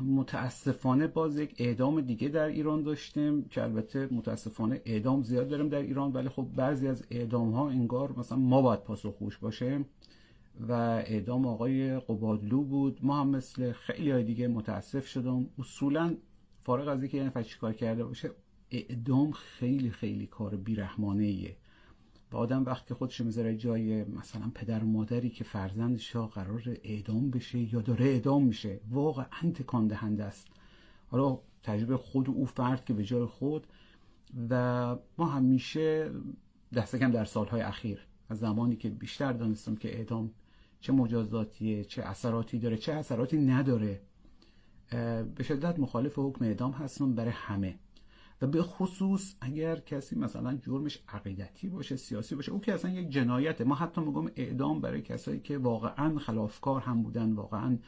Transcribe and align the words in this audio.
متاسفانه 0.00 1.06
باز 1.06 1.38
یک 1.38 1.54
اعدام 1.58 2.00
دیگه 2.00 2.28
در 2.28 2.46
ایران 2.46 2.82
داشتیم 2.82 3.44
که 3.44 3.62
البته 3.62 4.08
متاسفانه 4.12 4.82
اعدام 4.84 5.22
زیاد 5.22 5.48
داریم 5.48 5.68
در 5.68 5.78
ایران 5.78 6.12
ولی 6.12 6.28
خب 6.28 6.42
بعضی 6.56 6.88
از 6.88 7.04
اعدام 7.10 7.52
ها 7.52 7.68
انگار 7.68 8.18
مثلا 8.18 8.38
ما 8.38 8.62
باید 8.62 8.80
پاسخگوش 8.80 9.38
باشیم 9.38 9.86
و 10.68 10.72
اعدام 10.72 11.46
آقای 11.46 11.98
قبادلو 11.98 12.62
بود. 12.62 12.98
ما 13.02 13.20
هم 13.20 13.28
مثل 13.28 13.72
خیلی 13.72 14.10
های 14.10 14.24
دیگه 14.24 14.48
متاسف 14.48 15.06
شدم. 15.06 15.46
اصولا 15.58 16.16
فارغ 16.62 16.88
از 16.88 17.02
اینکه 17.02 17.22
نفر 17.22 17.42
چیکار 17.42 17.72
کرده 17.72 18.04
باشه 18.04 18.30
اعدام 18.70 19.32
خیلی 19.32 19.90
خیلی 19.90 20.26
کار 20.26 20.56
بیرحمانه 20.56 21.24
ایه 21.24 21.56
و 22.34 22.36
آدم 22.36 22.64
وقتی 22.64 22.94
خودش 22.94 23.20
می‌ذاره 23.20 23.56
جای 23.56 24.04
مثلا 24.04 24.50
پدر 24.54 24.84
و 24.84 24.86
مادری 24.86 25.30
که 25.30 25.44
فرزندش 25.44 26.16
قرار 26.16 26.76
اعدام 26.84 27.30
بشه 27.30 27.74
یا 27.74 27.80
داره 27.80 28.04
اعدام 28.04 28.44
میشه 28.44 28.80
واقعا 28.90 29.50
تکان 29.54 29.86
دهنده 29.86 30.24
است. 30.24 30.48
حالا 31.10 31.38
تجربه 31.62 31.96
خود 31.96 32.30
او 32.30 32.46
فرد 32.46 32.84
که 32.84 32.94
به 32.94 33.04
جای 33.04 33.24
خود 33.24 33.66
و 34.50 34.96
ما 35.18 35.26
همیشه 35.26 36.10
دست 36.74 36.96
کم 36.96 37.10
در 37.10 37.24
سالهای 37.24 37.60
اخیر 37.60 38.06
از 38.28 38.38
زمانی 38.38 38.76
که 38.76 38.90
بیشتر 38.90 39.32
دانستم 39.32 39.76
که 39.76 39.96
اعدام 39.98 40.30
چه 40.80 40.92
مجازاتیه 40.92 41.84
چه 41.84 42.02
اثراتی 42.02 42.58
داره 42.58 42.76
چه 42.76 42.92
اثراتی 42.92 43.38
نداره 43.38 44.00
به 45.34 45.42
شدت 45.42 45.78
مخالف 45.78 46.18
حکم 46.18 46.44
اعدام 46.44 46.72
هستم 46.72 47.14
برای 47.14 47.30
همه. 47.30 47.78
و 48.42 48.46
به 48.46 48.62
خصوص 48.62 49.34
اگر 49.40 49.76
کسی 49.76 50.18
مثلا 50.18 50.56
جرمش 50.56 50.98
عقیدتی 51.08 51.68
باشه 51.68 51.96
سیاسی 51.96 52.34
باشه 52.34 52.52
او 52.52 52.60
که 52.60 52.74
اصلا 52.74 52.90
یک 52.90 53.08
جنایته. 53.08 53.64
ما 53.64 53.74
حتی 53.74 54.00
میگم 54.00 54.30
اعدام 54.36 54.80
برای 54.80 55.02
کسایی 55.02 55.40
که 55.40 55.58
واقعا 55.58 56.18
خلافکار 56.18 56.80
هم 56.80 57.02
بودن 57.02 57.32
واقعا 57.32 57.78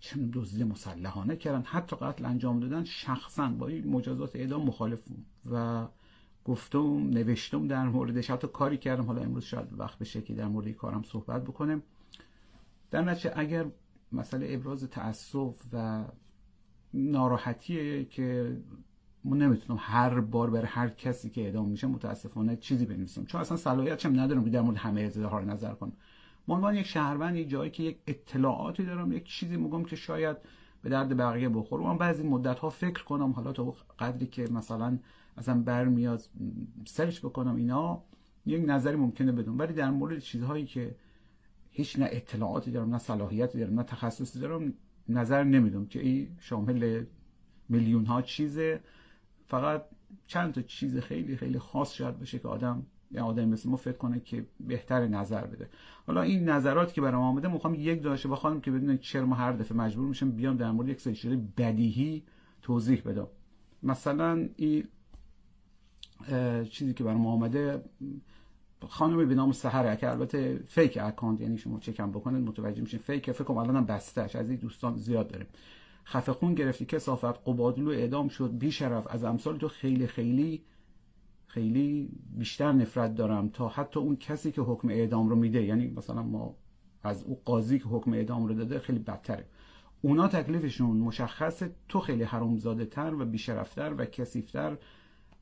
چه 0.00 0.28
دزدی 0.32 0.64
مسلحانه 0.64 1.36
کردن 1.36 1.62
حتی 1.62 1.96
قتل 1.96 2.24
انجام 2.24 2.60
دادن 2.60 2.84
شخصا 2.84 3.48
با 3.48 3.66
مجازات 3.66 4.36
اعدام 4.36 4.62
مخالف 4.62 5.02
و 5.50 5.86
گفتم 6.44 7.10
نوشتم 7.10 7.68
در 7.68 7.88
موردش 7.88 8.30
حتی 8.30 8.48
کاری 8.48 8.78
کردم. 8.78 9.04
حالا 9.04 9.22
امروز 9.22 9.44
شاید 9.44 9.68
وقت 9.78 9.98
بشه 9.98 10.22
که 10.22 10.34
در 10.34 10.48
مورد 10.48 10.68
کارم 10.68 11.02
صحبت 11.02 11.42
بکنم. 11.44 11.82
در 12.90 13.02
نتیجه 13.02 13.32
اگر 13.36 13.66
مسئله 14.12 14.46
ابراز 14.50 14.84
تاسف 14.84 15.54
و 15.72 16.04
ناراحتیه 16.94 18.04
که 18.04 18.56
ما 19.24 19.36
نمی‌تونم 19.36 19.78
هر 19.82 20.20
بار 20.20 20.50
برای 20.50 20.66
هر 20.66 20.88
کسی 20.88 21.30
که 21.30 21.40
اعدام 21.40 21.68
میشه 21.68 21.86
متاسفانه 21.86 22.56
چیزی 22.56 22.86
بنویسم 22.86 23.24
چون 23.24 23.40
اصلا 23.40 23.56
صلاحیت 23.56 24.06
هم 24.06 24.20
ندارم 24.20 24.44
که 24.44 24.50
در 24.50 24.60
مورد 24.60 24.76
همه 24.76 25.00
اظهار 25.00 25.44
نظر 25.44 25.72
کنم. 25.72 25.92
من 26.48 26.54
عنوان 26.54 26.74
یک 26.74 26.86
شهروند 26.86 27.36
یک 27.36 27.48
جایی 27.48 27.70
که 27.70 27.82
یک 27.82 27.98
اطلاعاتی 28.06 28.84
دارم 28.84 29.12
یک 29.12 29.24
چیزی 29.24 29.56
میگم 29.56 29.84
که 29.84 29.96
شاید 29.96 30.36
به 30.82 30.88
درد 30.88 31.16
بقیه 31.16 31.48
بخوره. 31.48 31.84
من 31.84 31.98
بعضی 31.98 32.22
مدت 32.22 32.58
ها 32.58 32.70
فکر 32.70 33.04
کنم 33.04 33.30
حالا 33.30 33.52
تا 33.52 33.74
قدری 33.98 34.26
که 34.26 34.48
مثلا 34.50 34.98
اصلا 35.36 35.62
برمیاد 35.62 36.22
سرچ 36.86 37.20
بکنم 37.20 37.56
اینا 37.56 38.02
یک 38.46 38.64
نظری 38.66 38.96
ممکنه 38.96 39.32
بدون 39.32 39.58
ولی 39.58 39.72
در 39.72 39.90
مورد 39.90 40.18
چیزهایی 40.18 40.66
که 40.66 40.94
هیچ 41.70 41.98
نه 41.98 42.08
اطلاعاتی 42.12 42.70
دارم 42.70 42.90
نه 42.90 42.98
صلاحیتی 42.98 43.58
دارم 43.58 43.74
نه 43.74 43.82
تخصصی 43.82 44.40
دارم 44.40 44.74
نظر 45.08 45.44
نمیدم 45.44 45.86
که 45.86 46.00
این 46.00 46.28
شامل 46.40 47.04
میلیون 47.68 48.04
ها 48.04 48.22
چیزه. 48.22 48.80
فقط 49.48 49.84
چند 50.26 50.54
تا 50.54 50.62
چیز 50.62 50.98
خیلی 50.98 51.36
خیلی 51.36 51.58
خاص 51.58 51.94
شاید 51.94 52.18
باشه 52.18 52.38
که 52.38 52.48
آدم 52.48 52.86
یا 53.10 53.24
آدم 53.24 53.48
مثل 53.48 53.70
ما 53.70 53.76
فکر 53.76 53.96
کنه 53.96 54.20
که 54.20 54.46
بهتر 54.60 55.06
نظر 55.06 55.46
بده. 55.46 55.68
حالا 56.06 56.22
این 56.22 56.48
نظرات 56.48 56.92
که 56.92 57.00
برام 57.00 57.22
آمده 57.22 57.48
می‌خوام 57.48 57.74
یک 57.74 58.02
داشته 58.02 58.28
بخوام 58.28 58.60
که 58.60 58.70
بدون 58.70 58.98
چرا 58.98 59.26
ما 59.26 59.34
هر 59.34 59.52
دفعه 59.52 59.76
مجبور 59.76 60.08
میشم 60.08 60.30
بیام 60.30 60.56
در 60.56 60.70
مورد 60.70 60.88
یک 60.88 61.00
سری 61.00 61.36
بدیهی 61.56 62.22
توضیح 62.62 63.02
بدم. 63.02 63.26
مثلا 63.82 64.48
این 64.56 64.88
چیزی 66.70 66.94
که 66.94 67.04
برام 67.04 67.26
آمده 67.26 67.82
خانمی 68.88 69.24
به 69.24 69.34
نام 69.34 69.52
سحر 69.52 69.96
که 69.96 70.10
البته 70.10 70.60
فیک 70.66 70.98
اکانت 71.02 71.40
یعنی 71.40 71.58
شما 71.58 71.78
چکم 71.78 72.10
بکنید 72.10 72.48
متوجه 72.48 72.80
میشین 72.80 73.00
فیک 73.00 73.32
فکر 73.32 73.44
کنم 73.44 73.56
الانم 73.56 73.84
بستهش 73.84 74.36
از 74.36 74.50
این 74.50 74.58
دوستان 74.58 74.96
زیاد 74.96 75.28
داریم. 75.28 75.46
خفه 76.10 76.32
خون 76.32 76.54
گرفتی 76.54 76.84
کسافت 76.84 77.48
قبادلو 77.48 77.90
اعدام 77.90 78.28
شد 78.28 78.58
بیشرف 78.58 79.06
از 79.10 79.24
امثال 79.24 79.58
تو 79.58 79.68
خیلی 79.68 80.06
خیلی 80.06 80.64
خیلی 81.46 82.10
بیشتر 82.36 82.72
نفرت 82.72 83.14
دارم 83.14 83.48
تا 83.48 83.68
حتی 83.68 84.00
اون 84.00 84.16
کسی 84.16 84.52
که 84.52 84.62
حکم 84.62 84.88
اعدام 84.88 85.28
رو 85.28 85.36
میده. 85.36 85.64
یعنی 85.64 85.86
مثلا 85.86 86.22
ما 86.22 86.56
از 87.02 87.24
اون 87.24 87.36
قاضی 87.44 87.78
که 87.78 87.84
حکم 87.84 88.12
اعدام 88.12 88.46
رو 88.46 88.54
داده 88.54 88.78
خیلی 88.78 88.98
بدتره. 88.98 89.46
اونا 90.02 90.28
تکلیفشون 90.28 90.96
مشخصه 90.96 91.74
تو 91.88 92.00
خیلی 92.00 92.22
حرامزاده 92.22 92.84
تر 92.84 93.14
و 93.14 93.24
بیشرفتر 93.24 93.94
و 93.98 94.04
کسیفتر 94.04 94.76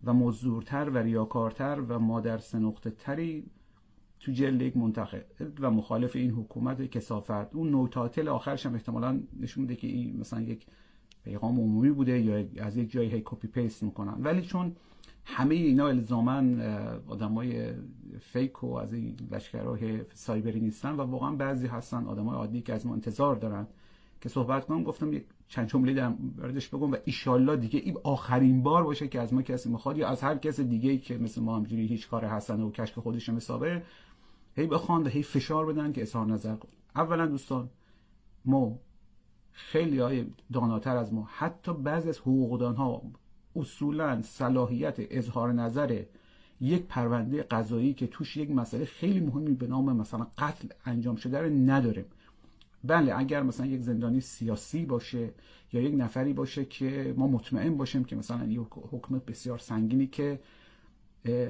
و 0.05 0.15
مزدورتر 0.15 0.91
و 0.91 0.99
ریاکارتر 0.99 1.81
و 1.89 1.99
مادر 1.99 2.39
سنخته 2.39 2.91
تری 2.91 3.51
تو 4.27 4.33
جلد 4.33 4.63
یک 4.63 4.77
منتقد 4.77 5.25
و 5.61 5.71
مخالف 5.71 6.17
این 6.17 6.31
حکومت 6.31 6.83
کسافت 6.83 7.55
اون 7.55 7.71
نوتاتل 7.71 8.29
آخرش 8.29 8.67
هم 8.67 8.75
احتمالا 8.75 9.21
نشون 9.41 9.63
میده 9.63 9.77
که 9.77 9.87
این 9.87 10.17
مثلا 10.21 10.41
یک 10.41 10.67
پیغام 11.25 11.61
عمومی 11.61 11.91
بوده 11.91 12.21
یا 12.21 12.45
از 12.67 12.77
یک 12.77 12.91
جایی 12.91 13.11
هی 13.11 13.23
copy 13.25 13.49
paste 13.49 13.83
می‌کنن. 13.83 14.17
ولی 14.23 14.43
چون 14.43 14.77
همه 15.25 15.55
اینا 15.55 15.89
الزاما 15.89 16.61
آدمای 17.09 17.73
fake 18.21 18.65
و 18.65 18.75
از 18.75 18.93
این 18.93 19.17
لشکرهای 19.31 20.01
سایبری 20.15 20.61
نیستن 20.61 20.91
و 20.91 21.01
واقعا 21.01 21.31
بعضی 21.31 21.67
هستن 21.67 22.07
آدمای 22.07 22.37
عادی 22.37 22.61
که 22.61 22.75
از 22.75 22.87
ما 22.87 22.95
انتظار 22.95 23.37
دارن 23.37 23.67
که 24.21 24.29
صحبت 24.29 24.67
کنم 24.67 24.83
گفتم 24.83 25.13
یک 25.13 25.25
چند 25.49 25.69
جمله 25.69 25.95
در 25.95 26.09
موردش 26.09 26.69
بگم 26.69 26.93
و 26.93 26.97
ایشالله 27.05 27.57
دیگه 27.57 27.81
این 27.81 27.97
آخرین 28.05 28.63
بار 28.63 28.85
باشه 28.85 29.09
که 29.09 29.21
از 29.21 29.35
ما 29.35 29.43
کسی 29.43 29.69
می‌خواد 29.69 29.99
یا 29.99 30.09
از 30.09 30.23
هر 30.23 30.37
کس 30.37 30.61
دیگه 30.61 30.99
که 30.99 31.19
مثل 31.19 31.43
ما 31.43 31.57
همجوری 31.57 31.87
هیچ 31.87 32.09
کار 32.09 32.27
حسنه 32.27 32.65
و 32.65 32.71
کشک 32.71 32.95
خودش 32.95 33.29
حسابه 33.29 33.83
هی 34.57 34.67
بخوان 34.67 35.03
و 35.03 35.09
هی 35.09 35.23
فشار 35.23 35.67
بدن 35.67 35.93
که 35.93 36.03
اظهار 36.03 36.27
نظر 36.27 36.57
کن 36.57 36.69
اولا 36.97 37.27
دوستان 37.27 37.71
ما 38.45 38.79
خیلی 39.53 39.99
های 39.99 40.27
داناتر 40.53 40.97
از 40.97 41.15
ما 41.15 41.29
حتی 41.37 41.73
بعضی 41.73 42.09
از 42.09 42.19
حقوقدان 42.19 42.77
ها 42.77 43.03
اصولا 43.57 44.23
صلاحیت 44.23 44.97
اظهار 44.99 45.53
نظر 45.53 46.03
یک 46.61 46.83
پرونده 46.83 47.43
قضایی 47.43 47.95
که 47.95 48.07
توش 48.07 48.37
یک 48.37 48.51
مسئله 48.51 48.85
خیلی 48.85 49.21
مهمی 49.21 49.55
به 49.55 49.67
نام 49.67 49.97
مثلا 49.97 50.27
قتل 50.39 50.69
انجام 50.85 51.17
شده 51.17 51.41
رو 51.41 51.49
نداریم 51.49 52.05
بله 52.85 53.19
اگر 53.19 53.43
مثلا 53.43 53.67
یک 53.67 53.81
زندانی 53.81 54.21
سیاسی 54.21 54.85
باشه 54.85 55.31
یا 55.73 55.81
یک 55.81 55.95
نفری 55.95 56.33
باشه 56.33 56.65
که 56.65 57.15
ما 57.17 57.27
مطمئن 57.27 57.77
باشیم 57.77 58.05
که 58.05 58.17
مثلا 58.17 58.45
یک 58.45 58.61
حکم 58.91 59.19
بسیار 59.27 59.59
سنگینی 59.59 60.07
که 60.07 60.41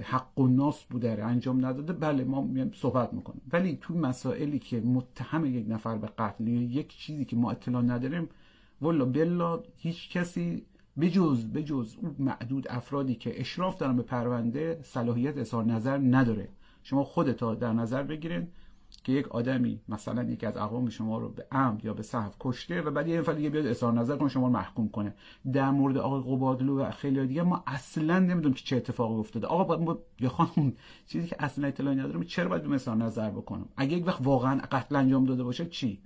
حق 0.02 0.38
و 0.38 0.46
ناس 0.46 0.84
بوده 0.84 1.24
انجام 1.24 1.66
نداده 1.66 1.92
بله 1.92 2.24
ما 2.24 2.48
صحبت 2.74 3.12
می‌کنیم. 3.12 3.42
ولی 3.52 3.78
تو 3.80 3.94
مسائلی 3.94 4.58
که 4.58 4.80
متهم 4.80 5.44
یک 5.44 5.66
نفر 5.68 5.98
به 5.98 6.06
قتل 6.06 6.48
یا 6.48 6.62
یک 6.62 6.96
چیزی 6.96 7.24
که 7.24 7.36
ما 7.36 7.50
اطلاع 7.50 7.82
نداریم 7.82 8.28
والا 8.80 9.04
بلا 9.04 9.62
هیچ 9.76 10.10
کسی 10.10 10.66
بجز 11.00 11.46
بجز 11.46 11.96
اون 12.02 12.16
معدود 12.18 12.66
افرادی 12.70 13.14
که 13.14 13.40
اشراف 13.40 13.78
دارن 13.78 13.96
به 13.96 14.02
پرونده 14.02 14.80
صلاحیت 14.82 15.38
اظهار 15.38 15.64
نظر 15.64 15.98
نداره. 15.98 16.48
شما 16.82 17.04
خودتا 17.04 17.54
در 17.54 17.72
نظر 17.72 18.02
بگیرین. 18.02 18.48
که 19.06 19.12
یک 19.12 19.28
آدمی 19.28 19.80
مثلا 19.88 20.22
یکی 20.22 20.46
از 20.46 20.56
اقوام 20.56 20.88
شما 20.88 21.18
رو 21.18 21.28
به 21.28 21.46
عمد 21.52 21.84
یا 21.84 21.94
به 21.94 22.02
صحف 22.02 22.36
کشته 22.40 22.80
و 22.80 22.90
بعد 22.90 23.08
یه 23.08 23.18
نفر 23.18 23.32
دیگه 23.32 23.50
بیاد 23.50 23.66
اظهار 23.66 23.92
نظر 23.92 24.16
کنه 24.16 24.28
شما 24.28 24.46
رو 24.46 24.52
محکوم 24.52 24.88
کنه. 24.88 25.14
در 25.52 25.70
مورد 25.70 25.96
آقای 25.96 26.36
قبادلو 26.36 26.80
و 26.80 26.90
خیلی 26.90 27.26
دیگه 27.26 27.42
ما 27.42 27.64
اصلا 27.66 28.18
نمی‌دونیم 28.18 28.54
که 28.54 28.64
چه 28.64 28.76
اتفاقی 28.76 29.14
افتاده. 29.14 29.46
آقا 29.46 29.76
ما 29.76 29.98
یا 30.20 30.28
خانم 30.28 30.72
چیزی 31.06 31.28
که 31.28 31.36
اصلا 31.38 31.68
اطلاعی 31.68 31.96
ندارم 31.96 32.22
چرا 32.22 32.48
باید 32.48 32.72
اظهار 32.72 32.96
نظر 32.96 33.30
بکنم؟ 33.30 33.68
اگه 33.76 33.96
یک 33.96 34.06
وقت 34.06 34.20
واقعا 34.22 34.60
قتل 34.72 34.96
انجام 34.96 35.24
داده 35.24 35.44
باشه 35.44 35.66
چی؟ 35.66 36.00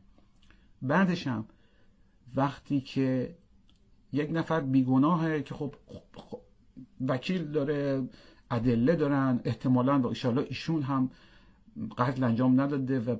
بعدش 0.83 1.27
هم 1.27 1.45
وقتی 2.37 2.81
که 2.81 3.37
یک 4.13 4.31
نفر 4.33 4.61
بیگناهه 4.61 5.43
که 5.43 5.55
خب, 5.55 5.75
خب 6.15 6.41
وکیل 7.09 7.53
داره 7.53 8.09
ادله 8.51 8.97
دارن 8.97 9.41
احتمالا 9.45 9.99
با 9.99 10.09
ایشالا 10.09 10.43
ایشون 10.43 10.83
هم 10.83 11.11
قتل 11.99 12.25
انجام 12.25 12.61
نداده 12.61 13.01
و 13.01 13.17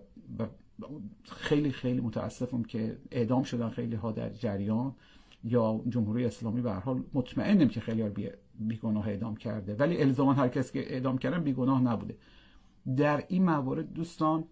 خیلی 1.23 1.71
خیلی 1.71 2.01
متاسفم 2.01 2.63
که 2.63 2.99
اعدام 3.11 3.43
شدن 3.43 3.69
خیلی 3.69 3.97
ها 3.97 4.13
در 4.13 4.31
جریان 4.31 4.95
یا 5.45 5.81
جمهوری 5.89 6.25
اسلامی 6.25 6.61
به 6.61 6.73
هر 6.73 6.81
حال 6.81 7.03
مطمئنم 7.15 7.69
که 7.69 7.81
خیلی 7.81 8.03
ها 8.03 8.09
بیگناه 8.59 9.09
اعدام 9.09 9.37
کرده. 9.37 9.75
ولی 9.75 10.03
الزاما 10.03 10.33
هر 10.33 10.49
کسی 10.49 10.73
که 10.73 10.95
اعدام 10.95 11.19
کردن 11.19 11.43
بیگناه 11.43 11.83
نبوده. 11.83 12.17
در 12.97 13.25
این 13.29 13.45
موارد 13.45 13.93
دوستان 13.93 14.45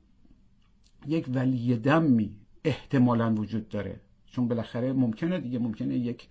یک 1.07 1.27
ولی 1.35 1.77
دمی 1.77 2.37
احتمالا 2.65 3.35
وجود 3.35 3.69
داره. 3.69 4.01
چون 4.27 4.49
بالاخره 4.49 4.93
ممکنه 4.93 5.41
دیگه 5.41 5.59
ممکنه 5.59 5.95
یک 5.95 6.29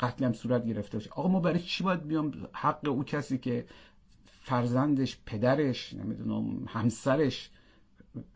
قتل 0.00 0.24
هم 0.24 0.32
صورت 0.32 0.66
گرفته 0.66 0.98
باشه. 0.98 1.10
آقا 1.10 1.28
ما 1.28 1.40
برای 1.40 1.58
چی 1.58 1.84
باید 1.84 2.06
بیام 2.06 2.32
حق 2.52 2.88
او 2.88 3.04
کسی 3.04 3.38
که 3.38 3.66
فرزندش 4.42 5.18
پدرش 5.26 5.94
نمی‌دونم 5.94 6.64
همسرش 6.68 7.50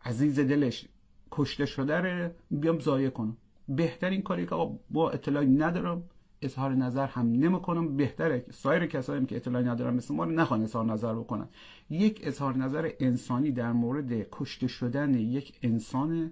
عزیز 0.05 0.39
دلش 0.39 0.85
کشته 1.31 1.65
شده 1.65 1.97
رو 1.97 2.29
بیام 2.51 2.79
زایه 2.79 3.09
کنم. 3.09 3.37
بهترین 3.69 4.21
کاری 4.21 4.45
که 4.45 4.55
با 4.89 5.09
اطلاعی 5.09 5.47
ندارم 5.47 6.03
اظهار 6.41 6.73
نظر 6.75 7.07
هم 7.07 7.31
نمی‌کنم. 7.31 7.97
بهتره 7.97 8.45
سایر 8.51 8.85
کسایی 8.85 9.25
که 9.25 9.35
اطلاعی 9.35 9.65
ندارن 9.65 9.93
مثل 9.93 10.15
ما 10.15 10.25
نخوان 10.25 10.61
اظهار 10.61 10.85
نظر 10.85 11.13
بکنن. 11.13 11.47
یک 11.89 12.21
اظهار 12.23 12.57
نظر 12.57 12.91
انسانی 12.99 13.51
در 13.51 13.71
مورد 13.71 14.29
کشته 14.31 14.67
شدن 14.67 15.13
یک 15.13 15.59
انسانه 15.61 16.31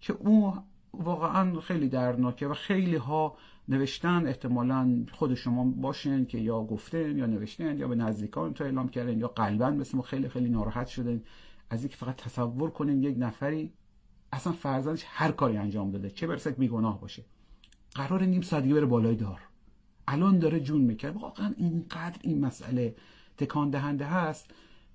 که 0.00 0.12
او 0.12 0.54
واقعا 0.92 1.60
خیلی 1.60 1.88
درناکه 1.88 2.46
و 2.46 2.54
خیلی 2.54 2.96
ها 2.96 3.36
نوشتن 3.68 4.26
احتمالا 4.26 5.06
خود 5.12 5.34
شما 5.34 5.64
باشین 5.64 6.26
که 6.26 6.38
یا 6.38 6.64
گفتن 6.64 7.18
یا 7.18 7.26
نوشتن 7.26 7.78
یا 7.78 7.88
به 7.88 7.94
نزدیکان 7.94 8.54
تو 8.54 8.64
اعلام 8.64 8.88
کردن 8.88 9.18
یا 9.18 9.28
قلبا 9.28 9.70
مثل 9.70 9.96
ما 9.96 10.02
خیلی 10.02 10.28
خیلی 10.28 10.48
ناراحت 10.48 10.86
شدن 10.86 11.22
از 11.70 11.80
اینکه 11.80 11.96
فقط 11.96 12.16
تصور 12.16 12.70
کنین 12.70 13.02
یک 13.02 13.16
نفری 13.18 13.72
اصلا 14.32 14.52
فرزندش 14.52 15.04
هر 15.08 15.32
کاری 15.32 15.56
انجام 15.56 15.90
داده 15.90 16.10
چه 16.10 16.26
برسه 16.26 16.50
بیگناه 16.50 17.00
باشه. 17.00 17.24
قرار 17.94 18.24
نیم 18.24 18.40
ساعت 18.40 18.64
بره 18.64 18.86
بالای 18.86 19.16
دار. 19.16 19.40
الان 20.08 20.38
داره 20.38 20.60
جون 20.60 20.80
می‌کرد. 20.80 21.16
واقعا 21.16 21.54
اینقدر 21.56 22.18
این 22.22 22.40
مسئله 22.40 22.96
تکان 23.36 23.70
دهنده 23.70 24.04
هست 24.04 24.50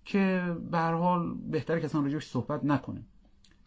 که 0.06 0.56
به 0.72 0.78
هر 0.78 0.94
حال 0.94 1.36
بهتره 1.36 1.80
که 1.80 1.86
اصلا 1.86 2.02
راجبش 2.02 2.26
صحبت 2.26 2.64
نکنیم 2.64 3.08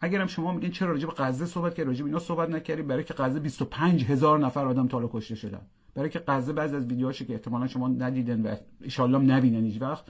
اگرم 0.03 0.27
شما 0.27 0.51
میگین 0.51 0.71
چرا 0.71 0.91
راجب 0.91 1.09
غزه 1.17 1.45
صحبت 1.45 1.75
کردی 1.75 1.87
راجب 1.87 2.05
اینا 2.05 2.19
صحبت 2.19 2.49
نکردی 2.49 2.81
برای 2.81 3.03
که 3.03 3.13
غزه 3.13 3.39
25 3.39 4.05
هزار 4.05 4.39
نفر 4.39 4.65
آدم 4.65 4.87
تالا 4.87 5.09
کشته 5.13 5.35
شدن. 5.35 5.61
برای 5.95 6.09
که 6.09 6.19
غزه 6.27 6.53
بعضی 6.53 6.75
از 6.75 6.85
ویدیوهاش 6.85 7.23
که 7.23 7.33
احتمالا 7.33 7.67
شما 7.67 7.87
ندیدن 7.87 8.41
و 8.41 8.55
ان 8.99 9.31
نبینن 9.31 9.63
هیچ 9.65 9.81
وقت 9.81 10.05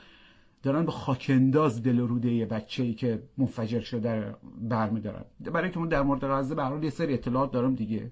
دارن 0.64 0.86
به 0.86 0.92
خاکنداز 0.92 1.84
دل 1.84 2.00
روده 2.00 2.46
بچه 2.46 2.84
ای 2.84 2.94
که 2.94 3.24
منفجر 3.38 3.80
شده 3.80 4.36
برمیدارن. 4.62 5.26
برای 5.40 5.72
که 5.72 5.80
من 5.80 5.88
در 5.88 6.02
مورد 6.02 6.26
غزه 6.26 6.56
به 6.56 6.84
یه 6.84 6.90
سری 6.90 7.14
اطلاعات 7.14 7.52
دارم 7.52 7.76
دیگه. 7.76 8.12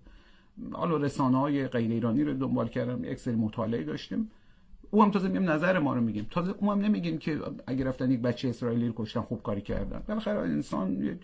حالا 0.72 0.98
رسانه 0.98 1.40
های 1.40 1.68
غیر 1.68 1.92
ایرانی 1.92 2.24
رو 2.24 2.34
دنبال 2.34 2.68
کردم 2.68 3.04
یک 3.04 3.18
سری 3.18 3.36
مطالعه 3.36 3.84
داشتیم. 3.84 4.32
او 4.92 5.04
هم 5.04 5.12
تازه 5.12 5.28
میگم 5.28 5.50
نظر 5.50 5.80
ما 5.80 5.94
رو 5.94 6.02
میگیم. 6.02 6.28
تازه 6.30 6.54
او 6.58 6.72
هم 6.72 6.80
نمیگیم 6.80 7.18
که 7.18 7.40
اگر 7.68 7.86
رفتن 7.86 8.12
یک 8.12 8.20
بچه 8.20 8.50
اسرائیلی 8.50 8.88
رو 8.88 8.94
کشتن 8.98 9.22
خوب 9.22 9.44
کاری 9.44 9.62
کردن. 9.62 10.04
بالاخره 10.08 10.40
انسان 10.40 11.04
یک 11.04 11.20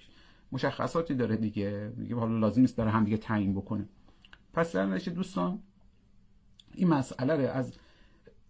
مشخصاتی 0.51 1.15
داره 1.15 1.35
دیگه. 1.35 1.94
میگه 1.97 2.15
حالا 2.15 2.38
لازم 2.38 2.61
نیست 2.61 2.77
داره 2.77 2.89
هم 2.89 3.03
دیگه 3.03 3.17
تعیین 3.17 3.53
بکنه. 3.53 3.89
پس 4.53 4.75
در 4.75 4.97
دوستان 4.97 5.59
این 6.73 6.88
مسئله 6.88 7.35
رو 7.35 7.51
از 7.51 7.73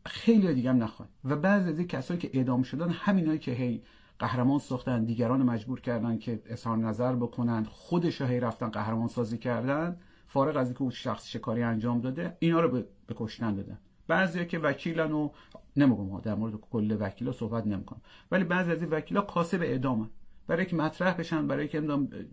خیلی 0.06 0.54
دیگه 0.54 0.70
هم 0.70 0.84
نخواهیم. 0.84 1.14
و 1.24 1.36
بعضی 1.36 1.70
از 1.70 1.80
کسایی 1.80 2.20
که 2.20 2.30
اعدام 2.34 2.64
شدن 2.64 2.90
همینایی 2.90 3.40
که 3.40 3.52
هی 3.52 3.84
قهرمان 4.20 4.60
ساختن 4.60 5.06
دیگران 5.06 5.44
مجبور 5.44 5.82
کردن 5.82 6.18
که 6.18 6.42
اظهار 6.46 6.78
نظر 6.78 7.16
بکنن 7.16 7.64
خودش 7.64 8.22
هی 8.22 8.40
رفتن 8.40 8.70
قهرمان 8.70 9.08
سازی 9.08 9.38
کردن 9.38 9.98
فارغ 10.28 10.58
از 10.58 10.68
اینکه 10.68 10.82
او 10.82 10.92
شخص 10.92 11.28
شکاری 11.28 11.64
انجام 11.64 12.02
داده 12.02 12.38
اینا 12.40 12.62
رو 12.62 12.70
به 13.08 13.16
کشتن 13.16 13.56
دادن. 13.56 13.80
بعضیا 14.08 14.44
که 14.44 14.60
وکیلن 14.60 15.12
و 15.12 15.30
نمیگم 15.76 16.20
در 16.20 16.36
مورد 16.36 16.54
کل 16.56 16.98
وکیلا 17.00 17.32
صحبت 17.32 17.68
نمی‌کنم. 17.68 18.02
ولی 18.32 18.44
بعضی 18.44 18.72
از 18.72 18.84
وکیلا 18.84 19.22
کاسب 19.22 19.62
اعدامن. 19.62 20.10
برای 20.48 20.66
که 20.66 20.76
مطرح 20.76 21.14
بشن 21.14 21.48
برای 21.48 21.68
که 21.68 21.82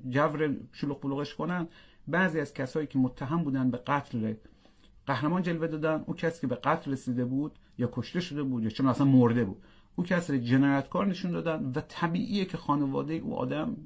جور 0.09 0.57
شلوغ 0.73 1.01
بلوغش 1.01 1.35
کنن. 1.35 1.69
بعضی 2.09 2.41
از 2.41 2.55
کسایی 2.55 2.87
که 2.87 2.99
متهم 2.99 3.45
بودن 3.45 3.71
به 3.71 3.79
قتل 3.87 4.35
قهرمان 5.07 5.43
جلوه 5.43 5.67
دادن 5.67 6.05
او 6.07 6.15
کسی 6.15 6.41
که 6.41 6.47
به 6.47 6.55
قتل 6.55 6.93
رسیده 6.93 7.25
بود 7.25 7.59
یا 7.79 7.91
کشته 7.93 8.21
شده 8.21 8.43
بود 8.43 8.63
یا 8.63 8.71
چون 8.71 8.87
اصلا 8.87 9.07
مرده 9.07 9.45
بود. 9.45 9.63
او 9.97 10.05
کسی 10.05 10.41
جنایتکار 10.41 11.07
نشون 11.07 11.31
دادن 11.31 11.73
و 11.75 11.81
طبیعیه 11.89 12.45
که 12.45 12.57
خانواده 12.57 13.15
او 13.15 13.37
آدم 13.37 13.77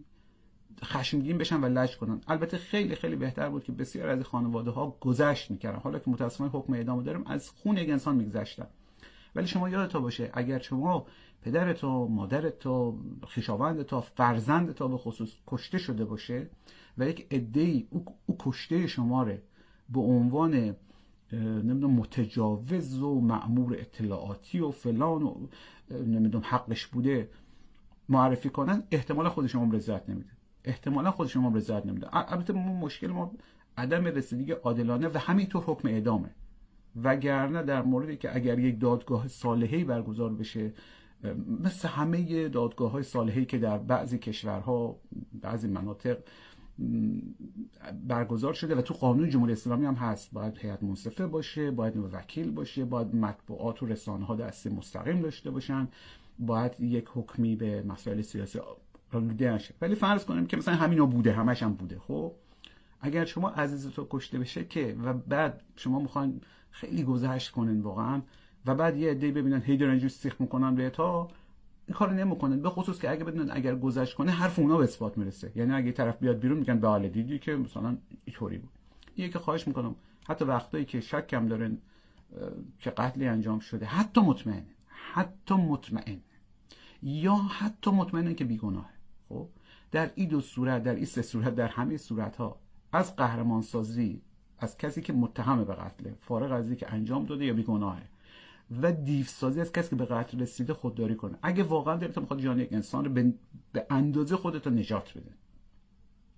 خشمگین 0.84 1.38
بشن 1.38 1.60
و 1.60 1.66
لج 1.66 1.96
کنن. 1.96 2.20
البته 2.28 2.56
خیلی 2.56 2.94
خیلی 2.94 3.16
بهتر 3.16 3.48
بود 3.48 3.64
که 3.64 3.72
بسیار 3.72 4.08
از 4.08 4.24
خانواده 4.24 4.70
ها 4.70 4.96
گذشت 5.00 5.50
می‌کردن. 5.50 5.78
حالا 5.78 5.98
که 5.98 6.10
متاسفانه 6.10 6.50
حکم 6.50 6.72
اعدام 6.72 7.02
داریم 7.02 7.26
از 7.26 7.50
خون 7.50 7.76
یک 7.76 7.90
انسان 7.90 8.16
میگذشتن. 8.16 8.66
ولی 9.34 9.46
شما 9.46 9.68
یادتا 9.68 10.00
باشه 10.00 10.30
اگر 10.32 10.58
شما 10.58 11.06
پدر 11.48 11.72
تو 11.72 12.08
مادر 12.08 12.50
تو 12.50 12.98
خویشاوند 13.22 13.82
تو 13.82 14.00
فرزند 14.00 14.72
تو 14.72 14.88
به 14.88 14.96
خصوص 14.96 15.32
کشته 15.46 15.78
شده 15.78 16.04
باشه 16.04 16.50
و 16.98 17.08
یک 17.08 17.26
عده 17.30 17.86
او, 17.90 18.04
او 18.26 18.36
کشته 18.38 18.86
شماره 18.86 19.42
به 19.88 20.00
عنوان 20.00 20.76
نمی‌دونم 21.32 21.94
متجاوز 21.94 23.02
و 23.02 23.20
معمور 23.20 23.76
اطلاعاتی 23.78 24.60
و 24.60 24.70
فلان 24.70 25.22
و 25.22 25.46
نمی‌دونم 25.90 26.44
حقش 26.46 26.86
بوده 26.86 27.30
معرفی 28.08 28.48
کنن 28.48 28.82
احتمال 28.90 29.28
خود 29.28 29.46
شما 29.46 29.74
رضایت 29.74 30.08
نمیده. 30.08 30.30
احتمالا 30.64 31.10
خود 31.10 31.26
شما 31.26 31.52
رضایت 31.54 31.86
نمیده. 31.86 32.08
البته 32.12 32.52
مشکل 32.52 33.06
ما 33.06 33.32
عدم 33.76 34.04
رسیدگی 34.04 34.52
عادلانه 34.52 35.08
و 35.08 35.18
همینطور 35.18 35.62
حکم 35.62 35.88
اعدامه. 35.88 36.30
وگرنه 37.02 37.62
در 37.62 37.82
موردی 37.82 38.16
که 38.16 38.36
اگر 38.36 38.58
یک 38.58 38.80
دادگاه 38.80 39.28
صالحی 39.28 39.84
برگزار 39.84 40.34
بشه 40.34 40.72
مثل 41.64 41.88
همه 41.88 42.48
دادگاه 42.48 42.90
های 42.90 43.02
صالحی 43.02 43.44
که 43.44 43.58
در 43.58 43.78
بعضی 43.78 44.18
کشورها 44.18 44.96
بعضی 45.42 45.68
مناطق 45.68 46.18
برگزار 48.08 48.54
شده 48.54 48.74
و 48.74 48.82
تو 48.82 48.94
قانون 48.94 49.30
جمهوری 49.30 49.52
اسلامی 49.52 49.86
هم 49.86 49.94
هست. 49.94 50.32
باید 50.32 50.58
هیئت 50.58 50.82
منصفه 50.82 51.26
باشه 51.26 51.70
باید 51.70 51.96
وکیل 51.96 52.50
باشه 52.50 52.84
باید 52.84 53.14
مطبوعات 53.14 53.82
و 53.82 53.86
رسانه 53.86 54.26
ها 54.26 54.36
دست 54.36 54.66
مستقیم 54.66 55.20
داشته 55.20 55.50
باشن. 55.50 55.88
باید 56.38 56.80
یک 56.80 57.08
حکمی 57.14 57.56
به 57.56 57.82
مسائل 57.82 58.20
سیاسی 58.20 58.60
آلوده 59.12 59.52
نشه. 59.52 59.74
ولی 59.80 59.94
فرض 59.94 60.24
کنیم 60.24 60.46
که 60.46 60.56
مثلا 60.56 60.74
همینا 60.74 61.06
بوده 61.06 61.32
همش 61.32 61.62
هم 61.62 61.74
بوده. 61.74 61.98
خب 61.98 62.32
اگر 63.00 63.24
شما 63.24 63.50
عزیز 63.50 63.90
تو 63.90 64.06
کشته 64.10 64.38
بشه 64.38 64.64
که 64.64 64.96
و 65.04 65.12
بعد 65.12 65.62
شما 65.76 65.98
می‌خواین 65.98 66.40
خیلی 66.70 67.02
گذشت 67.02 67.50
کنین 67.50 67.80
واقعا 67.80 68.22
و 68.68 68.74
بعد 68.74 68.96
یه 68.96 69.10
عده 69.10 69.30
ببینن 69.30 69.62
هی 69.62 69.76
دارن 69.76 69.90
اینجوری 69.90 70.12
سیخ 70.12 70.40
می‌کنن 70.40 70.74
به 70.74 70.82
این 71.86 71.94
کارو 71.94 72.12
نمی‌کنن. 72.12 72.62
به 72.62 72.70
خصوص 72.70 73.00
که 73.00 73.10
اگه 73.10 73.24
بدونن 73.24 73.50
اگر 73.50 73.74
گذشت 73.74 74.14
کنه 74.14 74.32
حرف 74.32 74.58
اونا 74.58 74.76
به 74.76 74.84
اثبات 74.84 75.18
می‌رسه. 75.18 75.52
یعنی 75.54 75.72
اگه 75.72 75.92
طرف 75.92 76.18
بیاد 76.18 76.38
بیرون 76.38 76.58
میگن 76.58 76.80
بله 76.80 77.08
دیدی 77.08 77.38
که 77.38 77.56
مثلا 77.56 77.96
اینطوری 78.24 78.58
بود. 78.58 78.70
یه 79.16 79.28
که 79.28 79.38
خواهش 79.38 79.68
می‌کنم 79.68 79.94
حتی 80.28 80.44
وقتایی 80.44 80.84
که 80.84 81.00
شکم 81.00 81.48
دارن 81.48 81.78
که 82.78 82.90
قتلی 82.90 83.28
انجام 83.28 83.58
شده 83.58 83.86
حتی 83.86 84.20
مطمئن 84.20 84.62
حتی 85.14 85.54
مطمئن 85.54 86.20
یا 87.02 87.34
حتی 87.34 87.90
مطمئن 87.90 88.34
که 88.34 88.44
بیگناهه. 88.44 88.94
خب؟ 89.28 89.48
در 89.90 90.10
این 90.14 90.28
دو 90.28 90.40
صورت 90.40 90.82
در 90.82 90.94
این 90.94 91.04
سه 91.04 91.22
صورت 91.22 91.54
در 91.54 91.68
همه 91.68 91.96
صورت 91.96 92.36
ها 92.36 92.56
از 92.92 93.16
قهرمان 93.16 93.62
سازی 93.62 94.22
از 94.58 94.78
کسی 94.78 95.00
که 95.00 95.12
متهم 95.12 95.64
به 95.64 95.74
قتله 95.74 96.14
فارغ 96.20 96.52
از 96.52 96.70
که 96.70 96.92
انجام 96.92 97.24
داده 97.24 97.44
یا 97.44 97.54
بیگناهه. 97.54 98.02
و 98.82 98.92
دیف 98.92 99.28
سازی 99.28 99.60
از 99.60 99.72
کسی 99.72 99.90
که 99.90 99.96
به 99.96 100.04
قتل 100.04 100.40
رسیده 100.40 100.74
خودداری 100.74 101.14
کنه. 101.14 101.38
اگه 101.42 101.62
واقعا 101.62 101.96
دلتون 101.96 102.22
می‌خواد 102.22 102.40
جان 102.40 102.60
یک 102.60 102.72
انسان 102.72 103.04
رو 103.04 103.12
به, 103.72 103.86
اندازه 103.90 104.36
خودت 104.36 104.66
نجات 104.66 105.18
بده. 105.18 105.30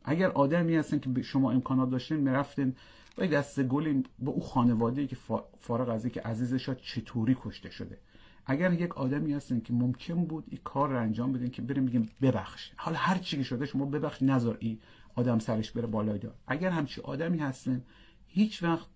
اگر 0.05 0.31
آدمی 0.31 0.77
هستن 0.77 0.99
که 0.99 1.23
شما 1.23 1.51
امکانات 1.51 1.91
داشتین 1.91 2.17
می‌رفتین 2.17 2.75
با 3.17 3.27
دست 3.27 3.63
گلی 3.63 4.03
با 4.19 4.33
او 4.33 4.41
خانواده 4.41 5.07
که 5.07 5.17
فارغ 5.59 5.89
از 5.89 6.07
که 6.07 6.21
عزیزش 6.21 6.71
چطوری 6.71 7.37
کشته 7.43 7.71
شده. 7.71 7.99
اگر 8.47 8.73
یک 8.73 8.99
آدمی 8.99 9.33
هستن 9.33 9.61
که 9.61 9.73
ممکن 9.73 10.25
بود 10.25 10.45
این 10.49 10.61
کار 10.65 10.89
رو 10.89 10.99
انجام 11.01 11.33
بدین 11.33 11.51
که 11.51 11.63
بریم 11.63 11.87
بگیم 11.87 12.11
ببخش. 12.23 12.73
حالا 12.77 12.97
هر 12.97 13.19
چی 13.19 13.37
که 13.37 13.43
شده 13.43 13.67
شما 13.67 13.85
ببخش 13.85 14.23
نذار 14.23 14.57
این 14.61 14.79
آدم 15.15 15.39
سرش 15.39 15.71
بره 15.71 15.87
بالای 15.87 16.19
دار 16.19 16.35
اگر 16.47 16.71
همچی 16.71 17.01
آدمی 17.01 17.39
هستن 17.39 17.83
هیچ 18.27 18.63
وقت 18.63 18.87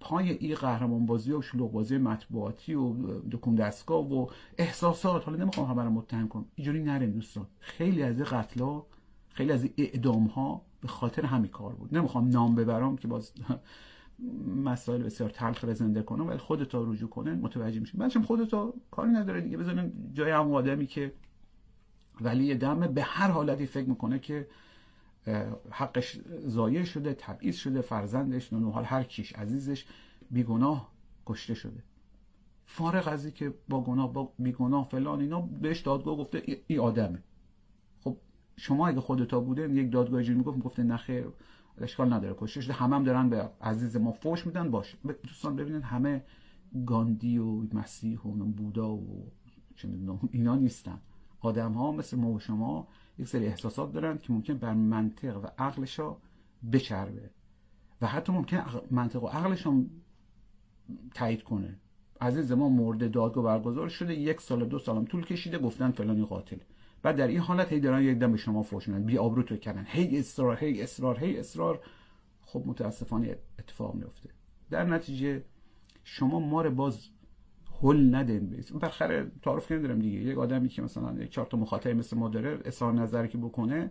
پای 0.00 0.30
این 0.30 0.54
قهرمان 0.54 1.06
بازی 1.06 1.32
و 1.32 1.42
شلوغ 1.42 1.72
بازی 1.72 1.98
مطبوعاتی 1.98 2.74
و 2.74 2.94
دکون 3.30 3.54
دستگاه 3.54 4.12
و 4.12 4.26
احساسات. 4.58 5.24
حالا 5.24 5.38
نمی‌خوام 5.38 5.70
همه 5.70 5.84
رو 5.84 5.90
متهم 5.90 6.28
کنم. 6.28 6.44
اینجوری 6.54 6.82
نرین 6.82 7.10
دوستان. 7.10 7.46
خیلی 7.60 8.02
از 8.02 8.18
قتلا 8.18 8.82
خیلی 9.28 9.52
از 9.52 9.68
اعدام 9.78 10.26
ها 10.26 10.62
به 10.80 10.88
خاطر 10.88 11.26
همین 11.26 11.50
کار 11.50 11.74
بود. 11.74 11.96
نمی‌خوام 11.96 12.28
نام 12.28 12.54
ببرم 12.54 12.96
که 12.96 13.08
باز 13.08 13.32
مسائل 14.64 15.02
بسیار 15.02 15.30
تلخ 15.30 15.64
رو 15.64 15.74
زنده 15.74 16.02
کنم 16.02 16.26
ولی 16.26 16.38
خودتا 16.38 16.82
رجوع 16.82 17.10
کنن 17.10 17.34
متوجه 17.34 17.80
میشین 17.80 18.00
بعدش 18.00 18.16
خودتا 18.16 18.74
کاری 18.90 19.10
نداره 19.10 19.40
دیگه. 19.40 19.56
بزنین 19.56 19.92
جای 20.12 20.30
هم 20.30 20.52
آدمی 20.52 20.86
که 20.86 21.12
ولی 22.20 22.54
دمه 22.54 22.88
به 22.88 23.02
هر 23.02 23.30
حالتی 23.30 23.66
فکر 23.66 23.88
می‌کنه 23.88 24.18
که 24.18 24.48
حقش 25.70 26.20
ضایع 26.46 26.84
شده 26.84 27.14
تبعیض 27.14 27.56
شده 27.56 27.80
فرزندش 27.80 28.52
حال 28.52 28.84
هر 28.84 29.02
کیش 29.02 29.32
عزیزش 29.32 29.86
بیگناه 30.30 30.92
کشته 31.26 31.54
شده. 31.54 31.82
فارغ 32.64 33.08
از 33.08 33.26
که 33.26 33.54
با 33.68 33.80
گناه 33.80 34.12
با 34.12 34.32
بیگناه 34.38 34.88
فلان 34.88 35.20
اینا 35.20 35.40
بهش 35.40 35.80
دادگاه 35.80 36.16
گفته 36.16 36.42
ای, 36.66 36.78
آدمه. 36.78 37.22
خب 38.00 38.16
شما 38.56 38.88
اگه 38.88 39.00
خودتا 39.00 39.40
بوده 39.40 39.70
یک 39.70 39.92
دادگاه 39.92 40.22
جوری 40.22 40.38
می‌گفت 40.38 40.56
می‌گفته 40.56 40.82
نخیر 40.82 41.26
اشکال 41.78 42.12
نداره 42.12 42.34
کشته 42.38 42.60
شده 42.60 42.72
همه 42.72 42.96
هم 42.96 43.04
دارن 43.04 43.28
به 43.28 43.50
عزیز 43.60 43.96
ما 43.96 44.12
فوش 44.12 44.46
میدن 44.46 44.70
باشه 44.70 44.98
دوستان 45.22 45.56
ببینید 45.56 45.82
همه 45.82 46.24
گاندی 46.86 47.38
و 47.38 47.62
مسیح 47.72 48.20
و 48.20 48.30
بودا 48.30 48.94
و 48.94 49.32
چه 49.76 49.88
اینا 50.30 50.56
نیستن. 50.56 50.98
آدم 51.40 51.72
ها 51.72 51.92
مثل 51.92 52.16
ما 52.16 52.30
و 52.30 52.38
شما 52.38 52.88
یک 53.22 53.28
سری 53.28 53.46
احساسات 53.46 53.92
دارن 53.92 54.18
که 54.18 54.32
ممکن 54.32 54.54
بر 54.54 54.74
منطق 54.74 55.36
و 55.44 55.46
عقلشا 55.58 56.16
بچربه. 56.72 57.30
و 58.00 58.06
حتی 58.06 58.32
ممکن 58.32 58.64
منطق 58.90 59.22
و 59.22 59.26
عقلش 59.26 59.66
هم 59.66 59.90
تایید 61.14 61.42
کنه. 61.42 61.78
عزیز 62.20 62.52
ما 62.52 62.68
مورد 62.68 63.10
دادگاه 63.10 63.44
برگزار 63.44 63.88
شده 63.88 64.14
یک 64.14 64.40
سال 64.40 64.64
دو 64.64 64.78
سالم 64.78 65.04
طول 65.04 65.24
کشیده 65.24 65.58
گفتن 65.58 65.90
فلانی 65.90 66.24
قاتل. 66.24 66.56
بعد 67.02 67.16
در 67.16 67.28
این 67.28 67.38
حالت 67.38 67.72
هی 67.72 67.80
دارن 67.80 68.02
یک 68.02 68.18
دم 68.18 68.32
به 68.32 68.38
شما 68.38 68.62
فوش 68.62 68.88
میدن 68.88 69.04
بی 69.04 69.18
آبرو 69.18 69.42
تو 69.42 69.56
کردن. 69.56 69.84
هی 69.88 70.18
اصرار 70.18 70.56
هی 70.56 70.82
اصرار 70.82 71.18
هی 71.18 71.38
اصرار. 71.38 71.80
خب 72.42 72.62
متاسفانه 72.66 73.36
اتفاق 73.58 73.94
میفته 73.94 74.30
در 74.70 74.84
نتیجه 74.84 75.44
شما 76.04 76.40
ما 76.40 76.62
رو 76.62 76.70
باز 76.70 76.98
هل 77.82 78.22
بیس 78.38 78.72
بالاخره 78.72 79.30
تعارف 79.42 79.72
نمیدارم 79.72 79.98
دیگه. 79.98 80.18
یک 80.18 80.38
آدمی 80.38 80.68
که 80.68 80.82
مثلا 80.82 81.22
یک 81.22 81.30
چهار 81.30 81.46
تا 81.46 81.56
مخاطب 81.56 81.90
مثل 81.90 82.16
ما 82.16 82.28
داره 82.28 82.58
اظهار 82.64 82.92
نظری 82.92 83.28
که 83.28 83.38
بکنه 83.38 83.90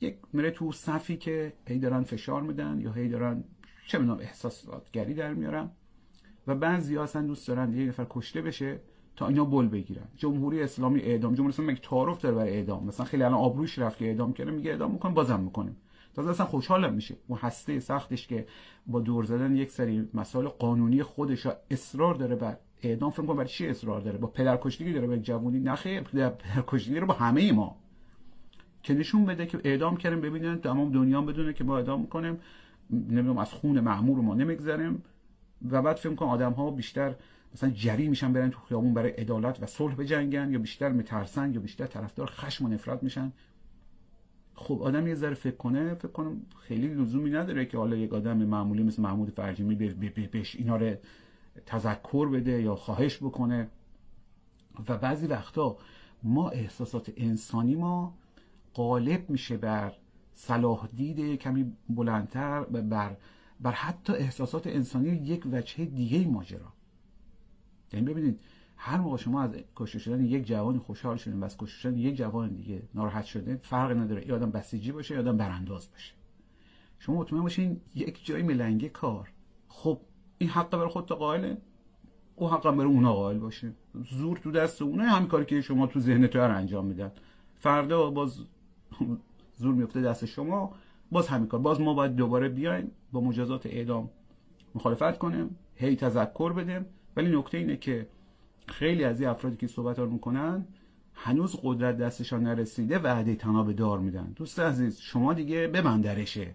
یک 0.00 0.16
میره 0.32 0.50
تو 0.50 0.72
صفی 0.72 1.16
که 1.16 1.52
هی 1.66 1.78
دارن 1.78 2.02
فشار 2.02 2.42
میدن 2.42 2.80
یا 2.80 2.92
هی 2.92 3.08
دارن 3.08 3.44
چه 3.86 3.98
می‌دونم 3.98 4.18
احساساتگری 4.18 5.14
در 5.14 5.34
میارن 5.34 5.70
و 6.46 6.54
بعضی 6.54 6.98
اصلا 6.98 7.22
دوست 7.22 7.48
دارن 7.48 7.72
یه 7.72 7.86
نفر 7.86 8.06
کشته 8.10 8.42
بشه 8.42 8.80
تا 9.16 9.28
اینا 9.28 9.44
بل 9.44 9.68
بگیرن. 9.68 10.08
جمهوری 10.16 10.62
اسلامی 10.62 11.00
اعدام 11.00 11.34
جمهوری 11.34 11.52
اسلامی 11.54 11.72
یک 11.72 11.88
تعارف 11.88 12.20
داره 12.20 12.34
برای 12.34 12.50
اعدام؟ 12.50 12.86
مثلا 12.86 13.06
خیلی 13.06 13.22
الان 13.22 13.38
آبروش 13.38 13.78
رفت 13.78 13.98
که 13.98 14.04
اعدام 14.04 14.32
کنه 14.32 14.50
میگه 14.50 14.70
اعدام 14.70 14.92
می‌کنه 14.92 15.12
بازم 15.12 15.40
می‌کنیم. 15.40 15.76
تازه 16.14 16.30
اصلا 16.30 16.46
خوشحالم 16.46 16.94
میشه. 16.94 17.16
اون 17.26 17.38
هسته 17.38 17.80
سختش 17.80 18.26
که 18.26 18.46
با 18.86 19.00
دور 19.00 19.24
زدن 19.24 19.56
یک 19.56 19.70
سری 19.70 20.08
مسائل 20.14 20.48
قانونی 20.48 21.02
خودش 21.02 21.46
اصرار 21.70 22.14
داره 22.14 22.36
بر 22.36 22.56
اعدام 22.82 23.10
فکر 23.10 23.22
کنم 23.22 23.36
برای 23.36 23.48
چی 23.48 23.66
اصرار 23.66 24.00
داره؟ 24.00 24.18
با 24.18 24.26
پدرکشتگی 24.26 24.92
داره 24.92 25.06
به 25.06 25.18
جوونی 25.18 25.60
نخیر 25.60 26.00
پدرکشتگی 26.00 27.00
رو 27.00 27.06
با 27.06 27.14
همه 27.14 27.52
ما. 27.52 27.76
که 28.82 28.94
نشون 28.94 29.24
بده 29.24 29.46
که 29.46 29.60
اعدام 29.64 29.96
کردیم 29.96 30.20
ببینن 30.20 30.58
تمام 30.58 30.92
دنیا 30.92 31.22
بدونه 31.22 31.52
که 31.52 31.64
ما 31.64 31.76
اعدام 31.76 32.00
می‌کنیم. 32.00 32.38
نمی‌دونم 32.90 33.38
از 33.38 33.52
خون 33.52 33.80
معمور 33.80 34.18
ما 34.18 34.34
نمیگذریم. 34.34 35.02
و 35.70 35.82
بعد 35.82 35.96
فکر 35.96 36.14
کنم 36.14 36.28
آدم 36.28 36.52
ها 36.52 36.70
بیشتر 36.70 37.14
مثلا 37.54 37.70
جری 37.70 38.08
میشن 38.08 38.32
برن 38.32 38.50
تو 38.50 38.58
خیابون 38.60 38.94
برای 38.94 39.10
عدالت 39.10 39.62
و 39.62 39.66
صلح 39.66 39.94
بجنگن 39.94 40.52
یا 40.52 40.58
بیشتر 40.58 40.88
میترسن 40.88 41.54
یا 41.54 41.60
بیشتر 41.60 41.86
طرفدار 41.86 42.26
خشم 42.26 42.64
و 42.64 42.68
نفرت 42.68 43.02
میشن. 43.02 43.32
خب 44.54 44.82
آدم 44.82 45.06
یه 45.06 45.14
ذره 45.14 45.34
فکر 45.34 45.56
کنه 45.56 45.94
فکر 45.94 46.08
کنم 46.08 46.40
خیلی 46.60 46.88
لزومی 46.88 47.30
نداره 47.30 47.66
که 47.66 47.78
حالا 47.78 47.96
یک 47.96 48.14
آدم 48.14 48.36
معمولی 48.36 48.82
مثل 48.82 49.02
محمود 49.02 49.30
فرجیمی 49.30 49.74
بهش 50.32 50.56
اینا 50.56 50.76
رو 50.76 50.94
تذکر 51.66 52.28
بده 52.28 52.62
یا 52.62 52.76
خواهش 52.76 53.16
بکنه. 53.16 53.68
و 54.88 54.98
بعضی 54.98 55.26
وقتا 55.26 55.76
ما 56.22 56.50
احساسات 56.50 57.12
انسانی 57.16 57.74
ما 57.74 58.14
غالب 58.74 59.30
میشه 59.30 59.56
بر 59.56 59.92
صلاح 60.34 60.88
دید 60.96 61.38
کمی 61.38 61.72
بلندتر 61.88 62.64
بر 62.64 63.16
بر 63.60 63.72
حتی 63.72 64.12
احساسات 64.12 64.66
انسانی 64.66 65.08
یک 65.08 65.46
وجه 65.52 65.84
دیگه 65.84 66.28
ماجرا. 66.28 66.72
یعنی 67.92 68.06
ببینید 68.06 68.40
هر 68.76 68.98
موقع 68.98 69.16
شما 69.16 69.42
از 69.42 69.50
کشته 69.76 69.98
شدن 69.98 70.24
یک 70.24 70.46
جوان 70.46 70.78
خوشحال 70.78 71.16
شدین 71.16 71.40
و 71.40 71.44
از 71.44 71.56
کشته 71.56 71.78
شدن 71.78 71.98
یک 71.98 72.16
جوان 72.16 72.54
دیگه 72.54 72.82
ناراحت 72.94 73.24
شده 73.24 73.60
فرق 73.62 73.96
نداره. 73.96 74.28
یا 74.28 74.34
آدم 74.34 74.50
بسیجی 74.50 74.92
باشه 74.92 75.14
یا 75.14 75.20
آدم 75.20 75.36
برانداز 75.36 75.90
باشه. 75.90 76.14
شما 76.98 77.16
مطمئن 77.16 77.42
باشین 77.42 77.80
یک 77.94 78.26
جای 78.26 78.42
ملنگه 78.42 78.88
کار. 78.88 79.32
خب 79.68 80.00
این 80.38 80.50
حق 80.50 80.70
برای 80.70 80.88
خودت 80.88 81.12
قائله 81.12 81.56
او 82.36 82.50
حق 82.50 82.62
برای 82.62 82.92
اونا 82.92 83.14
قائل 83.14 83.38
باشه. 83.38 83.72
زور 84.10 84.36
تو 84.36 84.50
دست 84.50 84.82
اونه 84.82 85.04
همین 85.04 85.28
کاری 85.28 85.44
که 85.44 85.60
شما 85.60 85.86
تو 85.86 86.00
ذهن 86.00 86.26
تو 86.26 86.40
انجام 86.40 86.86
میدن. 86.86 87.12
فردا 87.54 88.10
باز 88.10 88.44
زور 89.56 89.74
میفته 89.74 90.00
دست 90.00 90.24
شما 90.24 90.74
باز 91.12 91.28
همین 91.28 91.46
کار. 91.46 91.60
باز 91.60 91.80
ما 91.80 91.94
باید 91.94 92.16
دوباره 92.16 92.48
بیایم 92.48 92.90
با 93.12 93.20
مجازات 93.20 93.66
اعدام 93.66 94.10
مخالفت 94.74 95.18
کنیم 95.18 95.56
هی 95.74 95.96
تذکر 95.96 96.52
بدیم. 96.52 96.86
ولی 97.16 97.36
نکته 97.38 97.58
اینه 97.58 97.76
که 97.76 98.08
خیلی 98.66 99.04
از 99.04 99.20
این 99.20 99.30
افرادی 99.30 99.56
که 99.56 99.66
صحبت 99.66 99.98
می‌کنن 99.98 100.64
هنوز 101.14 101.56
قدرت 101.62 101.96
دستشان 101.96 102.42
نرسیده 102.42 102.98
وعده 102.98 103.34
تناب 103.34 103.72
دار 103.72 103.98
میدن. 103.98 104.32
دوست 104.36 104.60
عزیز 104.60 105.00
شما 105.00 105.34
دیگه 105.34 105.66
ببندرشه. 105.66 106.54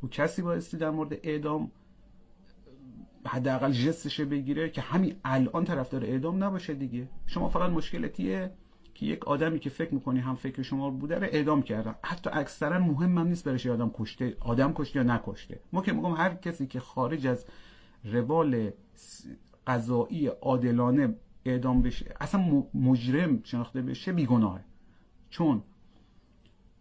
او 0.00 0.08
کسی 0.08 0.42
بایستی 0.42 0.76
در 0.76 0.90
مورد 0.90 1.18
اعدام 1.22 1.70
حداقل 3.28 3.72
جستش 3.72 4.20
بگیره 4.20 4.70
که 4.70 4.80
همین 4.80 5.14
الان 5.24 5.64
طرفدار 5.64 6.04
اعدام 6.04 6.44
نباشه 6.44 6.74
دیگه. 6.74 7.08
شما 7.26 7.48
فقط 7.48 7.70
مشکلتیه 7.70 8.50
که 8.94 9.06
یک 9.06 9.28
آدمی 9.28 9.58
که 9.58 9.70
فکر 9.70 9.94
می‌کنی 9.94 10.20
هم 10.20 10.34
فکر 10.34 10.62
شما 10.62 10.90
بوده 10.90 11.18
رو 11.18 11.24
اعدام 11.24 11.62
کردن. 11.62 11.94
حتی 12.02 12.30
اکثرا 12.32 12.78
مهم 12.78 13.18
هم 13.18 13.26
نیست 13.26 13.44
برش 13.44 13.66
آدم 13.66 13.90
کشته 13.94 14.36
آدم 14.40 14.72
کشته 14.72 14.98
یا 14.98 15.02
نکشته. 15.02 15.60
ما 15.72 15.82
که 15.82 15.92
میگم 15.92 16.14
هر 16.14 16.34
کسی 16.34 16.66
که 16.66 16.80
خارج 16.80 17.26
از 17.26 17.46
روال 18.04 18.70
قضایی 19.66 20.26
عادلانه 20.26 21.14
اعدام 21.44 21.82
بشه 21.82 22.14
اصلا 22.20 22.64
مجرم 22.74 23.40
شناخته 23.44 23.82
بشه 23.82 24.12
بیگناهه. 24.12 24.64
چون 25.30 25.62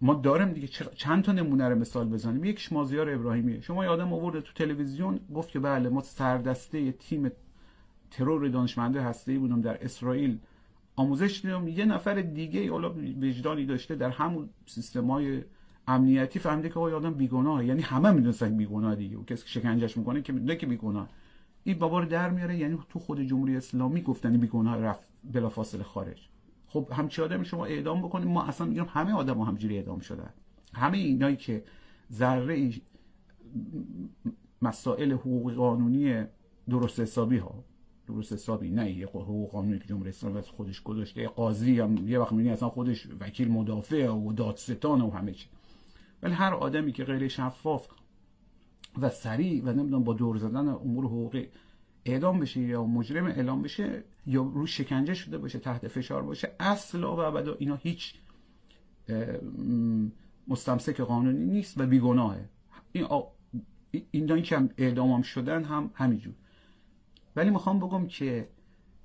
ما 0.01 0.13
داریم 0.13 0.53
دیگه 0.53 0.67
چند 0.95 1.23
تا 1.23 1.31
نمونه 1.31 1.69
رو 1.69 1.75
مثال 1.75 2.09
بزنیم. 2.09 2.45
یکیش 2.45 2.71
مازیار 2.71 3.09
ابراهیمیه. 3.09 3.61
شما 3.61 3.83
یه 3.83 3.89
آدم 3.89 4.13
آورده 4.13 4.41
تو 4.41 4.53
تلویزیون 4.53 5.19
گفت 5.35 5.49
که 5.49 5.59
بله 5.59 5.89
ما 5.89 6.01
سردسته 6.01 6.91
تیم 6.91 7.31
ترور 8.11 8.47
دانشمنده 8.47 9.01
هسته 9.01 9.39
بودم 9.39 9.61
در 9.61 9.83
اسرائیل. 9.83 10.37
آموزش 10.95 11.41
دیدم. 11.41 11.67
یه 11.67 11.85
نفر 11.85 12.13
دیگه 12.13 12.71
حالا 12.71 12.89
وجدانی 13.21 13.65
داشته 13.65 13.95
در 13.95 14.09
همون 14.09 14.49
سیستمای 14.65 15.41
امنیتی 15.87 16.39
فهمیده 16.39 16.69
که 16.69 16.79
آدم 16.79 17.13
بیگناه. 17.13 17.65
یعنی 17.65 17.81
همه 17.81 18.11
می‌دونستن 18.11 18.57
بیگناه 18.57 18.95
دیگه. 18.95 19.17
و 19.17 19.23
کسی 19.23 19.43
که 19.43 19.49
شکنجهش 19.49 19.97
می‌کنه 19.97 20.21
که 20.21 20.33
می‌دونه 20.33 20.55
که 20.55 20.65
بیگناه. 20.65 21.09
این 21.63 21.79
بابا 21.79 21.99
رو 21.99 22.05
در 22.05 22.29
میاره. 22.29 22.57
یعنی 22.57 22.77
تو 22.89 22.99
خود 22.99 23.21
جمهوری 23.21 23.57
اسلامی 23.57 24.01
گفتن 24.01 24.37
بیگناه 24.37 24.77
رفت 24.77 25.07
بلافاصله 25.33 25.83
خارج. 25.83 26.29
خب 26.67 26.89
همچی 26.91 27.21
آدمی 27.21 27.45
شما 27.45 27.65
اعدام 27.65 28.01
بکنید 28.01 28.27
ما 28.27 28.43
اصلا 28.43 28.67
میگم 28.67 28.85
همه 28.89 29.13
آدم 29.13 29.37
ها 29.37 29.45
همجوری 29.45 29.77
اعدام 29.77 29.99
شدن. 29.99 30.29
همه 30.73 30.97
اینایی 30.97 31.35
که 31.35 31.63
ذره 32.13 32.71
مسائل 34.61 35.11
حقوق 35.11 35.53
قانونی 35.53 36.23
درست 36.69 36.99
حسابی 36.99 37.37
ها. 37.37 37.63
درست 38.07 38.33
حسابی 38.33 38.69
نه 38.69 38.91
یه 38.91 39.07
حقوق 39.07 39.51
قانونی 39.51 39.79
که 39.79 39.85
جمهوری 39.85 40.09
اسلامی 40.09 40.41
خودش 40.41 40.83
گذاشته 40.83 41.27
قاضی 41.27 41.79
هم 41.79 42.07
یه 42.07 42.19
وقت 42.19 42.31
می‌بینی 42.31 42.49
اصلا 42.49 42.69
خودش 42.69 43.07
وکیل 43.19 43.51
مدافع 43.51 44.09
و 44.09 44.33
دادستان 44.33 45.01
و 45.01 45.11
همه 45.11 45.31
چی. 45.31 45.47
ولی 46.23 46.33
هر 46.33 46.53
آدمی 46.53 46.91
که 46.91 47.03
غیر 47.03 47.27
شفاف 47.27 47.87
و 49.01 49.09
سریع 49.09 49.63
و 49.63 49.69
نمی‌دونم 49.69 50.03
با 50.03 50.13
دور 50.13 50.37
زدن 50.37 50.67
امور 50.67 51.05
حقوقی 51.05 51.47
اعدام 52.09 52.39
بشه 52.39 52.61
یا 52.61 52.83
مجرم 52.83 53.25
اعلام 53.25 53.61
بشه 53.61 54.03
یا 54.25 54.41
رو 54.41 54.65
شکنجه 54.65 55.13
شده 55.13 55.37
باشه 55.37 55.59
تحت 55.59 55.87
فشار 55.87 56.23
باشه 56.23 56.55
اصلا 56.59 57.15
و 57.15 57.19
ابدا 57.19 57.55
اینا 57.59 57.75
هیچ 57.75 58.13
مستمسک 60.47 61.01
قانونی 61.01 61.45
نیست 61.45 61.79
و 61.81 61.85
بیگناهه. 61.85 62.49
این 62.91 63.07
این 64.11 64.41
که 64.41 64.57
هم 64.57 64.69
اعدام 64.77 65.11
هم 65.11 65.21
شدن 65.21 65.63
هم 65.63 65.91
همینجور 65.93 66.33
ولی 67.35 67.49
می‌خوام 67.49 67.79
بگم 67.79 68.07
که 68.07 68.49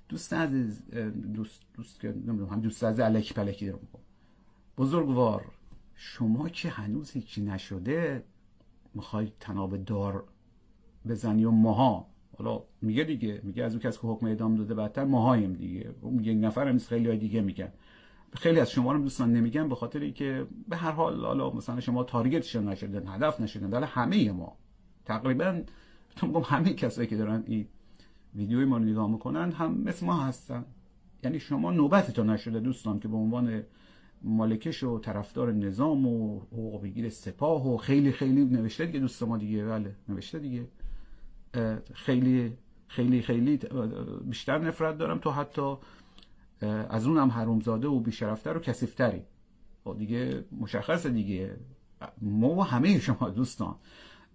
دوست 0.09 0.33
عزیز 0.33 0.89
دوست 1.33 1.61
دوست 1.73 1.99
که 1.99 2.07
نمی‌دونم 2.07 2.49
هم 2.49 2.61
دوست 2.61 2.83
عزیز 2.83 2.99
الکی 2.99 3.33
پلکی 3.33 3.65
دارم 3.65 3.79
بزرگوار 4.77 5.51
شما 5.95 6.49
که 6.49 6.69
هنوز 6.69 7.11
هیچی 7.11 7.41
نشده 7.41 8.23
می‌خوای 8.93 9.31
تناب 9.39 9.77
دار 9.77 10.23
بزنی 11.07 11.45
و 11.45 11.51
ماها 11.51 12.12
حالا 12.37 12.63
میگه 12.81 13.03
دیگه 13.03 13.41
میگه 13.43 13.63
از 13.63 13.71
اون 13.71 13.81
کسی 13.81 13.99
که 14.01 14.07
حکم 14.07 14.25
اعدام 14.25 14.55
داده 14.55 14.73
بدتر 14.73 15.03
ماهایم 15.03 15.53
دیگه. 15.53 15.95
اون 16.01 16.23
یک 16.23 16.37
نفر 16.41 16.67
هم 16.67 16.77
خیلی 16.77 17.07
های 17.07 17.17
دیگه 17.17 17.41
میگن. 17.41 17.71
خیلی 18.33 18.59
از 18.59 18.71
شما 18.71 18.91
رو 18.91 18.99
دوستان 18.99 19.33
نمیگن 19.33 19.69
به 19.69 19.75
خاطر 19.75 20.09
که 20.09 20.47
به 20.67 20.77
هر 20.77 20.91
حال 20.91 21.25
حالا 21.25 21.49
مثلا 21.49 21.79
شما 21.79 22.03
تارگتشون 22.03 22.69
نشدن 22.69 23.07
هدف 23.07 23.41
نشدن 23.41 23.69
ولی 23.69 23.85
همه 23.85 24.31
ما. 24.31 24.57
تقریبا 25.05 25.61
تو 26.15 26.39
همه 26.39 26.73
کسایی 26.73 27.07
که 27.07 27.17
دارن 27.17 27.43
این 27.47 27.67
ویدیوی 28.35 28.65
ما 28.65 28.77
رو 28.77 28.83
نگاه 28.83 29.11
می‌کنن 29.11 29.51
هم 29.51 29.77
مثل 29.77 30.05
ما 30.05 30.23
هستن. 30.23 30.65
یعنی 31.23 31.39
شما 31.39 31.71
نوبتتون 31.71 32.29
نشده 32.29 32.59
دوستان 32.59 32.99
که 32.99 33.07
به 33.07 33.15
عنوان 33.15 33.63
مالکش 34.21 34.83
و 34.83 34.99
طرفدار 34.99 35.51
نظام 35.51 36.05
و 36.05 36.39
حقوق 36.39 36.83
بگیر 36.83 37.09
سپاه 37.09 37.73
و 37.73 37.77
خیلی 37.77 38.11
خیلی 38.11 38.45
نوشته 38.45 38.85
دیگه 38.85 38.99
دوست 38.99 39.23
ما 39.23 39.37
دیگه. 39.37 39.65
بله 39.65 39.95
نوشته 40.09 40.39
دیگه. 40.39 40.67
خیلی 41.93 42.57
خیلی 42.87 43.21
خیلی 43.21 43.59
بیشتر 44.25 44.57
نفرت 44.57 44.97
دارم 44.97 45.17
تو 45.17 45.31
حتی 45.31 45.75
از 46.89 47.07
اونم 47.07 47.29
حرومزاده 47.29 47.87
و 47.87 47.99
بیشرفتر 47.99 48.57
و 48.57 48.59
کسیفتری 48.59 49.21
خب 49.83 49.95
دیگه 49.97 50.45
مشخصه 50.59 51.09
دیگه. 51.09 51.57
ما 52.21 52.49
و 52.49 52.63
همه 52.63 52.99
شما 52.99 53.29
دوستان. 53.29 53.75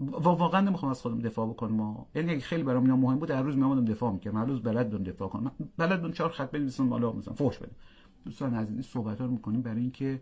و 0.01 0.29
واقعا 0.29 0.61
نمی‌خوام 0.61 0.91
از 0.91 1.01
خودم 1.01 1.19
دفاع 1.19 1.49
بکنم. 1.49 2.07
یعنی 2.15 2.41
خیلی 2.41 2.63
برام 2.63 2.83
اینا 2.83 2.97
مهم 2.97 3.19
بود 3.19 3.31
هر 3.31 3.43
روز 3.43 3.57
میامدم 3.57 3.85
دفاع 3.85 4.13
می‌کردم. 4.13 4.39
هر 4.39 4.45
روز 4.45 4.63
بلد 4.63 4.91
بودم 4.91 5.05
دفاع 5.05 5.29
کنم. 5.29 5.53
بلد 5.77 6.01
بودم 6.01 6.13
چهار 6.13 6.31
خط 6.31 6.51
بنویسم 6.51 6.89
بالا 6.89 7.13
مثلا 7.13 7.35
فوش 7.35 7.59
بدم. 7.59 7.77
دوستان 8.25 8.55
از 8.55 8.71
این 8.71 8.83
صحبت 8.83 9.21
رو 9.21 9.31
می‌کنیم 9.31 9.63
برای 9.63 9.81
اینکه 9.81 10.21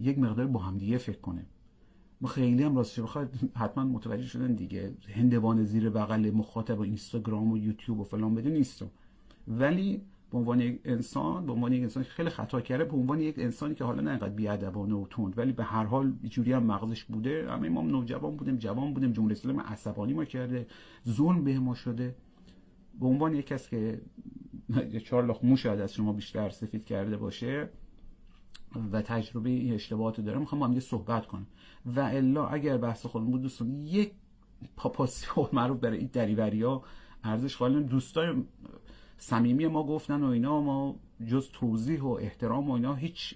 یک 0.00 0.18
مقدار 0.18 0.46
با 0.46 0.60
همدیگه 0.60 0.98
فکر 0.98 1.20
کنیم. 1.20 1.46
ما 2.20 2.28
خیلی 2.28 2.62
هم 2.62 2.76
راستش 2.76 3.00
بخواد 3.00 3.34
حتما 3.56 3.84
متوجه 3.84 4.26
شدن 4.26 4.54
دیگه. 4.54 4.94
هندوان 5.14 5.64
زیر 5.64 5.90
بغل 5.90 6.30
مخاطب 6.30 6.78
و 6.78 6.82
اینستاگرام 6.82 7.52
و 7.52 7.58
یوتیوب 7.58 8.00
و 8.00 8.04
فلان 8.04 8.34
بده 8.34 8.50
نیستم 8.50 8.90
ولی 9.48 10.02
به 10.30 10.38
عنوان 10.38 10.60
یک 10.60 10.80
انسان 10.84 11.46
به 11.46 11.52
عنوان 11.52 11.72
یک 11.72 11.82
انسان 11.82 12.02
خیلی 12.02 12.30
خطا 12.30 12.60
کرده 12.60 12.84
به 12.84 12.96
عنوان 12.96 13.20
یک 13.20 13.38
انسانی 13.38 13.74
که 13.74 13.84
حالا 13.84 14.02
نه 14.02 14.10
انقدر 14.10 14.28
بیادبانه 14.28 14.94
و 14.94 15.06
تند 15.10 15.38
ولی 15.38 15.52
به 15.52 15.64
هر 15.64 15.84
حال 15.84 16.12
جوری 16.24 16.52
هم 16.52 16.62
مغزش 16.62 17.04
بوده. 17.04 17.50
همه 17.50 17.68
ما 17.68 17.82
نوجوان 17.82 18.36
بودیم 18.36 18.56
جوان 18.56 18.94
بودیم 18.94 19.12
جمهوری 19.12 19.34
اسلامی 19.34 19.60
عصبانی 19.60 20.12
ما 20.12 20.24
کرده. 20.24 20.66
ظلم 21.08 21.44
به 21.44 21.58
ما 21.58 21.74
شده. 21.74 22.14
به 23.00 23.06
عنوان 23.06 23.34
یک 23.34 23.46
کس 23.46 23.68
که 23.68 24.00
چهار 25.04 25.26
لاخ 25.26 25.44
مو 25.44 25.56
شاید 25.56 25.80
از 25.80 25.92
شما 25.92 26.12
بیشتر 26.12 26.50
سفید 26.50 26.84
کرده 26.84 27.16
باشه 27.16 27.68
و 28.92 29.02
تجربه 29.02 29.50
این 29.50 29.74
اشتباهات 29.74 30.20
داره. 30.20 30.38
می‌خوام 30.38 30.60
با 30.60 30.66
هم 30.66 30.80
صحبت 30.80 31.26
کنم. 31.26 31.46
و 31.86 32.00
الا 32.00 32.46
اگر 32.46 32.76
بحث 32.76 33.06
خودمون 33.06 33.30
بود 33.30 33.42
دوستان 33.42 33.86
یک 33.86 34.12
پاپاسیون 34.76 35.48
معروف 35.52 35.80
برای 35.80 35.98
این 35.98 36.10
دریوری 36.12 36.62
ها 36.62 36.82
ارزش 37.24 37.56
قائل 37.56 37.82
دوستای 37.82 38.34
صمیمی 39.16 39.66
ما 39.66 39.82
گفتن 39.82 40.22
و 40.22 40.26
اینا 40.26 40.60
ما 40.60 40.96
جز 41.26 41.48
توضیح 41.52 42.02
و 42.02 42.08
احترام 42.08 42.70
و 42.70 42.72
اینا 42.72 42.94
هیچ 42.94 43.34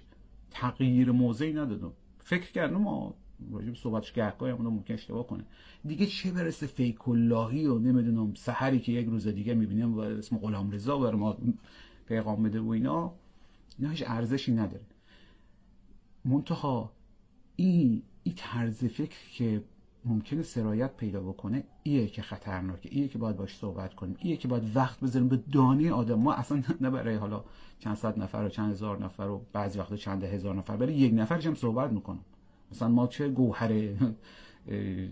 تغییر 0.51 1.11
موضعی 1.11 1.53
ندادم 1.53 1.91
فکر 2.19 2.51
کردم 2.51 2.77
ما 2.77 3.13
راجب 3.51 3.75
صحبتش 3.75 4.13
گهگاهی 4.13 4.51
هم 4.51 4.61
ممکن 4.61 4.93
اشتباه 4.93 5.27
کنه. 5.27 5.43
دیگه 5.85 6.05
چه 6.05 6.31
برسه 6.31 6.67
فیک 6.67 7.07
اللهی 7.07 7.65
و 7.65 7.79
نمی‌دونم 7.79 8.33
سحری 8.33 8.79
که 8.79 8.91
یک 8.91 9.07
روز 9.07 9.27
دیگه 9.27 9.53
می‌بینیم 9.53 9.93
و 9.93 9.99
اسم 9.99 10.37
غلام 10.37 10.71
رضا 10.71 10.97
بر 10.97 11.15
ما 11.15 11.37
پیغام 12.07 12.43
بده 12.43 12.59
و 12.59 12.69
اینا 12.69 13.13
اینا 13.79 13.91
هیچ 13.91 14.03
ارزشی 14.07 14.51
نداره. 14.51 14.85
منتها 16.25 16.91
این 17.55 18.03
این 18.23 18.35
طرز 18.35 18.85
فکر 18.85 19.29
که 19.33 19.63
ممکنه 20.05 20.43
سرایت 20.43 20.97
پیدا 20.97 21.19
بکنه 21.19 21.63
ایه 21.83 22.07
که 22.07 22.21
خطرناکه 22.21 22.89
ایه 22.91 23.07
که 23.07 23.17
باید 23.17 23.37
باش 23.37 23.57
صحبت 23.57 23.93
کنیم 23.93 24.15
ایه 24.19 24.37
که 24.37 24.47
باید 24.47 24.75
وقت 24.75 24.99
بذاریم 24.99 25.27
به 25.27 25.39
دانه 25.51 25.91
آدم. 25.91 26.19
ما 26.19 26.33
اصلا 26.33 26.63
نه 26.81 26.89
برای 26.89 27.15
حالا 27.15 27.43
چند 27.79 27.95
صد 27.95 28.19
نفر 28.19 28.43
و 28.43 28.49
چند 28.49 28.71
هزار 28.71 29.03
نفر 29.03 29.23
و 29.23 29.41
بعضی 29.53 29.79
وقتا 29.79 29.95
چند 29.95 30.23
هزار 30.23 30.55
نفر 30.55 30.77
برای 30.77 30.93
یک 30.93 31.13
نفرش 31.15 31.47
هم 31.47 31.55
صحبت 31.55 31.91
می‌کنم. 31.91 32.25
مثلا 32.71 32.87
ما 32.87 33.07
چه 33.07 33.29
گوهر 33.29 33.89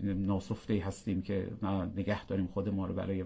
ناسفته 0.04 0.82
هستیم 0.84 1.22
که 1.22 1.50
نگه 1.96 2.26
داریم 2.26 2.46
خود 2.46 2.68
ما 2.68 2.86
رو 2.86 2.94
برای 2.94 3.24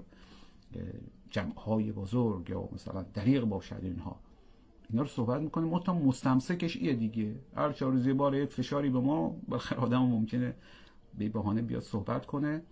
جمعهای 1.30 1.92
بزرگ 1.92 2.50
یا 2.50 2.68
مثلا 2.72 3.02
دریق 3.02 3.44
باشد 3.44 3.80
اینها. 3.82 4.20
اینا 4.90 5.02
رو 5.02 5.08
صحبت 5.08 5.40
می‌کنیم. 5.40 5.68
ما 5.68 5.78
تا 5.78 5.94
مستمسکش 5.94 6.76
ایه 6.76 6.94
دیگه. 6.94 7.34
هر 7.56 7.72
چهار 7.72 7.92
روز 7.92 8.08
بار 8.08 8.34
یک 8.34 8.50
فشاری 8.50 8.90
به 8.90 9.00
ما 9.00 9.36
بالاخره 9.48 9.78
آدم 9.78 10.02
ممکنه 10.02 10.54
به 11.18 11.28
بهانه 11.28 11.62
بیاد 11.62 11.82
صحبت 11.82 12.26
کنه. 12.26 12.62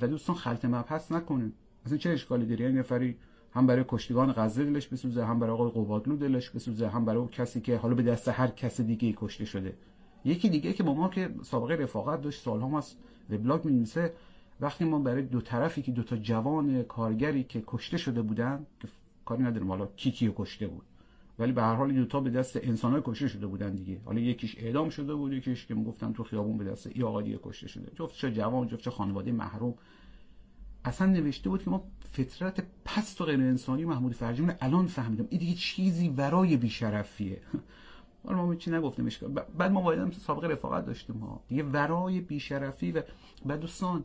و 0.00 0.08
دوستان 0.08 0.36
خلط 0.36 0.64
مبحث 0.64 1.12
نکنه. 1.12 1.52
مثلا 1.86 1.98
چه 1.98 2.10
اشکالی 2.10 2.46
داره؟ 2.46 2.64
یه 2.64 2.78
نفری 2.78 3.16
هم 3.52 3.66
برای 3.66 3.84
کشتگان 3.88 4.32
غزه 4.32 4.64
دلش 4.64 4.88
بسوزه 4.88 5.24
هم 5.24 5.38
برای 5.38 5.52
آقای 5.52 5.70
قبادلو 5.70 6.16
دلش 6.16 6.50
بسوزه 6.50 6.88
هم 6.88 7.04
برای 7.04 7.28
کسی 7.28 7.60
که 7.60 7.76
حالا 7.76 7.94
به 7.94 8.02
دست 8.02 8.28
هر 8.28 8.46
کس 8.46 8.80
دیگه 8.80 9.14
کشته 9.16 9.44
شده. 9.44 9.76
یکی 10.24 10.48
دیگه 10.48 10.72
که 10.72 10.82
با 10.82 10.94
ما 10.94 11.08
که 11.08 11.34
سابقه 11.42 11.74
رفاقت 11.74 12.20
داشت 12.22 12.42
سالها 12.42 12.78
از 12.78 12.94
وبلاگ 13.30 13.64
می‌نویسه 13.64 14.12
وقتی 14.60 14.84
ما 14.84 14.98
برای 14.98 15.22
دو 15.22 15.40
طرفی 15.40 15.82
که 15.82 15.92
دو 15.92 16.02
تا 16.02 16.16
جوان 16.16 16.82
کارگری 16.82 17.44
که 17.44 17.62
کشته 17.66 17.96
شده 17.96 18.22
بودن 18.22 18.66
که 18.80 18.88
کاری 19.24 19.42
نداریم 19.42 19.68
حالا 19.68 19.86
کی 19.86 20.10
کیو 20.10 20.32
کشته 20.36 20.66
بود. 20.66 20.84
ولی 21.38 21.52
به 21.52 21.62
هر 21.62 21.74
حال 21.74 22.04
تا 22.04 22.20
به 22.20 22.30
دست 22.30 22.56
انسانای 22.56 23.02
کشته 23.04 23.28
شده 23.28 23.46
بودن 23.46 23.74
دیگه. 23.74 24.00
حالا 24.04 24.20
یکیش 24.20 24.56
اعدام 24.58 24.88
شده 24.88 25.14
بود 25.14 25.32
یکیش 25.32 25.66
که 25.66 25.74
می‌گفتن 25.74 26.12
تو 26.12 26.24
خیابون 26.24 26.58
به 26.58 26.64
دست 26.64 26.86
ای 26.86 27.02
آقا 27.02 27.22
دیگه 27.22 27.38
کشته 27.42 27.68
شده. 27.68 27.92
جفت 27.94 28.14
چه 28.14 28.32
جوان 28.32 28.68
جفت 28.68 28.82
چه 28.82 28.90
خانواده 28.90 29.32
محروم. 29.32 29.74
اصلا 30.84 31.06
نوشته 31.06 31.50
بود 31.50 31.62
که 31.64 31.70
ما 31.70 31.84
فطرت 32.12 32.66
پست 32.84 33.20
و 33.20 33.24
غیر 33.24 33.40
انسانی 33.40 33.84
محمود 33.84 34.12
فرجی 34.12 34.46
الان 34.60 34.86
فهمیدم. 34.86 35.26
این 35.30 35.40
دیگه 35.40 35.54
چیزی 35.54 36.08
برای 36.08 36.56
بیشرفیه. 36.56 37.40
حالا 38.26 38.46
ما 38.46 38.54
چی 38.54 38.70
نگفتیم؟ 38.70 39.08
بعد 39.58 39.72
ما 39.72 39.80
باید 39.80 40.12
سابقه 40.12 40.48
رفاقت 40.48 40.86
داشتیم 40.86 41.16
ها. 41.16 41.42
دیگه 41.48 41.62
ورای 41.62 42.20
بیشرفی 42.20 42.92
و 42.92 43.02
بعد 43.46 43.60
دوستان 43.60 44.04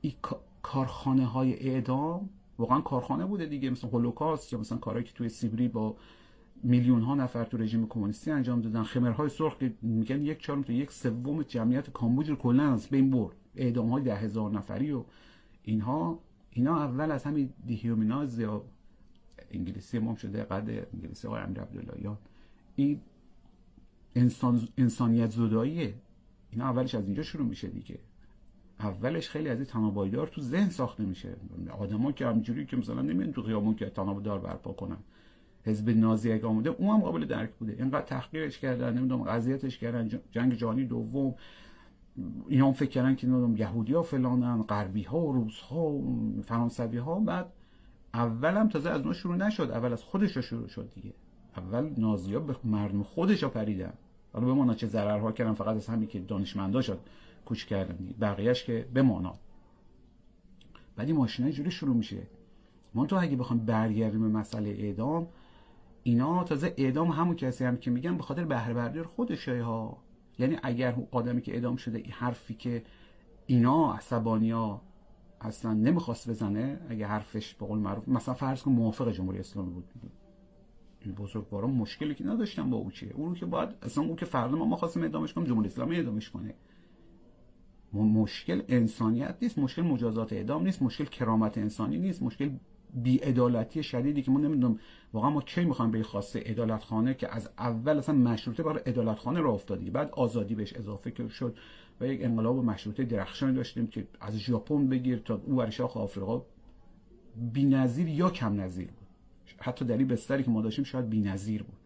این 0.00 0.14
کارخانه 0.62 1.26
های 1.26 1.68
اعدام 1.68 2.30
واقعا 2.58 2.80
کارخانه 2.80 3.26
بوده 3.26 3.46
دیگه 3.46 3.70
مثلا 3.70 3.90
هولوکاست 3.90 4.52
یا 4.52 4.58
مثلا 4.58 4.78
کارهایی 4.78 5.06
که 5.06 5.12
توی 5.12 5.28
سیبری 5.28 5.68
با 5.68 5.96
میلیون 6.62 7.02
ها 7.02 7.14
نفر 7.14 7.44
تو 7.44 7.56
رژیم 7.56 7.86
کمونیستی 7.88 8.30
انجام 8.30 8.60
دادن. 8.60 8.82
خمرهای 8.82 9.28
سرخ 9.28 9.58
که 9.58 9.74
میگن 9.82 10.22
یک 10.22 10.40
چهارم 10.40 10.62
تا 10.62 10.72
یک 10.72 10.90
سوم 10.90 11.42
جمعیت 11.42 11.90
کامبوج 11.90 12.30
رو 12.30 12.36
کلا 12.36 12.72
از 12.72 12.88
بین 12.88 13.10
برد. 13.10 13.36
اعدام 13.56 13.90
های 13.90 14.02
ده 14.02 14.16
هزار 14.16 14.50
نفری 14.50 14.92
و 14.92 15.04
اینها 15.62 16.18
اینا 16.50 16.76
اول 16.76 17.10
از 17.10 17.24
همین 17.24 17.52
دیهیومیناز 17.66 18.38
یا 18.38 18.64
انگلیسی 19.50 19.98
ما 19.98 20.16
شده 20.16 20.42
قد 20.42 20.86
انگلیسی 20.94 21.28
آقای 21.28 21.42
امیر 21.42 21.60
عبداللهیان 21.60 22.18
این 22.76 23.00
انسان 24.16 24.68
انسانیت 24.78 25.30
زداییه 25.30 25.94
اینا 26.50 26.64
اولش 26.64 26.94
از 26.94 27.04
اینجا 27.04 27.22
شروع 27.22 27.46
میشه 27.46 27.68
دیگه. 27.68 27.98
اولش 28.80 29.28
خیلی 29.28 29.48
از 29.48 29.58
این 29.58 29.66
تنابایدار 29.66 30.26
تو 30.26 30.40
ذهن 30.40 30.68
ساخته 30.68 31.04
میشه. 31.04 31.36
آدما 31.78 32.12
که 32.12 32.26
همجوری 32.26 32.66
که 32.66 32.76
مثلا 32.76 33.02
نمیان 33.02 33.32
تو 33.32 33.42
خیابون 33.42 33.74
که 33.74 33.86
تنابدار 33.86 34.38
برپا 34.38 34.72
کنن. 34.72 34.96
حزب 35.64 35.90
نازی 35.90 36.32
اگه 36.32 36.46
آمده 36.46 36.70
اون 36.70 36.94
هم 36.94 37.00
قابل 37.00 37.24
درک 37.24 37.50
بوده. 37.50 37.72
اینقدر 37.72 38.06
تحقیرش 38.06 38.58
کردن 38.58 38.98
نمی‌دونم 38.98 39.22
قضیتش 39.22 39.78
کردن. 39.78 40.20
جنگ 40.30 40.54
جهانی 40.54 40.84
دوم. 40.84 41.34
اینا 42.48 42.66
هم 42.66 42.72
فکر 42.72 42.90
کردن 42.90 43.14
که 43.14 43.26
نمی‌دونم 43.26 43.56
یهودی 43.56 43.92
ها 43.92 44.02
فلانن 44.02 44.62
غربی 44.62 45.02
ها 45.02 45.20
و 45.20 45.32
روس 45.32 45.60
ها 45.60 45.84
و 45.84 46.42
فرانسوی 46.42 46.98
ها 46.98 47.20
بعد 47.20 47.52
اولم 48.14 48.68
تازه 48.68 48.90
از 48.90 49.02
اون 49.02 49.12
شروع 49.12 49.36
نشد. 49.36 49.70
اول 49.70 49.92
از 49.92 50.02
خودش 50.02 50.38
شروع 50.38 50.68
شد 50.68 50.90
دیگه. 50.94 51.14
اول 51.56 51.90
نازی 51.98 52.34
ها 52.34 52.40
به 52.40 52.56
مردم 52.64 53.02
خودش 53.02 53.42
ها 53.42 53.48
پریدن. 53.48 53.92
حالا 54.32 54.46
بمانا 54.46 54.74
چه 54.74 54.86
ضررها 54.86 55.32
کردن 55.32 55.52
فقط 55.52 55.76
از 55.76 55.86
همین 55.86 56.08
که 56.08 56.20
دانشمندا 56.20 56.82
شد 56.82 56.98
کوچ 57.44 57.64
کردن. 57.64 58.14
بقیهش 58.20 58.64
که 58.64 58.88
بمانا. 58.94 59.34
بعد 60.96 61.06
این 61.06 61.16
ماشینه 61.16 61.52
جوری 61.52 61.70
شروع 61.70 61.96
میشه. 61.96 62.22
ما 62.94 63.06
تو 63.06 63.16
اگه 63.16 63.36
بخوام 63.36 63.58
برگردیم 63.58 64.20
به 64.20 64.38
مسئله 64.38 64.70
اعدام 64.70 65.28
اینا 66.02 66.44
تازه 66.44 66.74
اعدام 66.76 67.08
همون 67.10 67.36
کسی 67.36 67.64
هم 67.64 67.76
که 67.76 67.90
میگن 67.90 68.16
به 68.16 68.22
خاطر 68.22 68.44
بهره 68.44 68.74
برداری 68.74 69.02
خودشه 69.02 69.62
ها. 69.62 69.96
یعنی 70.38 70.58
اگر 70.62 70.94
آدمی 71.10 71.42
که 71.42 71.54
اعدام 71.54 71.76
شده 71.76 71.98
این 71.98 72.10
حرفی 72.10 72.54
که 72.54 72.82
اینا 73.46 73.92
عصبانیا 73.92 74.80
اصلا 75.40 75.72
نمی‌خواست 75.72 76.30
بزنه 76.30 76.80
اگه 76.88 77.06
حرفش 77.06 77.54
به 77.54 77.66
قول 77.66 77.78
معروف 77.78 78.08
مثلا 78.08 78.34
فرض 78.34 78.62
کن 78.62 78.70
موافق 78.70 79.12
جمهوری 79.12 79.38
اسلامی 79.38 79.72
بود. 79.72 79.84
این 81.00 81.14
بزرگواران 81.14 81.70
مشکلی 81.70 82.14
که 82.14 82.24
نداشتن 82.24 82.70
با 82.70 82.76
او 82.76 82.90
چیه؟ 82.90 83.12
اون 83.12 83.34
که 83.34 83.46
باید 83.46 83.68
اصلا 83.82 84.04
اون 84.04 84.16
که 84.16 84.24
فردا 84.26 84.56
ما 84.56 84.76
خواستیم 84.76 85.02
اعدامش 85.02 85.32
کنیم 85.32 85.46
جمهوری 85.46 85.68
اسلامی 85.68 85.96
اعدامش 85.96 86.30
کنه. 86.30 86.54
مشکل 88.02 88.62
انسانیت 88.68 89.34
نیست 89.42 89.58
مشکل 89.58 89.82
مجازات 89.82 90.32
اعدام 90.32 90.64
نیست 90.64 90.82
مشکل 90.82 91.04
کرامت 91.04 91.58
انسانی 91.58 91.98
نیست 91.98 92.22
مشکل 92.22 92.50
بیعدالتی 92.94 93.82
شدیدی 93.82 94.22
که 94.22 94.30
ما 94.30 94.40
نمی‌دونم 94.40 94.78
واقعا 95.12 95.30
ما 95.30 95.40
کی 95.40 95.64
می‌خوایم 95.64 95.90
به 95.90 96.02
خواسته 96.02 96.40
عدالت 96.40 96.84
خانه 96.84 97.14
که 97.14 97.34
از 97.34 97.50
اول 97.58 97.98
اصلا 97.98 98.14
مشروطه 98.14 98.62
برای 98.62 98.82
عدالت 98.86 99.18
خانه 99.18 99.40
را 99.40 99.52
افتادی 99.52 99.90
بعد 99.90 100.10
آزادی 100.10 100.54
بهش 100.54 100.72
اضافه 100.72 101.28
شد 101.28 101.56
و 102.00 102.06
یک 102.06 102.24
انقلاب 102.24 102.64
مشروطه 102.64 103.04
درخشانی 103.04 103.56
داشتیم 103.56 103.86
که 103.86 104.06
از 104.20 104.38
ژاپن 104.38 104.88
بگیر 104.88 105.18
تا 105.18 105.40
او 105.46 105.56
ورشاخ 105.56 105.96
آفریقا. 105.96 106.42
بی‌نظیر 107.52 108.08
یا 108.08 108.30
کم 108.30 108.60
نظیر 108.60 108.86
بود. 108.86 109.06
حتی 109.58 109.84
در 109.84 109.96
این 109.96 110.08
بستری 110.08 110.42
که 110.42 110.50
ما 110.50 110.62
داشتیم 110.62 110.84
شاید 110.84 111.08
بی‌نظیر 111.08 111.62
بود. 111.62 111.78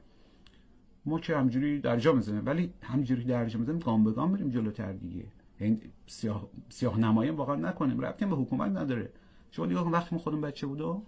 ما 1.07 1.21
که 1.21 1.37
همجوری 1.37 1.81
درجا 1.81 2.13
می‌زنیم 2.13 2.47
ولی 2.47 2.73
همجوری 2.83 3.25
درجا 3.25 3.59
می‌زنیم 3.59 3.79
گام 3.79 4.05
به 4.05 4.13
گام 4.13 4.33
بریم 4.33 4.51
جلوتر 4.51 4.93
دیگه. 4.93 5.25
یعنی 5.61 5.81
سیاه, 6.07 6.49
سیاه 6.69 6.99
نمایی 6.99 7.31
واقعا 7.31 7.57
نکنیم. 7.57 8.01
ربطی 8.01 8.27
به 8.27 8.37
حکومت 8.37 8.71
نداره. 8.71 9.11
شما 9.51 9.67
نگاه 9.67 9.91
وقتی 9.91 10.17
ما 10.17 10.23
خودمون 10.23 10.43
بچه 10.43 10.67
بودم 10.67 11.03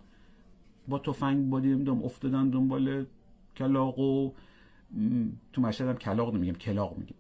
با 0.89 0.99
تفنگ 0.99 1.51
بادیم 1.51 1.85
دم 1.85 2.03
افتادن 2.03 2.51
دنبال 2.51 3.07
کلاق 3.57 3.99
و 3.99 4.33
تو 5.53 5.63
مشهد 5.63 5.89
هم 5.89 5.97
کلاق 5.97 6.35
نمیگیم 6.35 6.55
کلاق 6.55 6.99
میگیم 6.99 7.17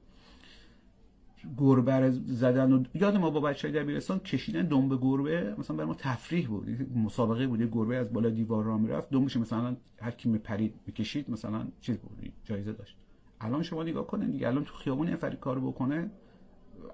گربه 1.58 2.10
زدن 2.10 2.72
و 2.72 2.84
یاد 2.94 3.16
ما 3.16 3.30
با 3.30 3.40
بچه 3.40 3.68
های 3.68 3.82
دبیرستان 3.82 4.18
کشیدن 4.18 4.66
دنبه 4.66 4.96
گربه 4.96 5.54
مثلا 5.58 5.76
برای 5.76 5.88
ما 5.88 5.94
تفریح 5.94 6.48
بود. 6.48 6.68
مسابقه 6.96 7.46
بود 7.46 7.62
گربه 7.62 7.96
از 7.96 8.12
بالا 8.12 8.30
دیوار 8.30 8.64
را 8.64 8.78
می‌رفت 8.78 9.10
دنبش 9.10 9.36
مثلا 9.36 9.76
هر 10.00 10.10
کی 10.10 10.28
میپرید 10.28 10.74
می‌کشید 10.86 11.30
مثلا 11.30 11.66
چیز 11.80 11.98
بود 11.98 12.32
جایزه 12.44 12.72
داشت. 12.72 12.96
الان 13.40 13.62
شما 13.62 13.82
نگاه 13.82 14.06
کنید 14.06 14.32
دیگه 14.32 14.48
الان 14.48 14.64
تو 14.64 14.74
خیابون 14.74 15.08
یه 15.08 15.16
کارو 15.16 15.70
بکنه 15.70 16.10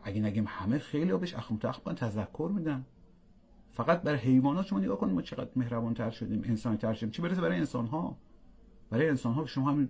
اگه 0.06 0.20
نگیم 0.20 0.44
همه 0.46 0.78
خیلی 0.78 1.12
بهش 1.12 1.34
اخم 1.34 1.56
تخم 1.56 1.92
تذکر 1.92 2.50
میدن. 2.54 2.84
فقط 3.72 4.02
برای 4.02 4.18
حیوانات 4.18 4.66
شما 4.66 4.78
نگاه 4.78 4.98
کنید 4.98 5.14
ما 5.14 5.22
چقدر 5.22 5.50
مهربان 5.56 5.94
تر 5.94 6.10
شدیم 6.10 6.42
انسانی 6.44 6.76
تر 6.76 6.94
شدیم. 6.94 7.10
چی 7.10 7.22
برسه 7.22 7.40
برای 7.40 7.58
انسان 7.58 7.86
ها 7.86 8.16
برای 8.90 9.08
انسان 9.08 9.34
ها 9.34 9.46
شما 9.46 9.70
همین 9.70 9.88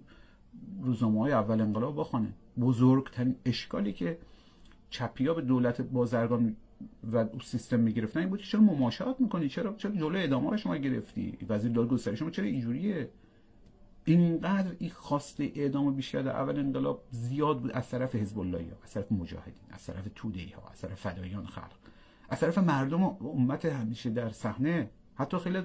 روزنامه 0.82 1.20
های 1.20 1.32
اول 1.32 1.60
انقلاب 1.60 2.00
بخونه. 2.00 2.32
بزرگترین 2.60 3.36
اشکالی 3.44 3.92
که 3.92 4.18
چپیا 4.90 5.34
به 5.34 5.42
دولت 5.42 5.80
بازرگان 5.80 6.56
و 7.12 7.26
سیستم 7.44 7.80
می‌گرفتن 7.80 8.20
این 8.20 8.28
بود 8.28 8.42
چرا 8.42 8.60
مماشات 8.60 9.20
می‌کنی؟ 9.20 9.48
چرا 9.48 9.74
چرا 9.74 9.90
جلوی 9.90 10.22
ادامه 10.22 10.56
شما 10.56 10.76
گرفتی؟ 10.76 11.38
وزیر 11.48 11.72
دادگستری 11.72 12.16
شما 12.16 12.30
چرا 12.30 12.44
اینجوریه؟ 12.44 13.10
اینقدر 14.08 14.76
این 14.78 14.90
خواست 14.90 15.40
اعدام 15.40 15.94
بیشتر 15.94 16.22
در 16.22 16.36
اول 16.36 16.58
انقلاب 16.58 17.04
زیاد 17.10 17.60
بود 17.60 17.70
از 17.70 17.88
طرف 17.88 18.14
حزب 18.14 18.38
الله 18.38 18.72
از 18.82 18.90
طرف 18.90 19.12
مجاهدین 19.12 19.64
از 19.70 19.86
طرف 19.86 20.08
توده 20.14 20.40
ها 20.56 20.70
از 20.72 20.80
طرف 20.80 21.00
فدایان 21.00 21.46
خلق. 21.46 21.70
از 22.28 22.40
طرف 22.40 22.58
مردم 22.58 23.02
و 23.02 23.16
امت 23.20 23.64
همیشه 23.64 24.10
در 24.10 24.30
صحنه 24.30 24.90
حتی 25.14 25.38
خیلی 25.38 25.58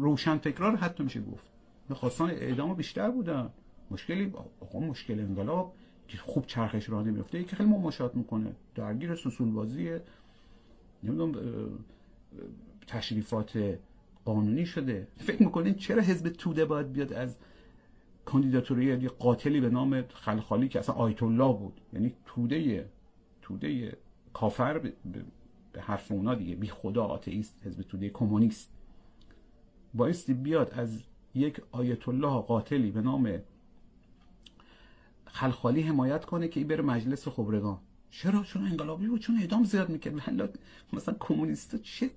روشن 0.00 0.38
فکرار 0.38 0.76
حتی 0.76 1.02
میشه 1.02 1.20
گفت. 1.20 1.46
خواستان 1.90 2.30
اعدام 2.30 2.74
بیشتر 2.74 3.10
بودن. 3.10 3.50
مشکلی 3.90 4.32
آقا 4.60 4.80
مشکل 4.80 5.20
انقلاب 5.20 5.74
که 6.08 6.18
خوب 6.18 6.46
چرخش 6.46 6.88
راه 6.88 7.02
نمیفته 7.04 7.44
که 7.44 7.56
خیلی 7.56 7.68
مماشات 7.68 8.14
می‌کنه. 8.14 8.52
درگیر 8.74 9.14
سسول 9.14 9.50
بازی 9.50 9.98
نمی‌دونم 11.02 11.34
تشریفات 12.86 13.78
قانونی 14.24 14.66
شده. 14.66 15.08
فکر 15.16 15.42
می‌کنین 15.42 15.74
چرا 15.74 16.02
حزب 16.02 16.28
توده 16.28 16.64
باید 16.64 16.92
بیاد 16.92 17.12
از 17.12 17.36
کاندیداتوری 18.24 18.84
یه 18.84 19.08
قاتلی 19.08 19.60
به 19.60 19.70
نام 19.70 20.02
خلخالی 20.02 20.68
که 20.68 20.78
اصلا 20.78 20.94
آیت 20.94 21.22
الله 21.22 21.52
بود. 21.52 21.80
یعنی 21.92 22.14
توده 22.26 22.90
توده 23.42 23.96
کافر 24.32 24.78
به 24.78 24.92
حرف 25.80 26.12
اونا 26.12 26.34
دیگه. 26.34 26.54
بی 26.54 26.68
خدا 26.68 27.04
آتئیست 27.04 27.66
حزب 27.66 27.82
توده 27.82 28.08
کمونیست. 28.08 28.72
بایستی 29.94 30.34
بیاد 30.34 30.72
از 30.74 31.02
یک 31.34 31.60
آیت 31.72 32.08
الله 32.08 32.40
قاتلی 32.40 32.90
به 32.90 33.00
نام 33.00 33.38
خلخالی 35.26 35.82
حمایت 35.82 36.24
کنه 36.24 36.48
که 36.48 36.60
این 36.60 36.68
بره 36.68 36.82
مجلس 36.82 37.28
خبرگان. 37.28 37.78
چرا؟ 38.10 38.42
چون 38.42 38.66
انقلابی 38.66 39.06
بود 39.06 39.20
چون 39.20 39.38
اعدام 39.40 39.64
زیاد 39.64 39.88
می‌کرد. 39.88 40.58
مثلا 40.92 41.14
کمونیستا 41.20 41.78
چه 41.78 42.10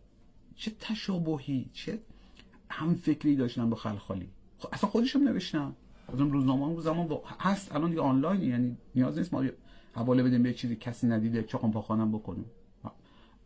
چه 0.56 0.72
تشابهی 0.80 1.70
چه 1.74 2.00
هم 2.70 2.96
فکری 2.96 3.36
داشتن 3.36 3.70
با 3.70 3.76
خلخالی؟ 3.76 4.30
خب 4.58 4.70
اصلا 4.74 4.90
خودشون 4.90 5.28
نوشتن. 5.28 5.76
از 6.08 6.22
اون 6.22 6.32
روزنامه 6.32 6.64
اون 6.64 6.82
زمان 6.82 7.08
با 7.08 7.24
هست 7.40 7.76
الان 7.76 7.90
دیگه 7.90 8.02
آنلاین 8.02 8.42
یعنی 8.42 8.78
نیاز 8.96 9.18
نیست 9.18 9.34
ما 9.34 9.44
حواله 9.94 10.24
بدیم 10.24 10.44
به 10.44 10.54
چیزی 10.54 10.76
کسی 10.76 11.08
ندیده 11.08 11.44
چاقم 11.44 11.72
پاخانم 11.72 12.12
بکنیم. 12.12 12.46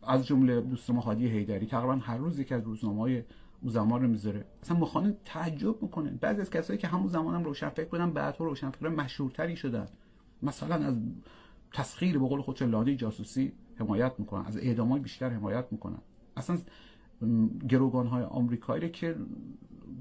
از 0.02 0.26
جمله 0.26 0.60
دوست 0.60 0.90
ما 0.90 1.00
هادی 1.00 1.28
حیدری 1.28 1.66
تقریبا 1.66 1.94
هر 1.94 2.16
روز 2.16 2.38
یکی 2.38 2.54
از 2.54 2.62
روزنامه‌های 2.62 3.22
اون 3.62 3.72
زمان 3.72 4.02
رو 4.02 4.08
می‌ذاره. 4.08 4.44
اصلا 4.62 4.76
مخانه 4.76 5.16
تعجب 5.24 5.82
می‌کنه. 5.82 6.10
بعضی 6.10 6.40
از 6.40 6.50
کسایی 6.50 6.78
که 6.78 6.88
همون 6.88 7.08
زمان 7.08 7.34
هم 7.34 7.44
روشن 7.44 7.68
فکر 7.68 7.88
بودن 7.88 8.10
بعدها 8.10 8.44
روشن 8.44 8.70
فکر 8.70 8.88
مشهورتری 8.88 9.56
شدن. 9.56 9.86
مثلا 10.42 10.74
از 10.74 10.94
تسخیر 11.72 12.18
به 12.18 12.28
قول 12.28 12.42
خودش 12.42 12.62
لاده 12.62 12.96
جاسوسی 12.96 13.52
حمایت 13.76 14.12
می‌کنن 14.18 14.46
از 14.46 14.56
اعدامای 14.56 15.00
بیشتر 15.00 15.30
حمایت 15.30 15.64
می‌کنن. 15.70 15.98
اصلا 16.36 16.58
گروگان 17.68 18.06
های 18.06 18.22
آمریکایی 18.22 18.90
که 18.90 19.16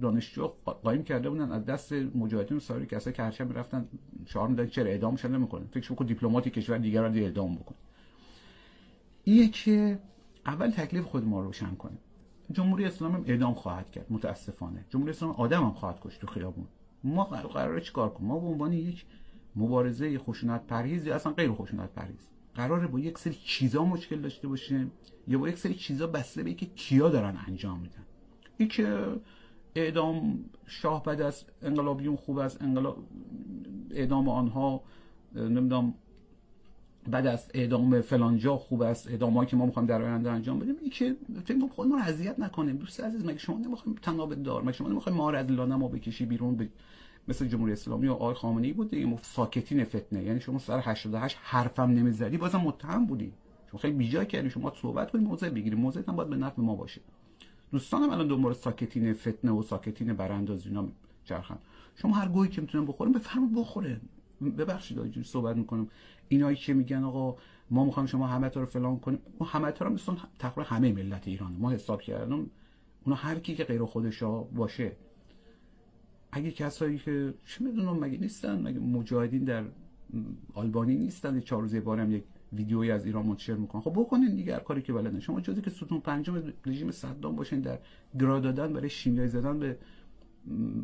دانشجو 0.01 0.47
قایم 0.83 1.03
کرده 1.03 1.29
بودن 1.29 1.51
از 1.51 1.65
دست 1.65 1.93
مجاهدین 1.93 2.59
سایر 2.59 2.85
کسایی 2.85 3.15
که 3.15 3.23
هرچند 3.23 3.47
می‌رفتن 3.47 3.87
شعار 4.25 4.47
می‌دادن 4.47 4.69
چرا 4.69 4.85
اعدامشون 4.85 5.35
نمی‌کنن 5.35 5.65
فکر 5.71 5.93
کن 5.93 6.05
دیپلماتی 6.05 6.49
کشور 6.49 6.77
دیگر 6.77 7.07
رو 7.07 7.15
اعدام 7.15 7.55
بکن 7.55 7.75
اینه 9.23 9.47
که 9.47 9.99
اول 10.45 10.69
تکلیف 10.69 11.05
خود 11.05 11.25
ما 11.25 11.41
روشن 11.41 11.75
کنیم 11.75 11.97
جمهوری 12.51 12.85
اسلامی 12.85 13.31
اعدام 13.31 13.53
خواهد 13.53 13.91
کرد 13.91 14.05
متاسفانه. 14.09 14.85
جمهوری 14.89 15.11
اسلامی 15.11 15.33
آدم 15.37 15.63
هم 15.63 15.73
خواهد 15.73 15.99
کشت 16.01 16.21
تو 16.21 16.27
خیابون. 16.27 16.67
ما 17.03 17.23
قراره 17.23 17.81
چیکار 17.81 18.09
کنیم؟ 18.09 18.27
ما 18.27 18.39
به 18.39 18.47
عنوان 18.47 18.73
یک 18.73 19.05
مبارزه 19.55 20.19
خشونت 20.19 20.67
پرهیز 20.67 21.07
یا 21.07 21.15
اصلا 21.15 21.31
غیر 21.31 21.51
خشونت 21.51 21.93
پرهیز. 21.93 22.27
قراره 22.55 22.87
با 22.87 22.99
یک 22.99 23.17
سری 23.17 23.33
چیزا 23.33 23.85
مشکل 23.85 24.21
داشته 24.21 24.47
باشیم 24.47 24.91
یا 25.27 25.39
با 25.39 25.49
یک 25.49 25.57
سری 25.57 25.73
چیزا 25.73 26.07
بسته 26.07 26.43
به 26.43 26.53
که 26.53 26.65
کیا 26.65 27.09
دارن 27.09 27.37
انجام 27.47 27.79
میدن. 27.79 28.05
این 28.57 28.69
اعدام 29.75 30.45
شاه 30.65 31.03
بعد 31.03 31.21
از 31.21 31.45
انقلابیون 31.61 32.15
خوب 32.15 32.37
است 32.37 32.61
انقلاب 32.61 32.97
اعدام 33.91 34.29
آنها 34.29 34.81
نمی‌دونم 35.35 35.93
بعد 37.09 37.27
از 37.27 37.51
اعدام 37.53 38.01
فلان 38.01 38.37
جا 38.37 38.57
خوب 38.57 38.81
است 38.81 39.07
اعدامایی 39.07 39.49
که 39.49 39.55
ما 39.55 39.65
می‌خوایم 39.65 39.87
در 39.87 40.01
آینده 40.01 40.31
انجام 40.31 40.59
بدیم 40.59 40.75
این 40.81 40.89
که 40.89 41.15
فکر 41.45 41.67
خودمون 41.67 41.99
رو 41.99 42.05
اذیت 42.05 42.39
نکنیم. 42.39 42.77
دوست 42.77 42.99
عزیز 42.99 43.25
مگه 43.25 43.37
شما 43.37 43.57
نمی‌خوایم 43.57 43.99
تناب 44.01 44.35
دار 44.35 44.61
مگه 44.63 44.71
شما 44.71 44.87
نمی‌خوایم 44.87 45.17
ما 45.17 45.29
رو 45.29 45.77
ما 45.77 45.87
بکشی 45.87 46.25
بیرون 46.25 46.55
به 46.55 46.69
مثل 47.27 47.45
جمهوری 47.45 47.73
اسلامی 47.73 48.07
و 48.07 48.13
آقای 48.13 48.33
خامنه 48.33 48.67
ای 48.67 48.73
بود 48.73 48.89
دیگه 48.89 49.17
ساکتین 49.21 49.83
فتنه. 49.83 50.23
یعنی 50.23 50.39
شما 50.41 50.59
سر 50.59 50.79
88 50.83 51.37
حرفم 51.41 51.91
نمی‌زدی 51.91 52.37
بازم 52.37 52.61
متهم 52.61 53.05
بودی. 53.05 53.33
شما 53.71 53.79
خیلی 53.79 53.93
بیجا 53.93 54.23
کردی 54.23 54.49
شما 54.49 54.73
صحبت 54.81 55.11
کنید 55.11 55.27
موضع 55.27 55.49
بگیری. 55.49 55.75
موضع 55.75 56.01
هم 56.07 56.15
باید 56.15 56.29
به 56.29 56.35
نفع 56.35 56.61
ما 56.61 56.75
باشه. 56.75 57.01
دوستانم 57.71 58.09
الان 58.09 58.27
دنبال 58.27 58.53
ساکتین 58.53 59.13
فتنه 59.13 59.51
و 59.51 59.61
ساکتین 59.61 60.13
براندازی 60.13 60.69
اینا 60.69 60.87
چرخن. 61.25 61.57
شما 61.95 62.15
هر 62.15 62.27
گویی 62.27 62.51
که 62.51 62.61
می‌تونن 62.61 62.85
بخورن 62.85 63.11
بفرمایید 63.11 63.55
بخورن 63.55 64.01
ببخشید 64.41 64.99
اینجوری 64.99 65.27
صحبت 65.27 65.55
می‌کنم. 65.55 65.87
اینایی 66.27 66.55
که 66.55 66.73
میگن 66.73 67.03
آقا 67.03 67.37
ما 67.71 67.85
می‌خوایم 67.85 68.07
شما 68.07 68.27
همه 68.27 68.49
تا 68.49 68.59
رو 68.59 68.65
فلان 68.65 68.99
کنیم. 68.99 69.19
ما 69.39 69.47
همه 69.47 69.71
تا 69.71 69.85
رو 69.85 69.93
مثلا 69.93 70.15
تقریبا 70.39 70.63
همه 70.63 70.93
ملت 70.93 71.27
ایران 71.27 71.53
ما 71.53 71.71
حساب 71.71 72.01
کردم 72.01 72.49
اونا 73.03 73.15
هر 73.15 73.39
کی 73.39 73.55
که 73.55 73.63
غیر 73.63 73.85
خودشا 73.85 74.41
باشه. 74.41 74.91
اگه 76.31 76.51
کسایی 76.51 76.97
که 76.97 77.33
چه 77.45 77.63
می‌دونم 77.63 77.99
مگه 77.99 78.17
نیستن؟ 78.17 78.61
مگه 78.61 78.79
مجاهدین 78.79 79.43
در 79.43 79.63
آلبانی 80.53 80.95
نیستن؟ 80.95 81.39
چهار 81.39 81.61
روزه 81.61 81.81
بارم 81.81 82.11
یک 82.11 82.23
ویدیویی 82.53 82.91
از 82.91 83.05
ایران 83.05 83.25
منتشر 83.25 83.55
می‌کنن. 83.55 83.81
خب 83.81 83.93
بکنین 83.95 84.35
دیگه 84.35 84.57
کاری 84.57 84.81
که 84.81 84.93
بلدن 84.93 85.19
شما 85.19 85.41
جزی 85.41 85.61
که 85.61 85.69
ستون 85.69 85.99
پنجم 85.99 86.53
رژیم 86.65 86.91
صدام 86.91 87.35
باشین 87.35 87.61
در 87.61 87.79
گرا 88.19 88.39
دادن 88.39 88.73
برای 88.73 88.89
شیمیایی 88.89 89.27
زدن 89.27 89.59
به 89.59 89.77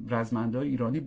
رزمنده 0.10 0.60
ایرانی 0.60 1.02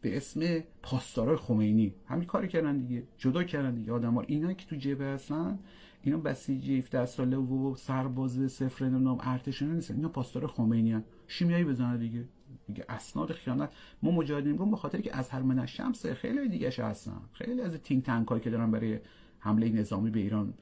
به 0.00 0.16
اسم 0.16 0.40
پاسدارای 0.82 1.36
خمینی. 1.36 1.94
همین 2.06 2.24
کاری 2.24 2.48
کردن 2.48 2.78
دیگه. 2.78 3.02
جدا 3.18 3.44
کردن 3.44 3.74
دیگه. 3.74 3.92
آدم 3.92 4.14
ها 4.14 4.20
اینا 4.20 4.52
که 4.52 4.66
تو 4.66 4.76
جبه 4.76 5.04
هستن 5.04 5.58
اینا 6.02 6.18
بسیجی 6.18 6.78
17 6.78 7.06
ساله 7.06 7.36
و 7.36 7.74
سرباز 7.76 8.52
صفر 8.52 8.88
نام 8.88 9.18
ارتش 9.22 9.62
نیستن. 9.62 9.94
اینا 9.94 10.08
پاسدار 10.08 10.46
خمینی 10.46 10.92
هن. 10.92 11.04
شیمیایی 11.26 11.64
بزنه 11.64 11.98
دیگه. 11.98 12.24
دیگه 12.66 12.84
اسناد 12.88 13.32
خیانت. 13.32 13.70
ما 14.02 14.10
مجاهدین 14.10 14.58
رو 14.58 14.66
به 14.66 14.76
خاطر 14.76 15.00
که 15.00 15.16
از 15.16 15.30
هر 15.30 15.42
من 15.42 15.66
شمس 15.66 16.06
خیلی 16.06 16.48
دیگه 16.48 16.68
هستن. 16.78 17.20
خیلی 17.32 17.60
از 17.60 17.74
تینگ 17.74 18.02
تنک 18.02 18.42
که 18.42 18.50
دارن 18.50 18.70
برای 18.70 18.98
حمله 19.42 19.68
نظامی 19.68 20.10
به 20.10 20.20
ایران 20.20 20.54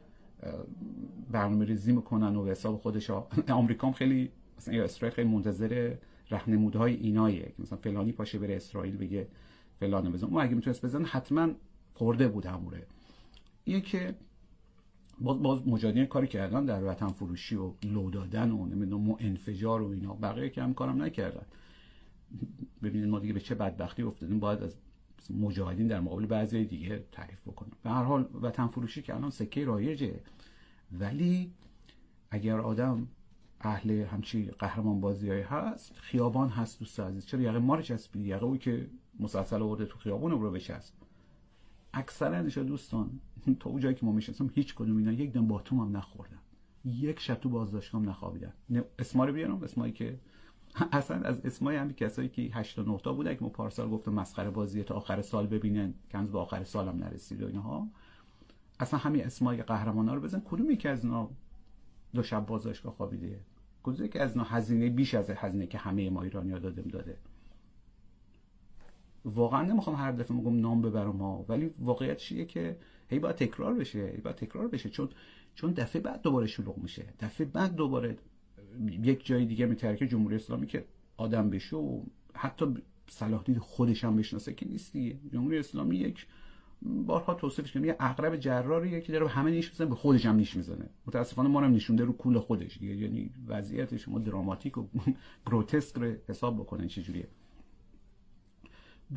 برنامه 1.31 1.65
ریزی 1.65 1.93
می‌کنن 1.93 2.37
و 2.37 2.47
حساب 2.47 2.77
خودش 2.77 3.11
آمریکا 3.61 3.87
هم 3.87 3.93
خیلی 3.93 4.31
مثلا 4.59 4.85
اسرائیل 4.85 5.15
خیلی 5.15 5.29
منتظر 5.29 5.95
رهنمودهای 6.31 6.95
اینایه 6.95 7.43
که 7.43 7.63
مثلا 7.63 7.79
فلانی 7.79 8.13
پاشه 8.13 8.39
بره 8.39 8.57
اسرائیل 8.57 8.97
بگه 8.97 9.29
فلان 9.81 10.13
بزن. 10.13 10.27
اون 10.27 10.43
اگه 10.43 10.55
می‌تونست 10.55 10.85
بزن 10.85 11.05
حتما 11.05 11.49
خورده 11.95 12.29
بود 12.29 12.47
هموره. 12.47 12.87
اینه 13.65 13.81
که 13.81 14.15
باز, 15.21 15.43
باز 15.43 15.69
مجاهدین 15.69 16.07
کاری 16.07 16.27
کردن 16.27 16.65
در 16.65 16.85
وطن 16.85 17.09
فروشی 17.09 17.57
و 17.57 17.73
لو 17.85 18.11
دادن 18.11 18.51
و 18.51 18.67
نمی‌دونم 18.67 19.17
انفجار 19.19 19.83
و 19.83 19.89
اینا. 19.89 20.15
بقیه 20.15 20.51
که 20.51 20.63
هم 20.63 20.75
کارم 20.75 21.03
نکردن. 21.03 21.47
ببینید 22.83 23.09
ما 23.09 23.19
دیگه 23.19 23.33
به 23.33 23.41
چه 23.41 23.55
بدبختی 23.55 24.03
افتادیم. 24.03 24.41
باید 24.41 24.63
از 24.63 24.77
مجاهدین 25.31 25.87
در 25.87 26.01
مقابل 26.01 26.27
بعضی 26.27 26.65
دیگه 26.65 27.05
تعریف 27.13 27.41
بکنیم. 27.49 27.73
به 27.83 27.91
هر 27.91 28.03
حال 28.03 28.29
وطن 28.43 28.67
فروشی 28.67 29.03
که 29.03 29.15
الان 29.15 29.31
سکه 29.31 29.65
رایجه. 29.65 30.21
ولی 30.93 31.53
اگر 32.31 32.61
آدم 32.61 33.09
اهل 33.61 33.91
همچی 33.91 34.47
قهرمان 34.47 35.01
بازیایی 35.01 35.43
هست 35.43 35.93
خیابان 35.97 36.49
هست 36.49 36.79
دوست 36.79 37.01
عزیز. 37.01 37.27
چرا؟ 37.27 37.41
یقه 37.41 37.59
ما 37.59 37.75
رو 37.75 37.83
یقه 38.15 38.45
اوی 38.45 38.59
که 38.59 38.91
مسلسل 39.21 39.63
آورده 39.63 39.87
تو 39.87 39.99
خیابون 39.99 40.31
رو 40.31 40.51
بچسب. 40.51 40.95
اکثر 41.95 42.43
دوستان 42.43 43.21
تا 43.61 43.71
اون 43.71 43.81
جایی 43.81 43.95
که 43.95 44.07
ما 44.07 44.13
می‌شناسم 44.13 44.51
هیچ 44.55 44.75
کدوم 44.75 44.97
اینا 44.97 45.13
یک 45.13 45.33
دم 45.33 45.47
باتوم 45.47 45.81
هم 45.81 45.97
نخوردن. 45.97 46.39
یک 46.85 47.21
شب 47.21 47.35
تو 47.35 47.49
بازداشتگاه 47.49 48.03
نخوابیدن. 48.03 48.53
اسما 48.99 49.25
رو 49.25 49.33
بیارم 49.33 49.63
اسمایی 49.63 49.93
که 49.93 50.19
اصلا 50.93 51.21
از 51.23 51.47
اسمای 51.47 51.77
همین 51.77 51.95
کسایی 51.95 52.29
که 52.29 52.43
8 52.43 52.77
تا 52.77 52.83
9 52.83 52.99
تا 52.99 53.13
بوده 53.13 53.35
که 53.35 53.43
ما 53.43 53.49
پارسال 53.49 53.91
گفتم 53.91 54.13
مسخره 54.13 54.51
بازی 54.51 54.83
تا 54.83 54.95
آخر 54.95 55.23
سال 55.23 55.47
ببینن 55.47 55.95
کنز 56.11 56.31
به 56.31 56.39
آخر 56.39 56.65
سال 56.65 56.89
هم 56.89 56.97
نرسید 56.97 57.43
و 57.43 57.47
اینها 57.47 57.89
اصلا 58.81 58.99
همین 58.99 59.25
اسمای 59.25 59.63
قهرمانا 59.63 60.15
رو 60.15 60.21
بزن. 60.21 60.43
کدوم 60.45 60.71
یکی 60.71 60.89
از 60.89 61.05
اینا 61.05 61.31
دو 62.15 62.23
شب 62.23 62.47
بازداشتگاه 62.47 62.93
خوابیده؟ 62.93 63.41
کدوم 63.83 64.07
یکی 64.07 64.19
از 64.19 64.33
اینا 64.33 64.45
هزینه 64.45 64.91
بیش 64.91 65.15
از 65.15 65.31
هزینه 65.31 65.67
که 65.67 65.79
همه 65.79 66.11
ما 66.11 66.23
ایرانی‌ها 66.23 66.59
دادیم 66.59 66.89
داده؟ 66.89 67.17
واقعا 69.25 69.63
نمی‌خوام 69.63 69.97
هر 69.97 70.13
دفعه 70.13 70.37
میگم 70.37 70.61
نام 70.61 70.83
ببرم 70.83 71.17
ها 71.17 71.45
ولی 71.49 71.75
واقعیت 71.79 72.17
چیه 72.17 72.45
که 72.45 72.77
هی 73.09 73.19
باید 73.19 73.37
تکرار 73.37 73.75
بشه 73.75 74.13
هی 74.15 74.21
باید 74.21 74.37
تکرار 74.37 74.69
بشه. 74.69 74.91
چون 74.91 75.09
چون 75.55 75.73
دفعه 75.73 76.03
بعد 76.03 76.23
دوباره 76.23 76.47
شلوغ 76.47 76.79
میشه. 76.79 77.05
دفعه 77.21 77.47
بعد 77.47 77.75
دوباره 77.75 78.17
یک 79.03 79.27
جای 79.27 79.45
دیگه 79.45 79.67
میترکه 79.67 80.07
جمهوری 80.07 80.37
اسلامی 80.37 80.67
که 80.67 80.85
آدم 81.17 81.51
بشه 81.51 81.77
و 81.77 82.03
حتی 82.35 82.67
صلاح 83.09 83.43
دید 83.43 83.59
خودش 83.59 84.05
هم 84.05 84.17
بشناسه 84.17 84.55
که 84.55 84.69
نیست 84.69 84.93
دیگه. 84.93 85.17
جمهوری 85.33 85.59
اسلامی 85.59 85.97
یک 85.97 86.27
بارها 86.83 87.35
توصیفش 87.35 87.73
کردم 87.73 87.87
یه 87.87 87.97
عقرب 88.01 88.37
جراریه 88.37 89.01
که 89.01 89.13
داره 89.13 89.29
همه 89.29 89.51
نیش 89.51 89.71
می‌زنه 89.71 89.87
به 89.87 89.95
خودش 89.95 90.27
هم 90.27 90.37
نیش 90.37 90.57
می‌زنه. 90.57 90.91
متاسفانه 91.07 91.49
ما 91.49 91.61
هم 91.61 91.73
نشونده 91.73 92.05
رو 92.05 92.13
کول 92.13 92.39
خودش 92.39 92.79
دیگه. 92.79 92.97
یعنی 92.97 93.31
وضعیت 93.47 93.97
شما 93.97 94.19
دراماتیک 94.19 94.79
و 94.79 94.87
گروتسک 95.47 95.97
رو 95.97 96.15
حساب 96.29 96.57
بکنن 96.57 96.89
چجوریه 96.89 97.29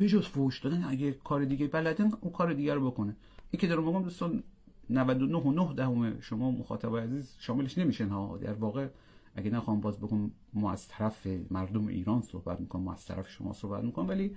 بجز 0.00 0.26
فوش 0.26 0.60
دادن 0.60 0.84
اگه 0.84 1.12
کار 1.12 1.44
دیگه 1.44 1.66
بلدن 1.66 2.10
اون 2.20 2.32
کار 2.32 2.52
دیگه 2.52 2.74
رو 2.74 2.90
بکنه. 2.90 3.16
این 3.50 3.60
که 3.60 3.66
دارم 3.66 4.02
دوستان 4.02 4.42
99 4.90 5.38
و 5.38 5.52
9 5.52 5.74
دهم 5.74 6.20
شما 6.20 6.50
مخاطب 6.50 6.96
عزیز 6.96 7.36
شاملش 7.38 7.78
نمیشن 7.78 8.08
ها. 8.08 8.36
در 8.36 8.52
واقع 8.52 8.88
اگه 9.34 9.50
نخوام 9.50 9.80
باز 9.80 10.00
بگم 10.00 10.30
ما 10.52 10.72
از 10.72 10.88
طرف 10.88 11.26
مردم 11.50 11.86
ایران 11.86 12.22
صحبت 12.22 12.60
می‌کنم 12.60 12.82
ما 12.82 12.92
از 12.92 13.06
طرف 13.06 13.28
شما 13.28 13.52
صحبت 13.52 13.84
می‌کنم 13.84 14.08
ولی 14.08 14.34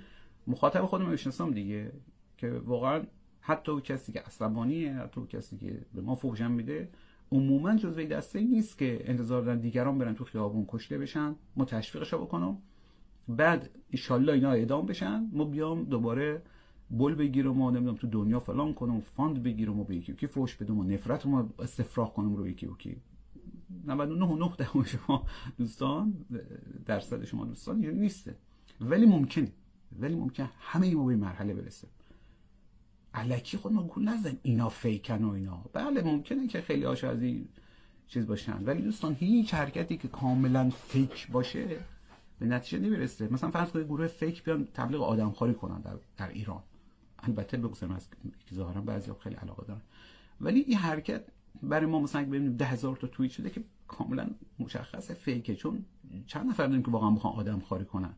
مخاطب 0.47 0.85
خودم 0.85 1.09
می‌شناسم 1.09 1.51
دیگه 1.51 1.91
که 2.37 2.51
واقعا 2.51 3.03
حتی 3.41 3.71
او 3.71 3.79
کسی 3.79 4.11
که 4.11 4.19
عصبانیه 4.19 4.93
حتی 4.93 5.21
او 5.21 5.27
کسی 5.27 5.57
که 5.57 5.81
به 5.93 6.01
ما 6.01 6.15
فوجم 6.15 6.51
میده 6.51 6.89
عموما 7.31 7.75
جزء 7.75 8.05
دسته 8.05 8.41
نیست 8.41 8.77
که 8.77 9.01
انتظار 9.05 9.41
دارن 9.41 9.59
دیگران 9.59 9.97
برن 9.97 10.15
تو 10.15 10.23
خیابون 10.23 10.65
کشته 10.67 10.97
بشن 10.97 11.35
ما 11.55 11.65
تشویقش 11.65 12.13
بکنم. 12.13 12.57
بعد 13.27 13.69
ایشالله 13.89 14.33
اینا 14.33 14.51
اعدام 14.51 14.85
بشن 14.85 15.29
ما 15.31 15.43
بیام 15.43 15.83
دوباره 15.83 16.41
بل 16.91 17.15
بگیرم 17.15 17.61
و 17.61 17.71
نمی‌دونم 17.71 17.95
تو 17.95 18.07
دنیا 18.07 18.39
فلان 18.39 18.73
کنم 18.73 18.99
فاند 18.99 19.43
بگیرم 19.43 19.79
و 19.79 19.83
به 19.83 19.95
یکی 19.95 20.13
که 20.13 20.27
فوش 20.27 20.55
بدم 20.55 20.77
و 20.77 20.83
نفرت 20.83 21.25
ما 21.25 21.49
استفراغ 21.59 22.13
کنم 22.13 22.35
رو 22.35 22.47
یکی 22.47 22.65
و 22.65 22.73
99.9 23.87 24.87
شما 24.87 25.25
دوستان 25.57 26.25
درصد 26.85 27.25
شما 27.25 27.45
دوستان 27.45 27.75
اینجوری 27.75 27.99
نیسته. 27.99 28.35
ولی 28.81 29.05
ممکنه 29.05 29.51
ولی 29.99 30.15
ممکن 30.15 30.49
همه 30.59 30.95
ما 30.95 31.05
به 31.05 31.15
مرحله 31.15 31.53
برسه 31.53 31.87
علکی 33.13 33.57
خود 33.57 33.73
ما 33.73 33.83
گول 33.83 34.03
نزن 34.03 34.37
اینا 34.43 34.69
فیکن 34.69 35.23
و 35.23 35.29
اینا. 35.29 35.65
بله 35.73 36.01
ممکنه 36.01 36.47
که 36.47 36.61
خیلی 36.61 36.83
هاش 36.83 37.03
از 37.03 37.21
این 37.21 37.47
چیز 38.07 38.27
باشن. 38.27 38.63
ولی 38.65 38.81
دوستان 38.81 39.15
هیچ 39.19 39.53
حرکتی 39.53 39.97
که 39.97 40.07
کاملا 40.07 40.69
فیک 40.69 41.31
باشه 41.31 41.79
به 42.39 42.45
نتیجه 42.45 42.79
نمی‌رسه. 42.83 43.33
مثلا 43.33 43.51
فرض 43.51 43.69
کنید 43.69 43.85
گروه 43.85 44.07
فیک 44.07 44.43
بیان 44.43 44.67
تبلیغ 44.73 45.01
آدمخواری 45.01 45.53
کنن 45.53 45.81
در, 45.81 45.97
در 46.17 46.29
ایران. 46.29 46.63
البته 47.19 47.57
بگذارم 47.57 47.95
از 47.95 48.07
ظاهرا 48.53 48.81
بعضی 48.81 49.11
خیلی 49.23 49.35
علاقه 49.35 49.67
دارن. 49.67 49.81
ولی 50.41 50.59
این 50.59 50.77
حرکت 50.77 51.25
برای 51.63 51.85
ما 51.85 51.99
مثلا 51.99 52.25
ببینیم 52.25 52.57
ده 52.57 52.65
هزار 52.65 52.95
تا 52.95 53.07
توییت 53.07 53.31
شده 53.31 53.49
که 53.49 53.63
کاملا 53.87 54.27
مشخصه 54.59 55.13
فیکه. 55.13 55.55
چون 55.55 55.85
چند 56.27 56.49
نفر 56.49 56.67
داریم 56.67 56.83
که 56.83 56.91
واقعا 56.91 57.11
بخوان 57.11 57.33
آدم 57.33 57.59
خاری 57.59 57.85
کنن. 57.85 58.13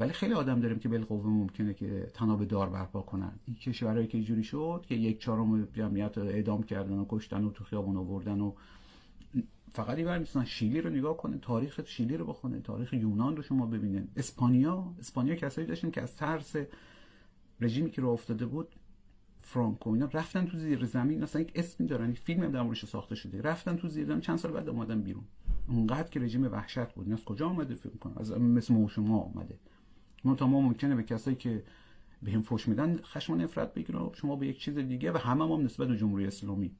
ولی 0.00 0.12
خیلی 0.12 0.34
آدم 0.34 0.60
داریم 0.60 0.78
که 0.78 0.88
بالقوه 0.88 1.26
ممکنه 1.26 1.74
که 1.74 2.10
تناب 2.14 2.44
دار 2.44 2.68
برپا 2.68 3.02
کنن. 3.02 3.32
این 3.44 3.56
کشورهایی 3.56 4.06
که 4.06 4.18
اینجوری 4.18 4.44
شد 4.44 4.84
که 4.88 4.94
یک 4.94 5.20
چهارم 5.20 5.64
جمعیت 5.64 6.18
اعدام 6.18 6.62
کردن 6.62 6.98
و 6.98 7.06
کشتن 7.08 7.44
و 7.44 7.50
تو 7.50 7.64
خیابون 7.64 7.96
آوردن 7.96 8.40
و 8.40 8.52
فقط 9.76 9.98
این 9.98 10.08
مثلا 10.08 10.44
شیلی 10.44 10.80
رو 10.80 10.90
نگاه 10.90 11.16
کنه 11.16 11.38
تاریخ 11.38 11.80
شیلی 11.84 12.16
رو 12.16 12.26
بخونه 12.26 12.60
تاریخ 12.60 12.92
یونان 12.92 13.36
رو 13.36 13.42
شما 13.42 13.66
ببینید 13.66 14.08
اسپانیا 14.16 14.94
اسپانیا 14.98 15.34
کسایی 15.34 15.66
داشتن 15.66 15.90
که 15.90 16.02
از 16.02 16.16
ترس 16.16 16.56
رژیمی 17.60 17.90
که 17.90 18.02
رو 18.02 18.08
افتاده 18.08 18.46
بود 18.46 18.68
فرانکو 19.46 19.90
اینا 19.90 20.08
رفتن 20.12 20.46
تو 20.46 20.58
زیر 20.58 20.84
زمین 20.84 21.22
مثلا 21.22 21.42
یک 21.42 21.52
اسمی 21.54 21.86
دارن 21.86 22.10
یک 22.10 22.18
فیلم 22.18 22.50
در 22.50 22.74
ساخته 22.74 23.14
شده. 23.14 23.42
رفتن 23.42 23.76
تو 23.76 23.88
زیر 23.88 24.06
زمین 24.06 24.20
چند 24.20 24.38
سال 24.38 24.52
بعد 24.52 24.68
اومدن 24.68 25.02
بیرون. 25.02 25.24
اونقدر 25.68 26.08
که 26.08 26.20
رژیم 26.20 26.44
وحشت 26.52 26.94
بود. 26.94 27.12
از 27.12 27.24
کجا 27.24 27.46
اومده 27.46 27.74
فکر 27.74 27.96
کنم 27.96 28.12
از 28.16 28.32
مثل 28.32 28.74
ما 28.74 28.88
شما 28.88 29.16
اومده. 29.16 29.58
ما 30.24 30.34
تا 30.34 30.46
ما 30.46 30.60
ممکنه 30.60 30.94
به 30.94 31.02
کسایی 31.02 31.36
که 31.36 31.64
به 32.22 32.30
هم 32.30 32.42
فوش 32.42 32.68
میدن 32.68 32.96
خشم 32.96 33.32
و 33.32 33.36
نفرت 33.36 33.74
بگیرن 33.74 34.10
شما 34.14 34.36
به 34.36 34.46
یک 34.46 34.60
چیز 34.60 34.78
دیگه 34.78 35.12
و 35.12 35.16
همه 35.16 35.54
هم 35.54 35.64
نسبت 35.64 35.88
به 35.88 35.96
جمهوری 35.96 36.26
اسلامی 36.26 36.70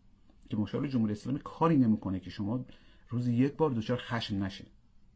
که 0.51 0.57
مشابه 0.57 0.89
جمهوری 0.89 1.13
اسلامی 1.13 1.39
کاری 1.45 1.77
نمی‌کنه 1.77 2.21
که 2.21 2.31
شما 2.31 2.65
روزی 3.09 3.35
یک 3.35 3.57
بار 3.57 3.71
دچار 3.71 3.99
خشم 3.99 4.45
نشه. 4.45 4.65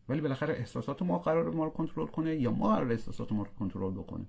ولی 0.08 0.20
بالاخره 0.20 0.54
احساسات 0.54 1.02
ما 1.02 1.18
قرار 1.18 1.50
ما 1.50 1.64
رو 1.64 1.70
کنترل 1.70 2.06
کنه 2.06 2.36
یا 2.36 2.50
ما 2.50 2.68
قرار 2.68 2.90
احساسات 2.90 3.32
ما 3.32 3.42
رو 3.42 3.48
کنترل 3.58 3.90
بکنه؟ 3.90 4.26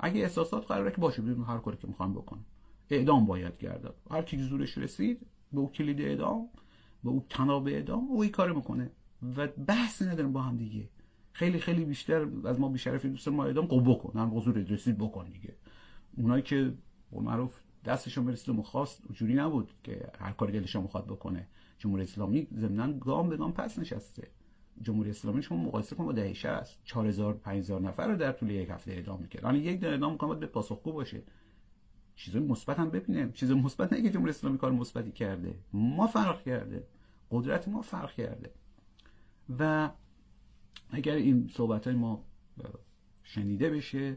اگه 0.00 0.20
احساسات 0.20 0.66
قراره 0.66 0.90
که 0.90 0.96
باشه 0.96 1.22
هر 1.22 1.58
کاری 1.58 1.76
که 1.76 1.88
می‌خوام 1.88 2.12
بکنم 2.12 2.44
اعدام 2.94 3.26
باید 3.26 3.58
کرد 3.58 3.94
هر 4.10 4.22
کی 4.22 4.38
زورش 4.38 4.78
رسید 4.78 5.20
به 5.52 5.60
او 5.60 5.72
کلید 5.72 6.00
اعدام 6.00 6.48
به 7.04 7.10
او 7.10 7.26
تناب 7.30 7.66
اعدام 7.66 8.04
او 8.08 8.22
این 8.22 8.32
کار 8.32 8.52
می‌کنه. 8.52 8.90
و 9.36 9.46
بحث 9.46 10.02
نداریم 10.02 10.32
با 10.32 10.42
هم 10.42 10.56
دیگه. 10.56 10.88
خیلی 11.32 11.58
خیلی 11.58 11.84
بیشتر 11.84 12.26
از 12.44 12.60
ما 12.60 12.68
بیشرفی 12.68 13.08
دوست 13.08 13.28
ما 13.28 13.44
اعدام 13.44 13.66
قو 13.66 13.80
بکن. 13.80 14.18
هم 14.18 14.36
حضور 14.36 14.54
رسید 14.54 14.98
بکن 14.98 15.24
دیگه. 15.24 15.54
اونایی 16.16 16.42
که 16.42 16.74
معروف 17.12 17.60
دستشون 17.84 18.24
برسید 18.24 18.58
و 18.58 18.62
خواست 18.62 19.02
جوری 19.12 19.34
نبود 19.34 19.70
که 19.84 20.10
هر 20.18 20.32
کاری 20.32 20.52
دلش 20.52 20.76
می‌خواد 20.76 21.06
بکنه. 21.06 21.46
جمهوری 21.78 22.02
اسلامی 22.02 22.46
ضمن 22.54 22.98
گام 22.98 23.28
به 23.28 23.36
گام 23.36 23.52
پس 23.52 23.78
نشسته. 23.78 24.28
جمهوری 24.82 25.10
اسلامی 25.10 25.42
شما 25.42 25.64
مقایسه 25.64 25.96
کن 25.96 26.04
با 26.04 26.12
دهه 26.12 26.48
است 26.48 26.80
4000 26.84 27.34
5000 27.34 27.80
نفر 27.80 28.08
رو 28.08 28.16
در 28.16 28.32
طول 28.32 28.50
یک 28.50 28.70
هفته 28.70 28.92
اعدام 28.92 29.20
می‌کرد. 29.20 29.44
الان 29.44 29.60
یک 29.60 29.80
دونه 29.80 29.92
اعدام 29.92 30.12
می‌کنه 30.12 30.34
به 30.34 30.46
پاسخگو 30.46 30.92
باشه. 30.92 31.22
چیزای 32.16 32.42
مثبت 32.42 32.78
هم 32.78 32.90
ببینیم 32.90 33.32
چیز 33.32 33.50
مثبت 33.50 33.92
نه 33.92 34.02
که 34.02 34.10
جمهوری 34.10 34.30
اسلامی 34.30 34.58
کار 34.58 34.72
مثبتی 34.72 35.12
کرده. 35.12 35.58
ما 35.72 36.06
فرق 36.06 36.42
کرده. 36.42 36.86
قدرت 37.30 37.68
ما 37.68 37.82
فرق 37.82 38.12
کرده. 38.12 38.50
و 39.58 39.90
اگر 40.90 41.14
این 41.14 41.50
صحبت 41.52 41.86
های 41.86 41.96
ما 41.96 42.24
شنیده 43.22 43.70
بشه 43.70 44.16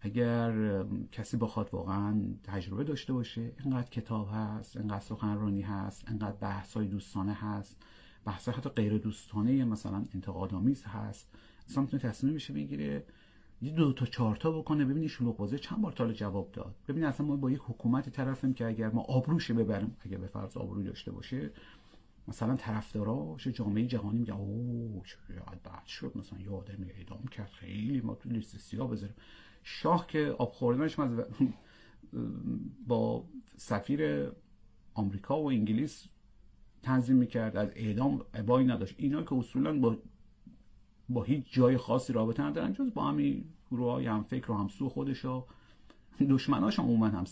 اگر 0.00 0.84
کسی 1.12 1.36
بخواد 1.36 1.68
واقعا 1.72 2.34
تجربه 2.42 2.84
داشته 2.84 3.12
باشه 3.12 3.52
اینقدر 3.64 3.90
کتاب 3.90 4.28
هست 4.32 4.76
اینقدر 4.76 5.00
سخنرانی 5.00 5.62
هست 5.62 6.08
اینقدر 6.08 6.36
بحث 6.36 6.76
های 6.76 6.86
دوستانه 6.86 7.32
هست 7.32 7.82
بحث 8.24 8.48
حتی 8.48 8.70
غیر 8.70 8.98
دوستانه 8.98 9.64
مثلا 9.64 10.04
انتقادآمیز 10.14 10.84
هست 10.84 11.34
اصلا 11.68 11.82
می‌تونه 11.82 12.02
تصمیم 12.02 12.34
میشه 12.34 12.52
بگیره. 12.52 13.04
یه 13.62 13.72
دو 13.72 13.92
تا 13.92 14.06
چهار 14.06 14.36
تا 14.36 14.50
بکنه 14.50 14.84
ببینی 14.84 15.08
شلوغ 15.08 15.36
بازه 15.36 15.58
چند 15.58 15.80
بار 15.80 15.92
تال 15.92 16.12
جواب 16.12 16.52
داد. 16.52 16.74
ببینی 16.88 17.06
اصلا 17.06 17.26
ما 17.26 17.36
با 17.36 17.50
یک 17.50 17.60
حکومت 17.66 18.08
طرفیم 18.08 18.54
که 18.54 18.66
اگر 18.66 18.90
ما 18.90 19.00
آبروش 19.00 19.50
ببریم 19.50 19.96
اگر 20.00 20.18
به 20.18 20.26
فرض 20.26 20.56
آبرو 20.56 20.82
داشته 20.82 21.12
باشه 21.12 21.50
مثلا 22.28 22.56
طرفداراش 22.56 23.46
جامعه 23.48 23.86
جهانی 23.86 24.18
میگه 24.18 24.34
اوه 24.36 25.02
چقدر 25.06 25.58
بد 25.64 25.86
شد 25.86 26.12
مثلا 26.14 26.38
یه 26.40 26.50
آدمی 26.50 26.90
اعدام 26.90 27.24
کرد 27.30 27.50
خیلی 27.50 28.00
ما 28.00 28.14
تو 28.14 28.28
لیست 28.28 28.56
سیاه 28.56 28.90
بذاریم. 28.90 29.14
شاه 29.62 30.06
که 30.06 30.34
آب 30.38 30.52
خوردنش 30.52 30.96
با 32.88 33.24
سفیر 33.56 34.32
آمریکا 34.94 35.42
و 35.42 35.48
انگلیس 35.48 36.08
تنظیم 36.82 37.16
می‌کرد 37.16 37.56
از 37.56 37.68
اعدام 37.76 38.24
ابایی 38.34 38.66
نداشت. 38.66 38.94
اینا 38.98 39.22
که 39.22 39.34
اصولا 39.34 39.78
با 39.78 39.96
با 41.12 41.22
هیچ 41.22 41.44
جای 41.52 41.76
خاصی 41.76 42.12
رابطه 42.12 42.42
ندارن 42.42 42.72
جز 42.72 42.94
با 42.94 43.04
همین 43.04 43.44
گروه 43.70 44.10
هم 44.10 44.22
فکر 44.22 44.52
و 44.52 44.54
همسو 44.54 44.88
خودش 44.88 45.24
و 45.24 45.44
دشمناش 46.20 46.78
هم 46.78 46.84
عموما 46.84 47.06
هم 47.06 47.24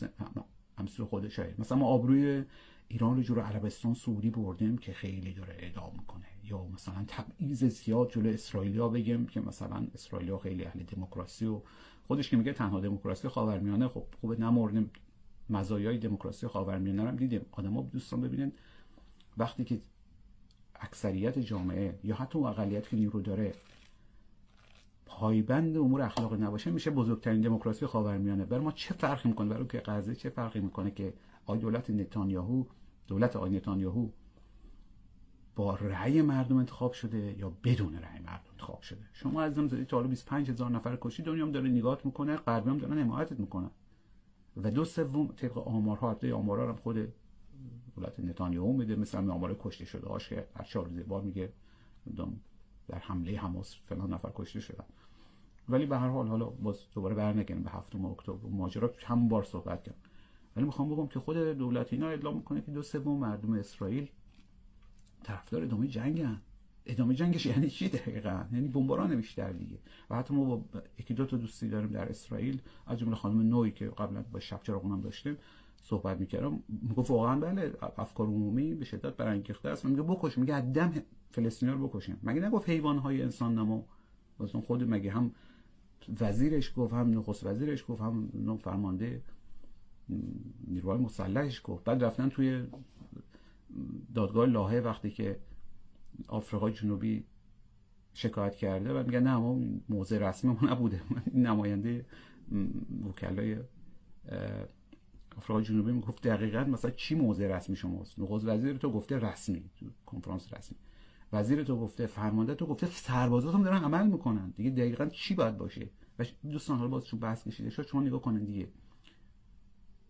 همسو 0.78 1.06
خودش 1.06 1.38
های. 1.38 1.48
مثلا 1.58 1.78
ما 1.78 1.86
آبروی 1.86 2.44
ایران 2.88 3.16
رو 3.16 3.22
جلو 3.22 3.40
عربستان 3.40 3.94
سعودی 3.94 4.30
بردیم 4.30 4.78
که 4.78 4.92
خیلی 4.92 5.32
داره 5.32 5.56
اعدام 5.58 5.92
می‌کنه. 5.98 6.24
یا 6.44 6.64
مثلا 6.74 7.04
تبعیض 7.08 7.64
زیاد 7.64 8.10
جلو 8.10 8.28
اسرائیلیا 8.28 8.88
بگیم 8.88 9.26
که 9.26 9.40
مثلا 9.40 9.86
اسرائیلیا 9.94 10.38
خیلی 10.38 10.64
اهل 10.64 10.82
دموکراسی 10.82 11.46
و 11.46 11.60
خودش 12.06 12.30
که 12.30 12.36
میگه 12.36 12.52
تنها 12.52 12.80
دموکراسی 12.80 13.28
خاورمیانه. 13.28 13.88
خب 13.88 14.04
خوبه 14.20 14.36
نمردیم. 14.36 14.90
مزایای 15.50 15.98
دموکراسی 15.98 16.46
خاورمیانه 16.46 17.04
رو 17.10 17.16
دیدیم. 17.16 17.46
آدما 17.52 17.82
دوستان 17.82 18.20
ببینن 18.20 18.52
وقتی 19.38 19.64
که 19.64 19.80
اکثریت 20.80 21.38
جامعه 21.38 21.98
یا 22.04 22.14
حتی 22.14 22.38
اقلیت 22.38 22.88
که 22.88 22.96
نیرو 22.96 23.20
داره 23.20 23.52
پایبند 25.10 25.76
امور 25.76 26.02
اخلاقی 26.02 26.36
نباشه 26.36 26.70
میشه 26.70 26.90
بزرگترین 26.90 27.40
دموکراسی 27.40 27.86
خاورمیانه. 27.86 28.44
بر 28.44 28.58
ما 28.58 28.72
چه 28.72 28.94
فرقی 28.94 29.28
می‌کنه؟ 29.28 29.48
برای 29.48 29.66
که 29.66 29.78
قضیه 29.78 30.14
چه 30.14 30.30
فرقی 30.30 30.60
می‌کنه 30.60 30.90
که 30.90 31.14
آی 31.46 31.58
دولت 31.58 31.90
نتانیاهو 31.90 32.64
دولت 33.06 33.36
آی 33.36 33.50
نتانیاهو 33.50 34.08
با 35.56 35.74
رأی 35.74 36.22
مردم 36.22 36.56
انتخاب 36.56 36.92
شده 36.92 37.38
یا 37.38 37.52
بدون 37.64 37.94
رأی 37.94 38.20
مردم 38.20 38.50
انتخاب 38.50 38.80
شده؟ 38.80 39.00
شما 39.12 39.42
از 39.42 39.54
زدی 39.54 39.84
تا 39.84 40.02
25 40.02 40.50
هزار 40.50 40.70
نفر 40.70 40.98
کشی 41.00 41.22
دنیا 41.22 41.44
هم 41.44 41.52
داره 41.52 41.68
نگاهت 41.68 42.06
می‌کنه 42.06 42.36
غربی 42.36 42.70
هم 42.70 42.78
دارن 42.78 42.98
حمایتت 42.98 43.40
می‌کنن. 43.40 43.70
و 44.56 44.70
دو 44.70 44.84
سوم 44.84 45.26
طبق 45.26 45.68
آمارها 45.68 46.10
حتی 46.10 46.32
آمارها 46.32 46.68
هم 46.68 46.76
خود 46.76 47.12
دولت 47.96 48.20
نتانیاهو 48.20 48.72
میده 48.72 48.96
مثلا 48.96 49.32
آمار 49.32 49.56
کشته 49.60 49.84
شده 49.84 50.08
هاش 50.08 50.28
که 50.28 50.48
هر 50.56 50.64
چهار 50.64 50.86
روز 50.86 51.08
بار 51.08 51.22
میگه. 51.22 51.52
در 52.90 52.98
حمله 52.98 53.38
حماس 53.38 53.76
فلان 53.86 54.12
نفر 54.12 54.30
کشته 54.34 54.60
شدن. 54.60 54.84
ولی 55.68 55.86
به 55.86 55.98
هر 55.98 56.08
حال 56.08 56.28
حالا 56.28 56.44
باز 56.46 56.78
دوباره 56.94 57.14
برنگردیم 57.14 57.62
به 57.62 57.70
هفتم 57.70 58.04
اکتبر. 58.04 58.48
ماجرا 58.50 58.90
هم 59.04 59.28
بار 59.28 59.44
صحبت 59.44 59.82
کردم. 59.82 59.98
ولی 60.56 60.64
می‌خوام 60.64 60.88
بگم 60.88 61.06
که 61.06 61.18
خود 61.20 61.36
دولت 61.36 61.92
اینا 61.92 62.08
اعلام 62.08 62.36
می‌کنه 62.36 62.60
که 62.60 62.70
دو 62.70 62.82
سوم 62.82 63.18
مردم 63.18 63.52
اسرائیل 63.52 64.08
طرفدار 65.22 65.62
ادامه 65.62 65.88
جنگن. 65.88 66.40
ادامه 66.86 67.14
جنگش 67.14 67.46
یعنی 67.46 67.70
چی 67.70 67.88
دقیقا؟ 67.88 68.44
یعنی 68.52 68.68
بمباران 68.68 69.16
بیشتر 69.16 69.52
دیگه. 69.52 69.78
و 70.10 70.16
حتی 70.16 70.34
ما 70.34 70.44
با 70.44 70.62
یکی 70.98 71.14
دو 71.14 71.26
تا 71.26 71.36
دوستی 71.36 71.68
داریم 71.68 71.88
در 71.88 72.08
اسرائیل. 72.08 72.60
از 72.86 72.98
جمله 72.98 73.14
خانم 73.16 73.40
نوی 73.40 73.70
که 73.70 73.86
قبلا 73.86 74.24
با 74.32 74.40
شب 74.40 74.60
چراغون 74.62 75.00
داشتیم 75.00 75.36
صحبت 75.76 76.20
می‌کردم. 76.20 76.62
می‌گفت 76.68 77.10
واقعا 77.10 77.40
بله 77.40 77.72
افکار 77.96 78.26
عمومی 78.26 78.74
به 78.74 78.84
شدت 78.84 79.16
برانگیخته 79.16 79.68
است. 79.68 79.84
میگه 79.84 80.02
بکش 80.02 80.38
میگه 80.38 80.60
دم 80.60 80.92
فلسطینیا 81.30 81.74
رو 81.74 81.88
بکشیم. 81.88 82.20
مگه 82.22 82.40
نگفت 82.40 82.68
حیوان 82.68 82.98
های 82.98 83.22
انسان 83.22 83.54
نما 83.54 83.84
مثلا 84.40 84.60
خود 84.60 84.90
مگه 84.90 85.10
هم 85.10 85.30
وزیرش 86.20 86.72
گفت 86.76 86.92
هم 86.92 87.18
نخست 87.18 87.46
وزیرش 87.46 87.84
گفت 87.88 88.02
هم 88.02 88.58
فرمانده 88.58 89.22
نیروهای 90.66 90.98
مسلحش 90.98 91.60
گفت. 91.64 91.84
بعد 91.84 92.04
رفتن 92.04 92.28
توی 92.28 92.66
دادگاه 94.14 94.46
لاهه 94.46 94.76
وقتی 94.76 95.10
که 95.10 95.40
آفریقای 96.28 96.72
جنوبی 96.72 97.24
شکایت 98.14 98.56
کرده. 98.56 98.92
و 98.92 99.06
میگن 99.06 99.22
نه 99.22 99.36
ما 99.36 99.60
موضع 99.88 100.28
رسمی 100.28 100.52
ما 100.52 100.70
نبوده. 100.70 101.02
نماینده 101.34 102.06
وکلای 103.08 103.56
آفریقای 105.36 105.64
جنوبی 105.64 105.92
می‌گفت 105.92 106.28
دقیقا 106.28 106.64
مثلا 106.64 106.90
چی 106.90 107.14
موضع 107.14 107.56
رسمی 107.56 107.76
شماست؟ 107.76 108.18
نخست 108.18 108.44
وزیر 108.44 108.76
تو 108.76 108.92
گفته 108.92 109.18
رسمی 109.18 109.64
کنفرانس 110.06 110.52
رسمی. 110.54 110.78
وزیر 111.32 111.62
تو 111.62 111.76
گفته 111.76 112.06
فرمانده 112.06 112.54
تو 112.54 112.66
گفته 112.66 112.86
سربازات 112.86 113.54
هم 113.54 113.62
دارن 113.62 113.84
عمل 113.84 114.06
می‌کنن. 114.06 114.50
دیگه 114.56 114.70
دقیقا 114.70 115.06
چی 115.06 115.34
باید 115.34 115.58
باشه؟ 115.58 115.90
و 116.18 116.24
دوستان 116.50 116.78
حالا 116.78 116.90
بازشون 116.90 117.20
بحث 117.20 117.48
کشیده 117.48 117.70
شد 117.70 117.86
شما 117.86 118.00
نگاه 118.00 118.22
کنن 118.22 118.44
دیگه. 118.44 118.68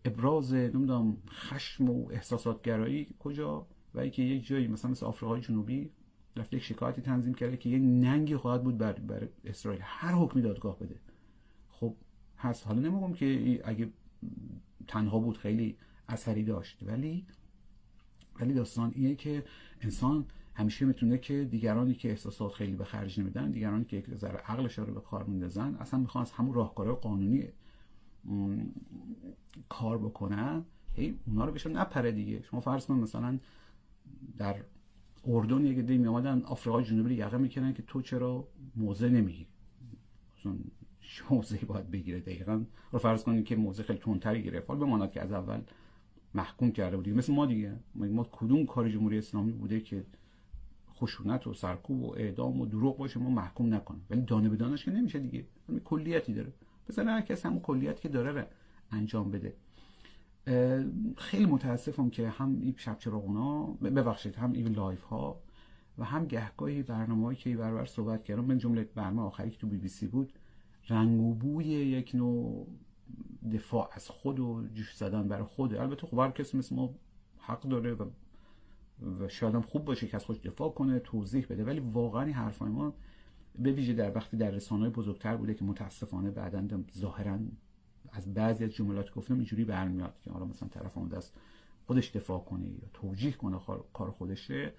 ابراز 0.05 0.53
نمی‌دونم 0.53 1.17
خشم 1.29 1.89
و 1.89 2.11
احساسات 2.11 2.61
گرایی 2.61 3.15
کجا؟ 3.19 3.67
و 3.93 3.99
اینکه 3.99 4.21
یک 4.23 4.47
جایی 4.47 4.67
مثلا 4.67 4.91
مثل 4.91 5.05
آفریقای 5.05 5.41
جنوبی 5.41 5.89
رفته 6.35 6.57
یک 6.57 6.63
شکایتی 6.63 7.01
تنظیم 7.01 7.33
کرده 7.33 7.57
که 7.57 7.69
یه 7.69 7.79
ننگی 7.79 8.35
خواهد 8.35 8.63
بود 8.63 8.77
بر, 8.77 8.93
بر 8.93 9.27
اسرائیل. 9.45 9.81
هر 9.83 10.13
حکمی 10.13 10.41
دادگاه 10.41 10.79
بده. 10.79 10.95
خب 11.69 11.95
هست 12.37 12.67
حالا 12.67 12.79
نمیگم 12.79 13.13
که 13.13 13.61
اگه 13.63 13.89
تنها 14.87 15.19
بود 15.19 15.37
خیلی 15.37 15.77
اثری 16.09 16.43
داشت. 16.43 16.83
ولی 16.83 17.25
ولی 18.39 18.53
داستان 18.53 18.91
اینه 18.95 19.15
که 19.15 19.43
انسان 19.81 20.25
همیشه 20.53 20.85
می‌تونه 20.85 21.17
که 21.17 21.43
دیگرانی 21.43 21.93
که 21.93 22.09
احساسات 22.09 22.51
خیلی 22.51 22.75
به 22.75 22.83
خرج 22.83 23.19
نمیدن 23.19 23.51
دیگرانی 23.51 23.85
که 23.85 23.97
یک 23.97 24.15
ذره 24.15 24.37
عقلش 24.37 24.79
رو 24.79 24.93
به 24.93 25.01
کار 25.01 25.23
میندازن 25.23 25.75
اصلا 25.75 25.99
می‌خوان 25.99 26.21
از 26.21 26.31
همون 26.31 26.53
راهکارهای 26.53 26.95
قانونی 26.95 27.47
کار 29.69 29.97
بکنن 29.97 30.65
هی 30.93 31.19
اونا 31.27 31.45
رو 31.45 31.51
بهشون 31.51 31.77
نپره 31.77 32.11
دیگه. 32.11 32.41
شما 32.41 32.59
فرض 32.59 32.85
کن 32.85 32.93
مثلا 32.93 33.39
در 34.37 34.55
اردن 35.27 35.65
یک 35.65 35.79
دی 35.79 35.97
میامدن 35.97 36.41
آفریقای 36.41 36.83
جنوبی 36.83 37.15
یقه 37.15 37.37
می‌کنن 37.37 37.73
که 37.73 37.83
تو 37.87 38.01
چرا 38.01 38.47
موزه 38.75 39.09
نمی‌گیری؟ 39.09 39.47
مثلا 40.39 40.55
موزه 41.29 41.57
باید 41.57 41.91
بگیره 41.91 42.19
دقیقا. 42.19 42.63
رو 42.91 42.99
فرض 42.99 43.23
کنید 43.23 43.45
که 43.45 43.55
موزه 43.55 43.83
خیلی 43.83 43.99
تندتری 43.99 44.43
گرفت. 44.43 44.69
حال 44.69 44.77
بماند 44.77 45.11
که 45.11 45.21
از 45.21 45.31
اول 45.31 45.61
محکوم 46.33 46.71
کرده 46.71 46.97
بودیم 46.97 47.15
مثل 47.15 47.33
ما 47.33 47.45
دیگه. 47.45 47.79
ما 47.95 48.23
کدوم 48.31 48.65
کار 48.65 48.89
جمهوری 48.89 49.17
اسلامی 49.17 49.51
بوده 49.51 49.79
که 49.79 50.05
خشونت 51.01 51.47
و 51.47 51.53
سرکوب 51.53 52.03
و 52.03 52.13
اعدام 52.17 52.61
و 52.61 52.65
دروغ 52.65 52.97
باشه 52.97 53.19
ما 53.19 53.29
محکوم 53.29 53.73
نکنیم. 53.73 54.05
ولی 54.09 54.21
دانه 54.21 54.49
به 54.49 54.55
دانش 54.55 54.85
که 54.85 54.91
نمیشه 54.91 55.19
دیگه. 55.19 55.45
کلیتی 55.85 56.33
داره. 56.33 56.53
مثلا 56.89 57.11
هر 57.11 57.21
کس 57.21 57.45
همون 57.45 57.59
کلیت 57.59 58.01
که 58.01 58.09
داره 58.09 58.31
رو 58.31 58.43
انجام 58.91 59.31
بده. 59.31 59.53
خیلی 61.17 61.45
متاسفم 61.45 62.09
که 62.09 62.29
هم 62.29 62.59
این 62.61 62.73
شب 62.77 62.97
چراغونا 62.99 63.63
ببخشید 63.65 64.35
هم 64.35 64.53
این 64.53 64.67
live 64.67 65.03
ها 65.03 65.41
و 65.97 66.03
هم 66.03 66.25
گهگاهی 66.25 66.83
برنامه‌ای 66.83 67.35
که 67.35 67.57
برابر 67.57 67.85
صحبت 67.85 68.23
کردم 68.23 68.45
من 68.45 68.57
جمله 68.57 68.83
برنامه 68.83 69.21
آخری 69.21 69.49
که 69.49 69.57
تو 69.57 69.67
بی 69.67 69.77
بی 69.77 69.87
سی 69.87 70.07
بود 70.07 70.33
رنگ 70.89 71.21
و 71.21 71.33
بوی 71.33 71.65
یک 71.65 72.15
نوع 72.15 72.67
دفاع 73.53 73.89
از 73.93 74.09
خود 74.09 74.39
و 74.39 74.67
جوش 74.73 74.95
زدن 74.95 75.27
برای 75.27 75.43
خوده 75.43 75.81
البته 75.81 76.07
خب 76.07 76.19
هر 76.19 76.31
کسی 76.31 76.57
مثل 76.57 76.75
ما 76.75 76.93
حق 77.37 77.61
داره 77.61 77.93
و 77.93 78.05
و 79.19 79.27
شاید 79.27 79.55
هم 79.55 79.61
خوب 79.61 79.85
باشه 79.85 80.07
که 80.07 80.15
از 80.15 80.25
خودش 80.25 80.39
دفاع 80.39 80.69
کنه 80.69 80.99
توضیح 80.99 81.45
بده. 81.49 81.63
ولی 81.63 81.79
واقعا 81.79 82.23
این 82.23 82.33
حرفای 82.33 82.69
ما 82.69 82.93
به 83.59 83.71
ویژه 83.71 83.93
در 83.93 84.15
وقتی 84.15 84.37
در 84.37 84.51
رسانه‌های 84.51 84.91
بزرگتر 84.91 85.37
بوده 85.37 85.53
که 85.53 85.65
متاسفانه 85.65 86.31
بعدا 86.31 86.83
ظاهرا 86.97 87.39
از 88.11 88.33
بعضی 88.33 88.63
از 88.63 88.69
جملات 88.69 89.11
گفتم 89.13 89.33
اینجوری 89.33 89.65
برمیاد 89.65 90.19
که 90.23 90.31
حالا 90.31 90.45
مثلا 90.45 90.69
طرف 90.69 90.97
اون 90.97 91.07
دست 91.07 91.33
خودش 91.85 92.11
دفاع 92.11 92.39
کنه 92.39 92.67
یا 92.67 92.89
توجیه 92.93 93.31
کنه 93.31 93.59
کار 93.93 94.11
خودشه. 94.11 94.73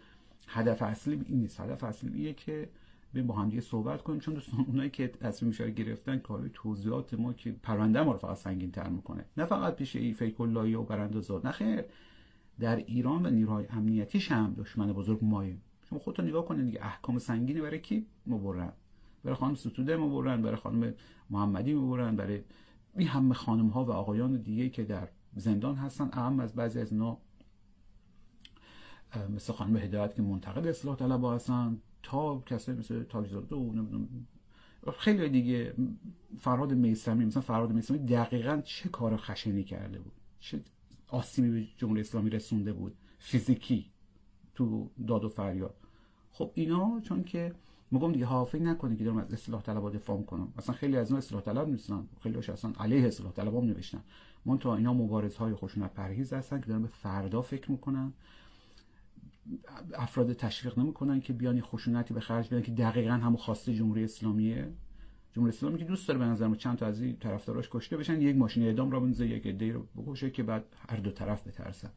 هدف 0.48 0.82
اصلی 0.82 1.22
این 1.26 1.40
نیست. 1.40 1.60
هدف 1.60 1.84
اصلی 1.84 2.18
اینه 2.18 2.32
که 2.32 2.68
به 3.12 3.22
با 3.22 3.34
هم 3.34 3.48
دیگه 3.48 3.60
صحبت 3.60 4.02
کنیم 4.02 4.20
چون 4.20 4.34
دوستان 4.34 4.64
اونایی 4.68 4.90
که 4.90 5.08
تصمیم 5.08 5.48
میشه 5.48 5.70
گرفتن 5.70 6.18
کار 6.18 6.50
توضیحات 6.54 7.14
ما 7.14 7.32
که 7.32 7.52
پرونده 7.52 8.02
ما 8.02 8.12
رو 8.12 8.18
فقط 8.18 8.36
سنگین 8.36 8.70
تر 8.70 8.88
می‌کنه. 8.88 9.24
نه 9.36 9.44
فقط 9.44 9.76
پیش 9.76 9.96
ای 9.96 10.12
فیک 10.12 10.40
و 10.40 10.82
براندازات 10.82 11.44
نه 11.44 11.52
خیر. 11.52 11.84
در 12.60 12.76
ایران 12.76 13.26
و 13.26 13.30
نیروهای 13.30 13.66
امنیتیش 13.70 14.32
هم 14.32 14.54
دشمن 14.58 14.92
بزرگ 14.92 15.18
ماییم 15.22 15.62
شما 15.90 15.98
خودتون 15.98 16.28
نگاه 16.28 16.44
کنید 16.44 16.66
دیگه 16.66 16.84
احکام 16.84 17.18
سنگینی 17.18 17.60
برای 17.60 17.80
کی 17.80 18.06
مبرن؟ 18.26 18.72
برای 19.24 19.36
خانم 19.36 19.54
ستوده 19.54 19.96
مبرن 19.96 20.42
برای 20.42 20.56
خانم 20.56 20.94
محمدی 21.30 21.74
مبرن 21.74 22.16
برای 22.16 22.42
این 22.96 23.08
همه 23.08 23.34
خانم 23.34 23.68
ها 23.68 23.84
و 23.84 23.90
آقایان 23.90 24.36
دیگه 24.36 24.68
که 24.68 24.84
در 24.84 25.08
زندان 25.36 25.74
هستن. 25.74 26.08
اهم 26.12 26.40
از 26.40 26.54
بعضی 26.54 26.80
از 26.80 26.92
اینا 26.92 27.18
مثل 29.34 29.52
خانم 29.52 29.76
هدایت 29.76 30.14
که 30.14 30.22
منتقد 30.22 30.66
اصلاح 30.66 30.96
طلب 30.96 31.24
هستن 31.24 31.78
تا 32.02 32.38
کسی 32.46 32.72
مثل 32.72 33.02
تاجزاده 33.02 33.56
و 33.56 33.72
نمی‌دونم 33.72 34.26
خیلی 34.98 35.28
دیگه. 35.28 35.74
فراد 36.38 36.72
میسمی 36.72 37.24
مثلا 37.24 37.42
فراد 37.42 37.72
میسمی 37.72 37.98
دقیقا 37.98 38.60
چه 38.64 38.88
کار 38.88 39.16
خشنی 39.16 39.64
کرده 39.64 39.98
بود؟ 39.98 40.12
چه 40.40 40.60
آسیبی 41.12 41.50
به 41.50 41.66
جمهوری 41.76 42.00
اسلامی 42.00 42.30
رسونده 42.30 42.72
بود. 42.72 42.94
فیزیکی 43.18 43.90
تو 44.54 44.90
داد 45.06 45.24
و 45.24 45.28
فریاد. 45.28 45.74
خب 46.30 46.50
اینا 46.54 47.00
چون 47.00 47.24
که 47.24 47.54
میگم 47.90 48.12
دیگه 48.12 48.26
حافظ 48.26 48.60
نکنه 48.60 48.96
که 48.96 49.04
دارم 49.04 49.16
از 49.16 49.32
اصلاح 49.32 49.62
طلبها 49.62 49.90
دفاع 49.90 50.22
کنم 50.22 50.52
مثلا 50.58 50.74
خیلی 50.74 50.96
از 50.96 51.10
اون 51.10 51.18
اصلاح 51.18 51.42
طلب 51.42 51.68
نیستن. 51.68 52.08
خیلی 52.20 52.34
هاش 52.34 52.50
اصلا 52.50 52.72
علیه 52.80 53.06
اصلاح 53.06 53.32
طلب 53.32 53.54
هم 53.54 53.64
نوشتن. 53.64 54.00
من 54.44 54.58
تا 54.58 54.76
اینا 54.76 54.94
مبارز 54.94 55.36
های 55.36 55.54
خشونت 55.54 55.94
پرهیز 55.94 56.32
هستن 56.32 56.60
که 56.60 56.66
دارن 56.66 56.82
به 56.82 56.88
فردا 56.88 57.42
فکر 57.42 57.70
می‌کنن. 57.70 58.12
افراد 59.94 60.32
تشویق 60.32 60.78
نمی‌کنن 60.78 61.20
که 61.20 61.32
بیانی 61.32 61.60
خشونتی 61.60 62.14
به 62.14 62.20
خرج 62.20 62.46
بدن 62.48 62.62
که 62.62 62.72
دقیقا 62.72 63.14
همون 63.14 63.36
خواسته 63.36 63.74
جمهوری 63.74 64.04
اسلامیه. 64.04 64.72
جمهوری 65.32 65.56
اسلامی 65.56 65.78
که 65.78 65.84
دوست 65.84 66.08
داره 66.08 66.18
به 66.18 66.24
نظر 66.24 66.54
چند 66.54 66.78
تا 66.78 66.86
از 66.86 67.00
این 67.00 67.16
طرفداراش 67.16 67.68
کشته 67.70 67.96
بشن 67.96 68.20
یک 68.20 68.36
ماشین 68.36 68.62
اعدام 68.62 68.90
را 68.90 69.00
بنزه 69.00 69.26
یک 69.26 69.46
عده 69.46 69.72
رو 69.72 69.86
بکشه 69.96 70.30
که 70.30 70.42
بعد 70.42 70.64
هر 70.88 70.96
دو 70.96 71.10
طرف 71.10 71.46
بترسن. 71.46 71.90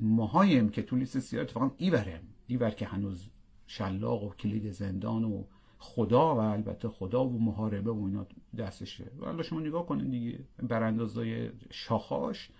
ماهایم 0.00 0.68
که 0.68 0.82
تو 0.82 0.96
لیست 0.96 1.18
سیاه 1.18 1.42
اتفاقا 1.42 1.70
ایورم 1.76 2.20
ایور 2.46 2.70
که 2.70 2.86
هنوز 2.86 3.30
شلاق 3.66 4.24
و 4.24 4.30
کلید 4.30 4.70
زندان 4.70 5.24
و 5.24 5.44
خدا 5.78 6.34
و 6.34 6.38
البته 6.38 6.88
خدا 6.88 7.24
و 7.24 7.42
محاربه 7.42 7.90
و 7.90 8.04
اینا 8.04 8.26
دستشه. 8.58 9.10
و 9.38 9.42
شما 9.42 9.60
نگاه 9.60 9.86
کنید 9.86 10.10
دیگه 10.10 10.38
براندازای 10.62 11.50
شاخاش 11.70 12.50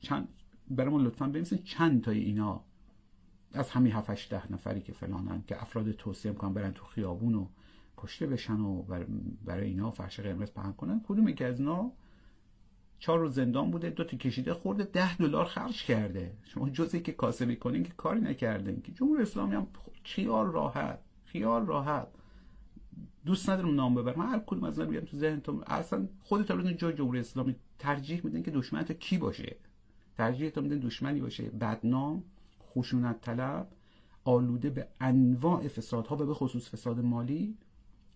چند 0.00 0.28
برامون 0.70 1.04
لطفا 1.04 1.26
بنویسین 1.26 1.58
چند 1.58 2.04
تای 2.04 2.18
اینا 2.18 2.64
از 3.52 3.70
همین 3.70 3.92
7 3.92 4.30
ده 4.30 4.52
نفری 4.52 4.80
که 4.80 4.92
فلانن 4.92 5.42
که 5.46 5.62
افراد 5.62 5.92
توصیه 5.92 6.32
می‌کنن 6.32 6.52
برن 6.52 6.72
تو 6.72 6.84
خیابون 6.84 7.34
و 7.34 7.46
کشته 8.02 8.26
بشن 8.26 8.60
و 8.60 8.82
برای 9.44 9.68
اینا 9.68 9.90
فرش 9.90 10.20
قرمز 10.20 10.50
پهن 10.50 10.72
کنن. 10.72 11.00
کدوم 11.08 11.32
که 11.32 11.46
از 11.46 11.60
اینا 11.60 11.92
چهار 12.98 13.18
روز 13.18 13.34
زندان 13.34 13.70
بوده 13.70 13.90
دو 13.90 14.04
تا 14.04 14.16
کشیده 14.16 14.54
خورده 14.54 14.84
ده 14.84 15.16
دلار 15.16 15.44
خرج 15.44 15.84
کرده. 15.84 16.32
شما 16.42 16.70
جزی 16.70 17.00
که 17.00 17.12
کاسبی 17.12 17.56
کنین 17.56 17.82
که 17.82 17.92
کاری 17.96 18.20
نکردین 18.20 18.82
که. 18.82 18.92
جمهوری 18.92 19.22
اسلامی 19.22 19.54
هم 19.54 19.66
خیال 20.04 20.52
راحت 20.52 20.98
خیال 21.24 21.66
راحت. 21.66 22.08
دوست 23.26 23.50
ندارم 23.50 23.74
نام 23.74 23.94
ببرم. 23.94 24.20
هر 24.20 24.38
کدوم 24.46 24.64
از 24.64 24.80
بیام 24.80 25.04
تو 25.04 25.16
ذهن 25.16 25.40
تو. 25.40 25.62
اصلا 25.66 26.08
خودت 26.22 26.50
رو 26.50 26.72
جای 26.72 26.92
جمهوری 26.92 27.20
اسلامی 27.20 27.56
ترجیح 27.78 28.20
میدن 28.24 28.42
که 28.42 28.50
دشمنت 28.50 28.92
کی 28.92 29.18
باشه؟ 29.18 29.56
ترجیح 30.16 30.50
تو 30.50 30.62
میدن 30.62 30.78
دشمنی 30.78 31.20
باشه. 31.20 31.42
بدنام 31.42 32.24
خشونت 32.74 33.20
طلب 33.20 33.68
آلوده 34.24 34.70
به 34.70 34.88
انواع 35.00 35.68
فسادها 35.68 36.16
و 36.16 36.26
به 36.26 36.34
خصوص 36.34 36.70
فساد 36.70 37.00
مالی. 37.00 37.56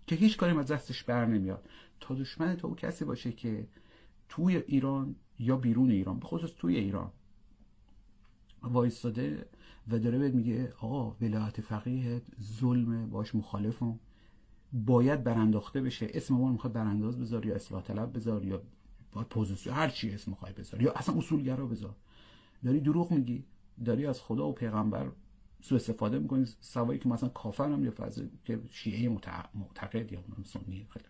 که 0.07 0.17
هیچ 0.17 0.37
کاری 0.37 0.59
از 0.59 0.67
دستش 0.67 1.05
بر 1.05 1.27
نمیاد. 1.27 1.69
تا 2.01 2.15
دشمن 2.15 2.57
تو 2.57 2.75
کسی 2.75 3.05
باشه 3.05 3.33
که 3.33 3.67
توی 4.29 4.57
ایران 4.57 5.15
یا 5.39 5.57
بیرون 5.57 5.91
ایران 5.91 6.19
به 6.19 6.27
خصوص 6.27 6.51
توی 6.59 6.77
ایران 6.77 7.11
وایستاده 8.63 9.47
و 9.89 9.99
داره 9.99 10.19
بهت 10.19 10.35
میگه 10.35 10.73
آقا 10.81 11.17
ولایت 11.21 11.61
فقیه 11.61 12.23
ظلم 12.43 13.11
باش 13.11 13.35
مخالفم. 13.35 13.99
باید 14.73 15.25
برانداخته 15.25 15.81
بشه. 15.81 16.09
اسم 16.15 16.35
ما 16.35 16.53
می‌خواد 16.53 16.73
برانداز 16.73 17.19
بذار 17.19 17.47
یا 17.47 17.55
اصلاح 17.55 17.83
طلب 17.83 18.17
بذار 18.17 18.45
یا 18.45 18.63
پوزیسیون 19.31 19.77
هر 19.77 19.89
چی 19.89 20.11
اسم 20.11 20.31
می‌خوای 20.31 20.53
بذار 20.53 20.83
یا 20.83 20.93
اصلا 20.93 21.15
اصولگرا 21.19 21.67
بذار. 21.67 21.97
داری 22.65 22.81
دروغ 22.81 23.13
میگی. 23.13 23.45
داری 23.85 24.07
از 24.07 24.21
خدا 24.21 24.49
و 24.49 24.53
پیغمبر 24.53 25.11
سوء 25.61 25.77
استفاده 25.77 26.19
می‌کنید 26.19 26.57
سوایی 26.61 26.99
که 26.99 27.09
مثلا 27.09 27.29
کافر 27.29 27.71
هم 27.71 27.85
یا 27.85 27.91
فضل 27.91 28.27
که 28.45 28.61
شیعه 28.71 29.09
معتقد 29.55 30.13
یا 30.13 30.21
سنی 30.45 30.87
خیلی. 30.91 31.05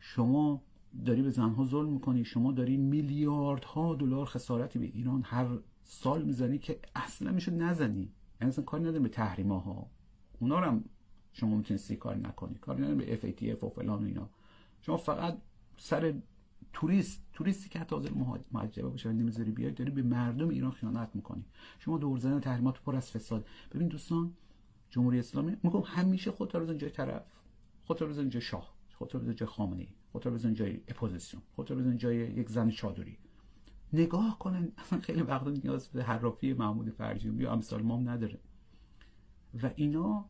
شما 0.00 0.62
داری 1.06 1.22
به 1.22 1.30
زنها 1.30 1.64
ظلم 1.64 1.88
می‌کنی. 1.88 2.24
شما 2.24 2.52
داری 2.52 2.76
میلیاردها 2.76 3.94
دلار 3.94 4.26
خسارتی 4.26 4.78
به 4.78 4.84
ایران 4.84 5.22
هر 5.24 5.46
سال 5.84 6.22
می‌زنی 6.22 6.58
که 6.58 6.78
اصلا 6.94 7.32
میشه 7.32 7.50
نزنی. 7.50 8.12
یعنی 8.40 8.52
اصلا 8.52 8.64
کاری 8.64 8.82
نداره 8.82 8.98
به 8.98 9.08
تحریما 9.08 9.58
ها 9.58 9.86
اونا 10.40 10.60
رو 10.60 10.66
هم 10.66 10.84
شما 11.32 11.56
می‌تونستی 11.56 11.96
کار 11.96 12.16
نکنی. 12.16 12.54
کاری 12.54 12.82
نداره 12.82 12.94
به 12.94 13.16
FATF 13.16 13.64
و 13.64 13.68
فلان 13.68 14.02
و 14.02 14.06
اینا. 14.06 14.28
شما 14.82 14.96
فقط 14.96 15.38
سر 15.78 16.14
توریست 16.72 17.26
توریستی 17.32 17.68
که 17.68 17.78
حتی 17.78 17.94
حاضر 17.94 18.10
معجبه 18.52 18.88
باشه 18.88 19.12
نمی‌ذاری 19.12 19.50
بیای 19.50 19.70
داری 19.70 19.90
به 19.90 20.02
مردم 20.02 20.48
ایران 20.48 20.70
خیانت 20.70 21.10
می‌کنی. 21.14 21.44
شما 21.78 21.98
دور 21.98 22.18
زدن 22.18 22.40
تحریمات 22.40 22.80
پر 22.80 22.96
از 22.96 23.10
فساد. 23.10 23.46
ببین 23.72 23.88
دوستان 23.88 24.32
جمهوری 24.90 25.18
اسلامی 25.18 25.56
میگم 25.62 25.80
همیشه 25.80 26.30
خودت 26.30 26.54
رو 26.54 26.74
جای 26.74 26.90
طرف 26.90 27.22
خودت 27.84 28.02
رو 28.02 28.24
جای 28.24 28.42
شاه 28.42 28.76
خودت 28.94 29.14
رو 29.14 29.32
جای 29.32 29.48
خامنه 29.48 29.80
ای 29.80 29.88
خودت 30.12 30.26
رو 30.26 30.38
جای 30.38 30.80
اپوزیسیون 30.88 31.42
خودت 31.54 31.70
رو 31.70 31.94
جای 31.94 32.16
یک 32.16 32.48
زن 32.48 32.70
چادری. 32.70 33.18
نگاه 33.92 34.38
کنن 34.38 34.72
اصلا 34.78 35.00
خیلی 35.00 35.22
وقتا 35.22 35.50
نیاز 35.50 35.88
به 35.88 36.04
حرافی 36.04 36.52
محمود 36.52 36.90
فرجیومی 36.90 37.42
یا 37.42 37.52
امثال 37.52 37.82
مام 37.82 38.08
نداره. 38.08 38.40
و 39.62 39.70
اینا 39.76 40.24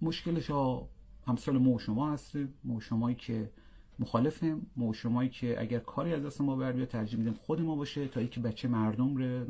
مشکلش 0.00 0.50
ها 0.50 0.88
امثال 1.26 1.58
ما 1.58 1.70
و 1.70 1.78
شما 1.78 2.12
هستیم. 2.12 2.54
ما 2.64 2.80
شمایی 2.80 3.16
که 3.16 3.50
مخالفیم. 3.98 4.66
ما 4.76 4.92
شمایی 4.92 5.28
که 5.28 5.60
اگر 5.60 5.78
کاری 5.78 6.12
از 6.14 6.22
دست 6.22 6.40
ما 6.40 6.56
بر 6.56 6.72
بیاد 6.72 6.88
ترجیح 6.88 7.18
میدیم 7.18 7.34
خود 7.34 7.60
ما 7.60 7.76
باشه 7.76 8.08
تا 8.08 8.20
اینکه 8.20 8.40
بچه 8.40 8.68
مردم 8.68 9.16
ره 9.16 9.46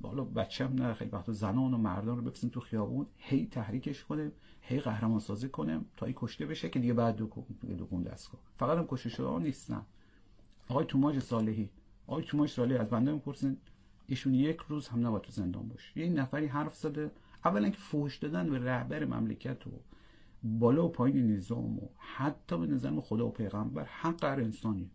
بالا 0.00 0.24
بچه 0.24 0.64
هم 0.64 0.74
نه 0.74 0.94
خیلی 0.94 1.10
وقتا 1.10 1.32
زنان 1.32 1.74
و 1.74 1.78
مردان 1.78 2.16
رو 2.16 2.22
بفرستیم 2.22 2.50
تو 2.50 2.60
خیابون 2.60 3.06
هی 3.16 3.46
تحریکش 3.46 4.04
کنیم 4.04 4.32
هی 4.60 4.80
قهرمان 4.80 5.20
سازی 5.20 5.48
کنیم 5.48 5.84
تا 5.96 6.06
این 6.06 6.14
کشته 6.18 6.46
بشه 6.46 6.68
که 6.68 6.78
دیگه 6.78 6.92
بعد 6.92 7.16
دو 7.16 7.30
دست 8.06 8.28
کن. 8.28 8.38
فقط 8.56 8.78
هم 8.78 8.86
کشته 8.86 9.08
شده 9.08 9.38
نیستن 9.38 9.82
آقای 10.68 10.86
توماج 10.86 11.18
صالحی. 11.18 11.70
آقای 12.06 12.24
توماج 12.24 12.50
صالحی 12.50 12.78
از 12.78 12.88
بنده 12.88 13.12
می‌پرسین 13.12 13.56
ایشون 14.06 14.34
یک 14.34 14.60
روز 14.68 14.88
هم 14.88 15.06
نباید 15.06 15.22
تو 15.22 15.32
زندان 15.32 15.68
باشه. 15.68 16.00
یه 16.00 16.10
نفری 16.10 16.46
حرف 16.46 16.74
زده. 16.74 17.10
اولا 17.44 17.70
که 17.70 17.78
فوش 17.78 18.16
دادن 18.16 18.50
به 18.50 18.58
رهبر 18.58 19.04
مملکت 19.04 19.66
و 19.66 19.70
بالا 20.58 20.86
و 20.86 20.88
پایین 20.88 21.32
نظام 21.32 21.78
و 21.78 21.88
حتی 21.96 22.58
به 22.58 22.66
نظر 22.66 23.00
خدا 23.00 23.26
و 23.26 23.30
پیغمبر 23.30 23.84
حق 23.84 24.24
هر 24.24 24.40
انسانی. 24.40 24.90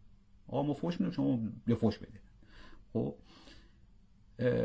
آقا 0.47 0.63
ما 0.63 0.73
فوش 0.73 0.99
میدیم 0.99 1.11
شما 1.11 1.39
یه 1.67 1.75
فوش 1.75 1.97
بده 1.97 2.19
خب 2.93 3.15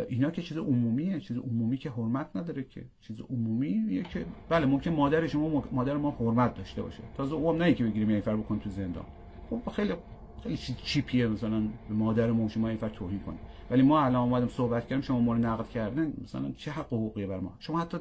اینا 0.08 0.30
که 0.30 0.42
چیز 0.42 0.58
عمومیه 0.58 1.20
چیز 1.20 1.36
عمومی 1.36 1.76
که 1.76 1.90
حرمت 1.90 2.36
نداره 2.36 2.64
که. 2.64 2.84
چیز 3.00 3.20
عمومیه 3.20 4.02
که 4.02 4.26
بله 4.48 4.66
ممکن 4.66 4.90
مادر 4.90 5.26
شما 5.26 5.64
مادر 5.72 5.96
ما 5.96 6.10
حرمت 6.10 6.54
داشته 6.54 6.82
باشه. 6.82 7.02
تازه 7.16 7.34
اون 7.34 7.58
نه 7.58 7.74
که 7.74 7.84
بگیریم 7.84 8.20
فر 8.20 8.36
بکن 8.36 8.58
تو 8.58 8.70
زندان. 8.70 9.04
خب 9.50 9.70
خیلی 9.70 9.94
خیلی 10.42 10.56
چیپیه 10.56 11.26
مثلا 11.26 11.60
به 11.60 11.94
مادر 11.94 12.30
ما 12.30 12.48
شما 12.48 12.68
این 12.68 12.76
فر 12.76 12.88
توهین 12.88 13.20
کنید 13.20 13.40
ولی 13.70 13.82
ما 13.82 14.00
الان 14.00 14.22
اومدیم 14.22 14.48
صحبت 14.48 14.86
کردیم 14.86 15.00
شما 15.00 15.20
ما 15.20 15.32
رو 15.32 15.38
نقد 15.38 15.68
کردن. 15.68 16.12
مثلا 16.22 16.52
چه 16.56 16.70
حق 16.70 16.86
حقوقی 16.86 17.26
بر 17.26 17.40
ما؟ 17.40 17.56
شما 17.58 17.80
حتی 17.80 17.98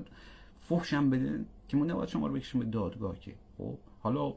فحش 0.59 0.93
هم 0.93 1.09
بدین. 1.09 1.45
که 1.67 1.77
ما 1.77 1.85
نباید 1.85 2.09
شما 2.09 2.27
رو 2.27 2.33
بکشیم 2.33 2.61
به 2.61 2.67
دادگاه 2.67 3.19
که. 3.19 3.35
خب 3.57 3.77
حالا 3.99 4.33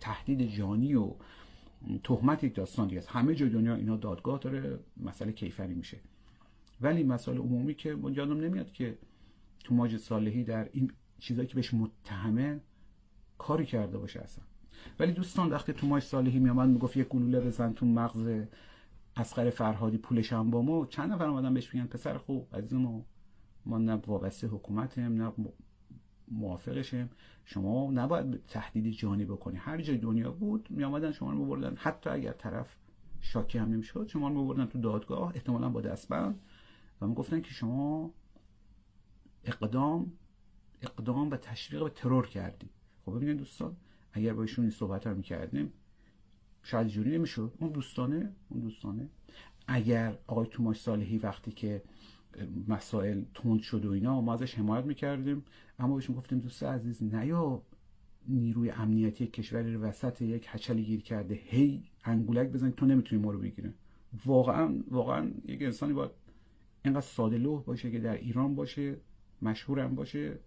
تهدید 0.00 0.42
جانی 0.42 0.94
و 0.94 1.10
تهمت 2.04 2.44
یک 2.44 2.54
داستان 2.54 2.88
دیگه 2.88 2.98
است. 2.98 3.08
همه 3.08 3.34
جای 3.34 3.48
دنیا 3.48 3.74
اینا 3.74 3.96
دادگاه 3.96 4.38
داره 4.38 4.78
مسئله 4.96 5.32
کیفری 5.32 5.74
میشه. 5.74 6.00
ولی 6.80 7.04
مسئله 7.04 7.38
عمومی 7.38 7.74
که 7.74 7.88
یادم 7.88 8.40
نمیاد 8.40 8.72
که 8.72 8.98
تو 9.64 9.74
ماج 9.74 9.96
صالحی 9.96 10.44
در 10.44 10.68
این 10.72 10.90
چیزایی 11.18 11.48
که 11.48 11.54
بهش 11.54 11.74
متهمه 11.74 12.60
کاری 13.38 13.66
کرده 13.66 13.98
باشه 13.98 14.20
اصلا. 14.20 14.44
ولی 14.98 15.12
دوستان 15.12 15.50
وقتی 15.50 15.72
تو 15.72 15.86
ماج 15.86 16.02
صالحی 16.02 16.38
میامد 16.38 16.68
می‌گفت 16.68 16.96
یک 16.96 17.08
گلوله 17.08 17.40
بزن 17.40 17.72
تو 17.72 17.86
مغز 17.86 18.44
اسقر 19.16 19.50
فرهادی 19.50 19.98
پولش 19.98 20.32
هم 20.32 20.50
با 20.50 20.62
ما. 20.62 20.86
چند 20.86 21.12
نفر 21.12 21.24
اومدن 21.24 21.54
بهش 21.54 21.74
میگن 21.74 21.86
پسر 21.86 22.18
خوب 22.18 22.48
عزیز 22.52 22.72
ما 22.72 23.04
ما 23.66 23.78
نه 23.78 23.94
وابسته 23.94 24.46
حکومتیم 24.46 25.22
نه 25.22 25.32
موافقشم. 26.30 27.08
شما 27.44 27.90
نباید 27.90 28.46
تهدید 28.46 28.94
جانی 28.94 29.24
بکنی. 29.24 29.56
هر 29.56 29.80
جای 29.80 29.98
دنیا 29.98 30.30
بود 30.32 30.66
می 30.70 30.84
آمدن 30.84 31.12
شما 31.12 31.32
رو 31.32 31.44
بردن 31.46 31.76
حتی 31.76 32.10
اگر 32.10 32.32
طرف 32.32 32.76
شاکی 33.20 33.58
هم 33.58 33.68
نمی‌شد 33.68 34.08
شما 34.08 34.28
رو 34.28 34.46
بردن 34.46 34.66
تو 34.66 34.78
دادگاه 34.80 35.32
احتمالا 35.34 35.68
با 35.68 35.80
دستبند. 35.80 36.40
و 37.00 37.06
می‌گفتن 37.06 37.40
که 37.40 37.50
شما 37.50 38.14
اقدام 39.44 40.12
اقدام 40.82 41.30
و 41.30 41.36
تشویق 41.36 41.84
به 41.84 41.90
ترور 41.90 42.26
کردی. 42.26 42.68
خب 43.04 43.16
ببینید 43.16 43.36
دوستان 43.36 43.76
اگر 44.12 44.32
با 44.32 44.42
ایشون 44.42 44.64
این 44.64 44.70
صحبت 44.70 45.06
می‌کردیم 45.06 45.72
شاید 46.62 46.86
جوری 46.86 47.10
نمی‌شد. 47.10 47.52
اون 47.58 47.70
دوستانه 47.70 48.32
اون 48.48 48.60
دوستانه. 48.60 49.08
اگر 49.66 50.18
آقای 50.26 50.46
توماش 50.46 50.80
صالحی 50.80 51.18
وقتی 51.18 51.52
که 51.52 51.82
مسائل 52.68 53.22
تند 53.34 53.60
شد 53.60 53.84
و 53.84 53.90
اینا 53.90 54.20
ما 54.20 54.34
ازش 54.34 54.54
حمایت 54.54 54.84
می‌کردیم. 54.84 55.44
اما 55.78 55.94
بهشون 55.94 56.16
گفتیم 56.16 56.38
دوست 56.38 56.62
عزیز 56.62 57.02
نیا 57.02 57.62
نیروی 58.28 58.70
امنیتی 58.70 59.26
کشوری 59.26 59.74
رو 59.74 59.80
وسط 59.80 60.22
یک 60.22 60.46
هچلی 60.48 60.82
گیر 60.82 61.02
کرده. 61.02 61.34
هی 61.44 61.82
انگولک 62.04 62.48
بزن 62.48 62.70
تو 62.70 62.86
نمی‌تونی 62.86 63.22
ما 63.22 63.30
رو 63.30 63.38
بگیره 63.38 63.74
واقعا 64.26 64.82
واقعا 64.90 65.30
یک 65.48 65.62
انسانی 65.62 65.92
باید 65.92 66.10
اینقدر 66.84 67.00
ساده 67.00 67.38
لوح 67.38 67.62
باشه 67.62 67.90
که 67.90 67.98
در 67.98 68.14
ایران 68.14 68.54
باشه 68.54 68.96
مشهورم 69.42 69.94
باشه. 69.94 70.38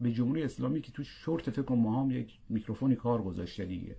به 0.00 0.12
جمهوری 0.12 0.42
اسلامی 0.42 0.80
که 0.80 0.92
تو 0.92 1.04
شورت 1.04 1.50
فکر 1.50 1.74
ما 1.74 2.02
هم 2.02 2.10
یک 2.10 2.38
میکروفونی 2.48 2.96
کار 2.96 3.22
گذاشته 3.22 3.64
دیگه. 3.64 3.96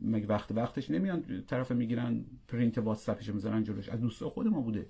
مگه 0.00 0.26
وقت 0.26 0.52
وقتش 0.52 0.90
نمیان 0.90 1.44
طرف 1.46 1.72
می‌گیرن 1.72 2.24
پرینت 2.48 2.78
واتساپش 2.78 3.28
می‌ذارن 3.28 3.64
جلوش؟ 3.64 3.88
از 3.88 4.00
دوستا 4.00 4.30
خود 4.30 4.46
ما 4.46 4.60
بوده. 4.60 4.86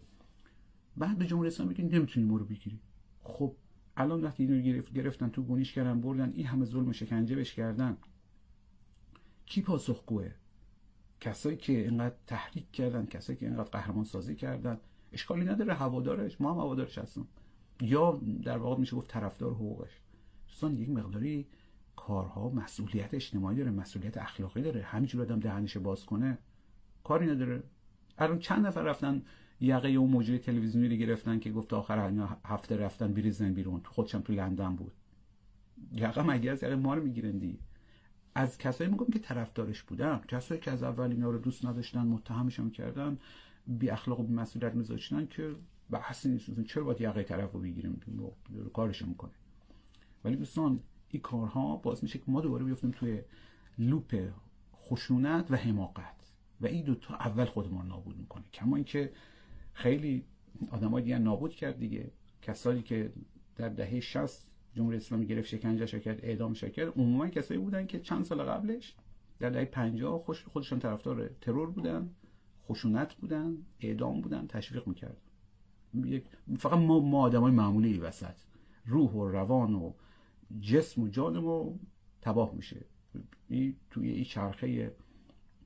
بعد 0.97 1.19
به 1.19 1.27
جمهوری 1.27 1.49
اسلامی 1.49 1.75
میگن 1.79 1.97
نمی‌تونی 1.97 2.27
ما 2.27 2.37
رو 2.37 2.45
بگیری. 2.45 2.81
خب 3.23 3.55
الان 3.97 4.23
وقتی 4.23 4.43
اینو 4.43 4.61
گرفت 4.61 4.93
گرفتن 4.93 5.29
تو 5.29 5.43
گونیش 5.43 5.73
کردن 5.73 6.01
بردن 6.01 6.33
این 6.35 6.47
همه 6.47 6.65
ظلم 6.65 6.89
و 6.89 6.93
شکنجه 6.93 7.37
بش 7.37 7.55
کردن. 7.55 7.97
کی 9.47 9.63
پاسخگوه؟ 9.63 10.31
کسایی 11.21 11.57
که 11.57 11.73
اینقدر 11.73 12.15
تحریک 12.27 12.73
کردن 12.73 13.07
کسایی 13.07 13.39
که 13.39 13.47
اینقدر 13.47 13.71
قهرمان 13.71 14.05
سازی 14.05 14.35
کردن. 14.35 14.81
اشکالی 15.13 15.45
نداره 15.45 15.75
هوادارش 15.75 16.41
ما 16.41 16.53
هم 16.53 16.59
هوادارش 16.59 16.99
هستیم. 16.99 17.29
یا 17.81 18.21
در 18.43 18.59
واقع 18.59 18.81
میشه 18.81 18.97
گفت 18.97 19.11
طرفدار 19.11 19.53
حقوقش. 19.53 20.01
دوستان 20.49 20.77
یک 20.77 20.91
مقداری 20.91 21.47
کارها 21.97 22.51
مسئولیت 22.51 23.15
اجتماعی 23.15 23.57
داره 23.57 23.71
مسئولیت 23.71 24.19
اخلاقی 24.19 24.63
داره. 24.63 24.83
همینجور 24.83 25.23
آدم 25.23 25.41
دهنش 25.41 25.77
باز 25.77 26.05
کنه 26.05 26.39
کاری 27.05 27.27
نداره. 27.27 27.63
الان 28.19 28.39
چند 28.39 28.67
نفر 28.67 28.83
رفتن 28.83 29.23
یقه 29.61 29.89
اون 29.89 30.11
مجری 30.11 30.39
تلویزیونی 30.39 30.89
رو 30.89 30.97
گرفتن 30.97 31.39
که 31.39 31.51
گفت 31.53 31.73
آخر 31.73 32.13
هفته 32.45 32.77
رفتن 32.77 33.15
بریزن 33.15 33.53
بیرون. 33.53 33.81
خودشم 33.85 34.21
تو 34.21 34.33
لندن 34.33 34.77
بود. 34.77 34.93
یقه 35.93 36.23
مگه 36.23 36.51
از 36.51 36.63
یقه 36.63 36.77
ما 36.77 36.95
رو 36.95 37.03
می‌گیرن 37.03 37.39
دی؟ 37.39 37.59
از 38.35 38.59
کسایی 38.59 38.91
میگم 38.91 39.07
که 39.07 39.19
طرفدارش 39.19 39.83
بودن. 39.83 40.21
کسایی 40.29 40.61
که 40.61 40.71
از 40.71 40.83
اول 40.83 41.11
اینا 41.11 41.31
رو 41.31 41.39
دوست 41.39 41.65
نداشتن 41.65 42.07
متهمشون 42.07 42.71
کردن 42.71 43.19
بی 43.67 43.91
اخلاق 43.91 44.21
و 44.21 44.23
بی 44.23 44.33
مسئولیت 44.33 44.75
میذاشتن 44.75 45.27
که 45.27 45.55
بحثی 45.91 46.29
نیست. 46.29 46.63
چرا 46.63 46.85
باید 46.85 47.01
یقه 47.01 47.23
طرف 47.23 47.53
رو 47.53 47.61
بگیریم؟ 47.61 48.01
کارش 48.73 49.03
می‌کنه. 49.03 49.31
ولی 50.25 50.37
دوستان 50.37 50.81
این 51.09 51.23
کارها 51.23 51.77
باز 51.77 52.05
میشه 52.05 52.19
که 52.19 52.25
ما 52.29 52.41
دوباره 52.41 52.65
بیفتیم 52.65 52.91
توی 52.91 53.21
لوپ 53.79 54.31
خشونت 54.75 55.51
و 55.51 55.57
حماقت. 55.57 56.33
و 56.61 56.67
این 56.67 56.85
دوتا 56.85 57.15
اول 57.15 57.45
خودمان 57.45 57.89
نابود 57.89 58.19
می‌کنه. 58.19 58.45
کما 58.53 58.77
اینکه 58.77 59.13
خیلی 59.81 60.25
آدمای 60.71 61.03
دیگه 61.03 61.19
نابود 61.19 61.55
کرد 61.55 61.79
دیگه. 61.79 62.11
کسانی 62.43 62.83
که 62.83 63.13
در 63.57 63.69
دهه 63.69 64.01
60 64.01 64.51
جمهوری 64.75 64.97
اسلامی 64.97 65.27
گرفت 65.27 65.49
شکنجه 65.49 66.01
کرد 66.01 66.25
اعدام 66.25 66.53
کرد 66.53 66.99
عموما 66.99 67.29
کسایی 67.29 67.61
بودن 67.61 67.87
که 67.87 68.01
چند 68.01 68.25
سال 68.25 68.43
قبلش 68.43 68.95
در 69.39 69.51
دهه 69.51 69.65
50 69.65 70.19
خوش 70.19 70.45
خودشون 70.45 70.79
طرفدار 70.79 71.31
ترور 71.41 71.71
بودن 71.71 72.11
خشونت 72.69 73.15
بودن 73.15 73.57
اعدام 73.81 74.21
بودن 74.21 74.47
تشویق 74.47 74.89
می‌کرد. 74.89 75.17
فقط 76.59 76.79
ما 76.79 77.01
ما 77.01 77.21
آدمای 77.21 77.53
معمولی 77.53 77.99
وسط. 77.99 78.35
روح 78.87 79.11
و 79.11 79.29
روان 79.29 79.75
و 79.75 79.93
جسم 80.61 81.03
و 81.03 81.09
جان 81.09 81.39
ما 81.39 81.75
تباه 82.23 82.55
میشه. 82.55 82.85
توی 83.91 84.11
این 84.11 84.25
چرخه 84.25 84.95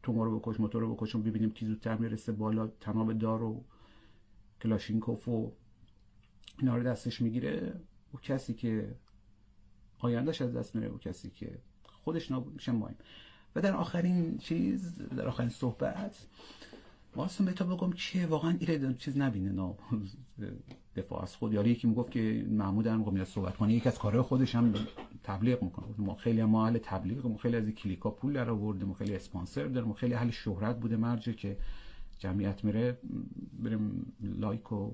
تو 0.03 0.13
ما 0.13 0.25
رو 0.25 0.39
بکش 0.39 0.61
موتور 0.61 0.83
رو 0.83 0.95
بکشون 0.95 1.23
ببینیم 1.23 1.51
کی 1.51 1.67
زودتر 1.67 1.97
می‌رسه 1.97 2.33
بالا 2.33 2.67
تناب 2.67 3.13
دار 3.13 3.43
و 3.43 3.65
کلاشینکوف 4.65 5.29
و 5.29 5.53
اینا 6.59 6.77
رو 6.77 6.83
دستش 6.83 7.21
می‌گیره. 7.21 7.81
او 8.13 8.21
کسی 8.21 8.55
که 8.55 8.95
آیندهش 9.99 10.43
از 10.43 10.57
دست 10.57 10.75
میره 10.75 10.89
او 10.89 10.99
کسی 10.99 11.31
که 11.31 11.59
خودش 11.83 12.31
نابود 12.31 12.55
میشه 12.55 12.73
مایم 12.73 12.97
و 13.57 13.61
در 13.61 13.77
آخرین 13.77 14.39
چیز 14.39 14.99
در 14.99 15.29
آخرین 15.29 15.49
صحبت 15.49 16.27
واسه 17.17 17.45
به 17.45 17.53
تو 17.53 17.65
بگم 17.65 17.93
چیه 17.93 18.27
واقعا 18.27 18.57
ایره 18.61 18.95
چیز 18.95 19.19
نبینه 19.19 19.53
نه. 19.53 19.75
دفاع 20.97 21.23
از 21.23 21.37
خود. 21.37 21.53
یاری 21.53 21.71
یکی 21.71 21.87
می‌گفت 21.87 22.11
که 22.11 22.47
محمود 22.49 22.87
هم 22.87 23.13
میاد 23.13 23.27
صحبت 23.27 23.57
کنه 23.57 23.73
یکی 23.73 23.89
از 23.89 23.99
کارهای 23.99 24.23
خودش 24.23 24.55
هم 24.55 24.75
تبلیغ 25.23 25.63
می‌کنه. 25.63 25.87
ما 25.99 26.15
خیلی 26.15 26.45
ما 26.45 26.67
اهل 26.67 26.79
تبلیغ 26.79 27.27
ما 27.27 27.37
خیلی 27.37 27.57
از 27.57 27.65
کلیکا 27.69 28.11
پول 28.11 28.33
در 28.33 28.51
آورده 28.51 28.85
ما 28.85 28.95
خیلی 28.95 29.15
اسپانسر 29.15 29.67
داریم 29.67 29.89
ما 29.89 29.95
خیلی 29.95 30.15
اهل 30.15 30.31
شهرت 30.31 30.81
بوده 30.81 30.97
مرجه 30.97 31.33
که 31.33 31.57
جمعیت 32.19 32.65
میره 32.65 32.99
بریم 33.63 34.13
لایک 34.21 34.73
و 34.73 34.91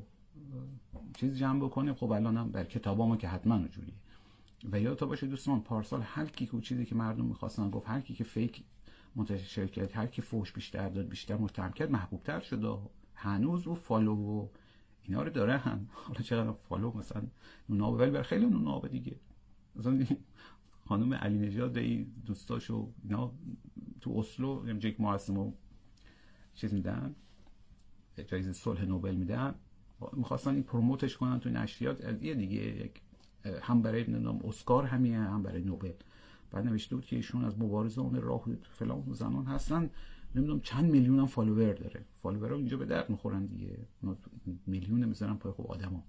چیز 1.16 1.38
جمع 1.38 1.64
بکنیم. 1.64 1.94
خب 1.94 2.12
الانم 2.12 2.50
در 2.50 2.64
کتابامو 2.64 3.16
که 3.16 3.28
حتما 3.28 3.54
اونجوریه 3.54 3.94
و 4.72 4.80
یادتا 4.80 5.06
باشه 5.06 5.26
دوستان 5.26 5.60
پارسال 5.60 6.02
هر 6.04 6.26
کی 6.26 6.46
که 6.46 6.60
چیزی 6.60 6.84
که 6.84 6.94
مردم 6.94 7.24
می‌خواستن 7.24 7.70
گفت 7.70 7.88
هر 7.88 8.00
کی 8.00 8.14
که 8.14 8.24
فیک 8.24 8.64
منتشر 9.16 9.66
کرد 9.66 9.90
هر 9.92 10.06
کی 10.06 10.22
فوش 10.22 10.52
بیشتر 10.52 10.88
داد 10.88 11.08
بیشتر 11.08 11.36
متهم 11.36 11.72
کرد 11.72 11.90
محبوب 11.90 12.22
تر 12.22 12.40
شد 12.40 12.78
هنوز 13.14 13.68
او 13.68 13.74
فالو 13.74 14.14
و 14.14 14.48
اینا 15.02 15.22
رو 15.22 15.30
داره. 15.30 15.58
هم 15.58 15.86
حالا 15.92 16.20
چقدر 16.20 16.52
فالو؟ 16.52 16.92
مثلا 16.96 17.22
نونابه 17.68 17.96
ولی 17.96 18.10
بر 18.10 18.22
خیلی 18.22 18.46
نونابه 18.46 18.88
دیگه. 18.88 19.16
مثلا 19.76 20.06
خانم 20.88 21.14
علی 21.14 21.38
نژاد 21.38 21.78
ای 21.78 22.06
دوستاشو 22.26 22.92
اینا 23.04 23.32
تو 24.00 24.18
اسلو 24.18 24.72
جک 24.78 25.00
مارسمو 25.00 25.52
چیز 26.60 26.74
میدن؟ 26.74 27.14
جایزه 28.26 28.52
صلح 28.52 28.84
نوبل 28.84 29.14
میدن. 29.14 29.54
می‌خواستن 30.12 30.54
این 30.54 30.62
promote 30.62 31.04
ش 31.04 31.16
کنن 31.16 31.40
تو 31.40 31.50
نشریات 31.50 32.22
یه 32.22 32.34
دیگه 32.34 32.56
یک 32.56 33.00
هم 33.62 33.82
برای 33.82 34.04
نام 34.04 34.40
اسکار 34.44 34.84
همیه 34.84 35.18
هم 35.18 35.42
برای 35.42 35.62
نوبل. 35.62 35.92
بعد 36.50 36.66
نوشته 36.66 36.94
بود 36.94 37.04
که 37.04 37.16
ایشون 37.16 37.44
از 37.44 37.58
مبارزه 37.58 38.00
اون 38.00 38.14
راه 38.14 38.44
فلان 38.62 39.04
زنان 39.12 39.44
هستن. 39.44 39.90
نمی‌دونم 40.34 40.60
چند 40.60 40.90
میلیون 40.90 41.18
هم 41.18 41.26
follower 41.26 41.72
داره. 41.72 42.04
follower 42.22 42.52
اینجا 42.52 42.76
به 42.76 42.84
درد 42.84 43.10
می‌خورن 43.10 43.46
دیگه. 43.46 43.78
میلیون 44.66 45.04
می‌ذارن 45.04 45.34
پای 45.34 45.52
خوب 45.52 45.66
آدما. 45.66 46.02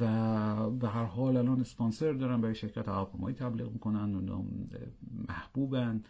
و 0.00 0.70
به 0.70 0.88
هر 0.88 1.04
حال 1.04 1.36
الان 1.36 1.60
اسپانسر 1.60 2.12
دارن 2.12 2.40
برای 2.40 2.54
شرکت 2.54 2.88
هواپیمایی 2.88 3.36
تبلیغ 3.36 3.72
می‌کنن. 3.72 4.24
محبوبن. 5.28 6.04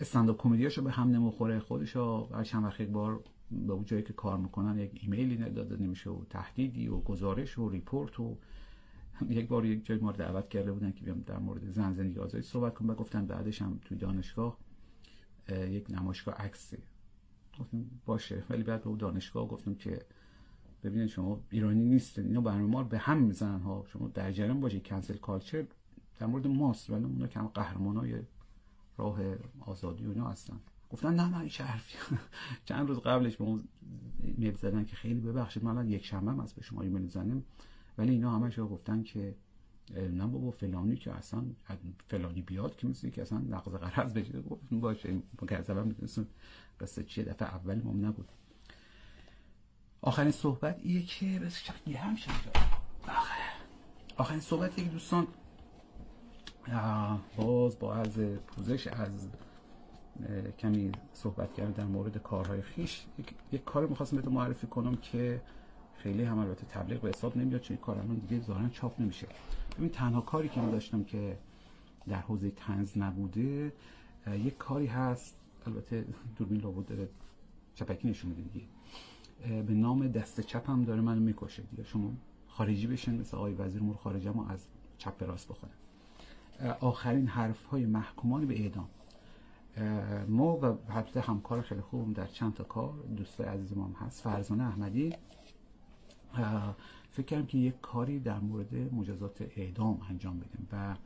stand-up 0.00 0.42
comedy 0.42 0.69
اشو 0.69 0.82
به 0.82 0.90
هم 0.90 1.08
نمی‌خوره. 1.08 1.60
خودشو 1.60 2.28
هر 2.34 2.44
چند 2.44 2.64
وقت 2.64 2.80
یک 2.80 2.88
بار 2.88 3.20
به 3.50 3.72
اون 3.72 3.84
جایی 3.84 4.02
که 4.02 4.12
کار 4.12 4.38
می‌کنن 4.38 4.78
یک 4.78 5.00
ایمیلی 5.02 5.36
داده 5.36 5.76
نمیشه 5.76 6.10
و 6.10 6.24
تهدیدی 6.30 6.88
و 6.88 7.00
گزارش 7.00 7.58
و 7.58 7.68
report 7.68 8.20
و 8.20 8.36
یک 9.28 9.48
بار 9.48 9.64
یک 9.64 9.86
جای 9.86 9.98
ما 9.98 10.12
دعوت 10.12 10.48
کرده 10.48 10.72
بودن 10.72 10.92
که 10.92 11.04
بیام 11.04 11.20
در 11.20 11.38
مورد 11.38 11.70
زن 11.70 11.94
زندگی 11.94 12.18
آزادی 12.18 12.42
صحبت 12.42 12.74
کنم. 12.74 12.90
و 12.90 12.94
گفتن 12.94 13.26
بعدش 13.26 13.62
هم 13.62 13.80
توی 13.84 13.98
دانشگاه 13.98 14.58
یک 15.48 15.86
نمایشگاه 15.90 16.34
عکسی 16.34 16.78
گفتم 17.60 17.84
باشه 18.06 18.44
ولی 18.50 18.62
بعد 18.62 18.82
به 18.82 18.88
اون 18.88 18.98
دانشگاه 18.98 19.48
گفتم 19.48 19.74
که 19.74 20.00
ببینید 20.84 21.08
شما 21.08 21.40
ایرانی 21.50 21.84
نیستن 21.84 22.26
اینا 22.26 22.40
برنامه 22.40 22.70
ما 22.72 22.82
به 22.82 22.98
هم 22.98 23.18
می‌زنن 23.18 23.60
ها. 23.60 23.84
شما 23.86 24.08
در 24.08 24.32
جریان 24.32 24.60
باشید 24.60 24.86
cancel 24.86 25.16
culture 25.16 25.66
در 26.18 26.26
مورد 26.26 26.46
ماست 26.46 26.90
ولی 26.90 27.04
اونا 27.04 27.26
کم 27.26 27.46
قهرمانای 27.46 28.18
راه 28.96 29.18
آزادی 29.60 30.04
و 30.04 30.08
اینا 30.08 30.28
هستن. 30.28 30.60
گفتن 30.90 31.14
نه 31.14 31.38
این 31.38 31.50
حرفی 31.50 31.98
چند 32.68 32.88
روز 32.88 32.98
قبلش 32.98 33.36
به 33.36 33.44
اون 33.44 33.68
میل 34.18 34.56
زدن 34.56 34.84
که 34.84 34.96
خیلی 34.96 35.20
ببخشید 35.20 35.64
من 35.64 35.88
یک 35.88 36.04
شنبه 36.04 36.42
از 36.42 36.54
به 36.54 36.62
شما 36.62 36.82
ایمیل 36.82 37.08
زنم 37.08 37.44
ولی 37.98 38.12
اینا 38.12 38.30
همش 38.30 38.58
گفتن 38.58 39.02
که 39.02 39.34
نه 39.90 40.26
بابا 40.26 40.50
فلانی 40.50 40.96
که 40.96 41.12
اصلا 41.12 41.44
فلانی 42.08 42.42
بیاد 42.42 42.76
که 42.76 42.86
مثل 42.86 43.10
که 43.10 43.22
اصلا 43.22 43.38
نقض 43.38 43.74
قرض 43.74 44.12
بشه. 44.12 44.42
گفتم 44.42 44.80
باشه 44.80 45.22
مکذبا 45.42 45.82
می‌دونستم 45.82 46.26
قصه 46.80 47.04
چیه. 47.04 47.24
دفعه 47.24 47.48
اول 47.48 47.82
ما 47.82 47.92
نبود. 47.92 48.28
آخرین 50.02 50.30
صحبت 50.30 50.78
ایه 50.82 51.02
که 51.02 51.38
بس 51.38 51.62
یه 51.86 51.98
هم 51.98 52.16
آخرین 54.16 54.40
صحبت 54.40 54.78
یک 54.78 54.90
دوستان 54.90 55.26
باز 57.36 57.78
با 57.78 57.94
از 57.94 58.18
پوزش 58.18 58.86
از 58.86 59.28
کمی 60.58 60.92
صحبت 61.12 61.54
کردن 61.54 61.70
در 61.70 61.84
مورد 61.84 62.18
کارهای 62.18 62.62
خیش 62.62 63.06
یک, 63.18 63.34
یک 63.52 63.64
کار 63.64 63.86
می‌خواستم 63.86 64.16
بهتون 64.16 64.32
معرفی 64.32 64.66
کنم 64.66 64.96
که 64.96 65.40
خیلی 65.96 66.24
هم 66.24 66.38
البته 66.38 66.66
تبلیغ 66.66 67.00
به 67.00 67.08
حساب 67.08 67.36
نمیاد 67.36 67.60
چون 67.60 67.76
کار 67.76 67.98
الان 67.98 68.16
دیگه 68.16 68.42
ظاهرا 68.42 68.68
چاپ 68.68 69.00
نمیشه. 69.00 69.26
ببین 69.76 69.88
تنها 69.88 70.20
کاری 70.20 70.48
که 70.48 70.60
من 70.60 70.70
داشتم 70.70 71.04
که 71.04 71.38
در 72.08 72.18
حوزه 72.18 72.50
تنز 72.50 72.98
نبوده 72.98 73.72
یک 74.26 74.58
کاری 74.58 74.86
هست 74.86 75.36
البته 75.66 76.04
دوربین 76.36 76.60
لابد 76.60 76.86
داره 76.86 77.08
چپکی 77.74 78.08
نشون 78.08 78.30
میده 78.30 78.42
دیگه. 78.42 78.66
به 79.62 79.74
نام 79.74 80.08
دست 80.08 80.40
چپ 80.40 80.70
هم 80.70 80.84
داره 80.84 81.00
منو 81.00 81.20
می‌کشه 81.20 81.62
دیگه. 81.62 81.84
شما 81.84 82.10
خارجی 82.48 82.86
بشین 82.86 83.20
مثل 83.20 83.36
آقای 83.36 83.54
وزیر 83.54 83.82
امور 83.82 83.96
خارجه 83.96 84.30
ما 84.30 84.46
از 84.48 84.66
چپ 84.98 85.16
به 85.16 85.26
راست 85.26 85.48
بخونن 85.48 85.72
آخرین 86.80 87.26
حرف 87.26 87.64
های 87.64 87.86
محکومان 87.86 88.46
به 88.46 88.60
اعدام. 88.60 88.88
ما 90.28 90.56
و 90.56 90.92
حتی 90.92 91.20
همکار 91.20 91.62
خیلی 91.62 91.80
خوبم 91.80 92.12
در 92.12 92.26
چند 92.26 92.54
تا 92.54 92.64
کار 92.64 92.94
دوستای 93.16 93.46
عزیز 93.46 93.76
ما 93.76 93.90
هست. 94.00 94.22
فرزانه 94.22 94.64
احمدی. 94.64 95.12
فکر 97.10 97.26
کردم 97.26 97.46
که 97.46 97.58
یک 97.58 97.80
کاری 97.80 98.20
در 98.20 98.38
مورد 98.38 98.74
مجازات 98.94 99.42
اعدام 99.56 100.00
انجام 100.10 100.40
بدیم 100.40 100.68
و 100.72 100.96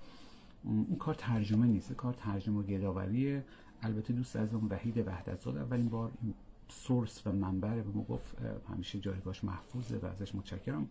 این 0.65 0.97
کار 0.99 1.15
ترجمه 1.15 1.67
نیست. 1.67 1.93
کار 1.93 2.13
ترجمه 2.13 2.59
و 2.59 2.63
گداوریه. 2.63 3.45
البته 3.83 4.13
دوست 4.13 4.37
عزیزم 4.37 4.67
وحید 4.71 5.09
وحدت 5.09 5.41
زاد 5.41 5.57
اولین 5.57 5.89
بار 5.89 6.13
این 6.23 6.35
سورس 6.69 7.27
و 7.27 7.33
منبع 7.33 7.75
به 7.75 7.91
ما 7.95 8.03
گفت. 8.03 8.37
همیشه 8.69 9.01
جایگاهش 9.01 9.45
محفوظه 9.45 9.97
و 9.97 10.07
ازش 10.07 10.35
متشکرم. 10.35 10.89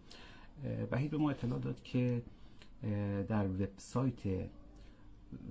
وحید 0.92 1.12
به 1.12 1.18
ما 1.18 1.30
اطلاع 1.30 1.60
داد 1.60 1.84
که 1.84 2.22
در 3.28 3.48
وبسایت 3.48 4.50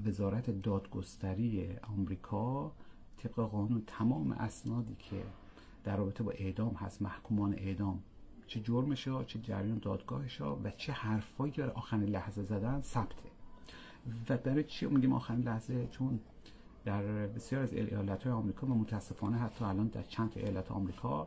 وزارت 0.07 0.51
دادگستری 0.63 1.77
آمریکا 1.83 2.73
طبق 3.17 3.35
قانون 3.35 3.83
تمام 3.87 4.33
اسنادی 4.33 4.95
که 4.99 5.23
در 5.85 5.97
رابطه 5.97 6.23
با 6.23 6.31
اعدام 6.31 6.75
هست 6.75 7.03
محکومان 7.03 7.55
اعدام 7.55 8.03
چه 8.47 8.61
جرمش 8.61 9.09
ها 9.09 9.25
چه 9.25 9.39
جریان 9.39 9.79
دادگاهش 9.79 10.41
ها 10.41 10.61
و 10.65 10.71
چه 10.71 10.93
حرفایی 10.93 11.53
که 11.53 11.65
آخرین 11.65 12.05
لحظه 12.09 12.43
زدن 12.43 12.81
ثبته. 12.81 13.29
و 14.29 14.37
برای 14.37 14.65
چی 14.65 14.87
میگیم 14.87 15.13
آخرین 15.13 15.41
لحظه؟ 15.41 15.89
چون 15.91 16.21
در 16.85 17.03
بسیار 17.27 17.63
از 17.63 17.73
ایالت 17.73 18.23
های 18.23 18.33
آمریکا 18.33 18.67
و 18.67 18.75
متاسفانه 18.75 19.37
حتی 19.37 19.65
الان 19.65 19.87
در 19.87 20.03
چند 20.03 20.31
تا 20.31 20.41
ایالت 20.41 20.71
آمریکا 20.71 21.27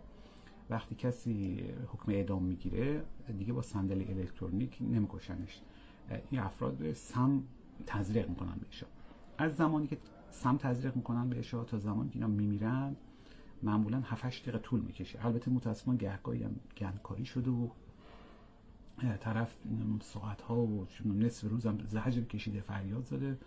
وقتی 0.69 0.95
کسی 0.95 1.63
حکم 1.93 2.11
اعدام 2.11 2.43
می‌گیره 2.43 3.03
دیگه 3.37 3.53
با 3.53 3.61
صندلی 3.61 4.05
الکترونیک 4.05 4.77
نمیکشنش. 4.81 5.61
این 6.29 6.41
افراد 6.41 6.93
سم 6.93 7.43
تزریق 7.85 8.29
می‌کنن 8.29 8.55
بهش 8.61 8.83
از 9.37 9.55
زمانی 9.55 9.87
که 9.87 9.97
سم 10.31 10.57
تزریق 10.57 10.95
می‌کنن 10.95 11.29
بهش 11.29 11.49
تا 11.51 11.77
زمانی 11.77 12.09
که 12.09 12.15
اینا 12.15 12.27
میمیرن 12.27 12.95
معمولا 13.63 14.01
7 14.05 14.41
دقیقه 14.41 14.57
طول 14.57 14.79
می‌کشه. 14.79 15.25
البته 15.25 15.51
متاسفانه 15.51 15.97
گهگاهی 15.97 16.43
هم 16.43 16.55
گندکاری 16.77 17.25
شده 17.25 17.51
و 17.51 17.69
طرف 19.19 19.55
ساعت 20.01 20.41
ها 20.41 20.55
و 20.55 20.87
نصف 21.05 21.49
روز 21.49 21.65
هم 21.65 21.77
زجر 21.87 22.21
کشیده 22.21 22.61
فریاد 22.61 23.05
زده. 23.05 23.37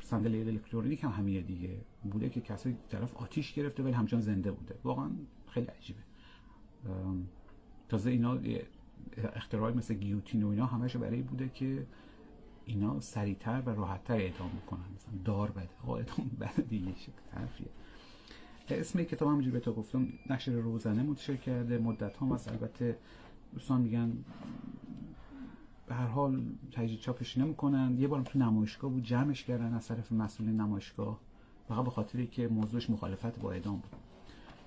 صندلی 0.00 0.42
الکترونیک 0.42 1.04
هم 1.04 1.10
همیه 1.10 1.42
دیگه. 1.42 1.80
بوده 2.02 2.28
که 2.28 2.40
کسی 2.40 2.76
طرف 2.88 3.16
آتیش 3.16 3.52
گرفته 3.52 3.82
ولی 3.82 3.92
همچنان 3.92 4.22
زنده 4.22 4.52
بوده. 4.52 4.74
واقعا 4.84 5.10
خیلی 5.48 5.66
عجیبه. 5.66 6.00
تازه 7.88 8.10
اینا 8.10 8.38
اختراعی 9.16 9.74
مثل 9.74 9.94
گیوتین 9.94 10.42
و 10.42 10.48
اینا 10.48 10.66
همش 10.66 10.96
برای 10.96 11.22
بوده 11.22 11.48
که 11.48 11.86
اینا 12.64 13.00
سریعتر 13.00 13.62
و 13.66 13.70
راحتتر 13.70 14.14
اعدام 14.14 14.50
می‌کنن 14.54 14.84
مثلا 14.96 15.14
دار 15.24 15.50
بده. 15.50 15.68
آقا 15.82 15.96
اعدام 15.96 16.30
بده 16.40 16.62
دیگه 16.62 16.94
شکل 16.96 17.12
اسم 18.70 19.02
کتاب 19.02 19.28
همونجوری 19.28 19.52
به 19.52 19.60
تو 19.60 19.72
گفتم. 19.72 20.08
نشر 20.30 20.52
روزنه 20.52 21.02
منتشر 21.02 21.36
کرده. 21.36 21.78
مدت 21.78 22.16
هم 22.16 22.32
هست 22.32 22.48
البته 22.48 22.98
دوستان 23.54 23.80
میگن 23.80 24.24
به 25.86 25.94
هر 25.94 26.06
حال 26.06 26.42
تجدید 26.72 26.98
چاپش 26.98 27.38
نمی‌کنن. 27.38 27.96
یه 27.98 28.08
بارم 28.08 28.22
تو 28.22 28.38
نمایشگاه 28.38 28.90
بود. 28.90 29.02
جمعش 29.02 29.44
کردن 29.44 29.74
از 29.74 29.88
طرف 29.88 30.12
مسئول 30.12 30.48
نمایشگاه. 30.48 31.20
فقط 31.68 31.84
به 31.84 31.90
خاطری 31.90 32.26
که 32.26 32.48
موضوعش 32.48 32.90
مخالفت 32.90 33.40
با 33.40 33.52
اعدام 33.52 33.76
بود. 33.76 33.96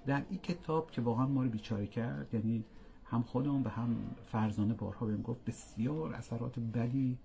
در 0.05 0.23
این 0.29 0.39
کتاب 0.39 0.91
که 0.91 1.01
واقعا 1.01 1.27
ما 1.27 1.43
رو 1.43 1.49
بیچاره 1.49 1.87
کرد 1.87 2.33
یعنی 2.33 2.63
هم 3.13 3.23
خودم 3.23 3.63
و 3.63 3.69
هم 3.69 3.95
فرزانه 4.31 4.73
بارها 4.73 5.05
بهم 5.05 5.21
گفت 5.21 5.45
بسیار 5.45 6.13
اثرات 6.13 6.59
بدی 6.59 7.17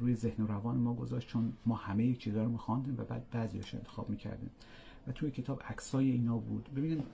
روی 0.00 0.14
ذهن 0.14 0.44
و 0.44 0.46
روان 0.46 0.76
ما 0.76 0.94
گذاشت 0.94 1.28
چون 1.28 1.52
ما 1.66 1.74
همه 1.74 2.14
چیزا 2.14 2.44
رو 2.44 2.50
میخواندیم 2.50 2.94
و 2.98 3.04
بعد 3.04 3.30
بعضیش 3.30 3.74
انتخاب 3.74 4.10
می‌کردیم. 4.10 4.50
و 5.06 5.12
توی 5.12 5.30
کتاب 5.30 5.62
عکسای 5.68 6.10
اینا 6.10 6.38
بود. 6.38 6.68
ببینید 6.76 7.04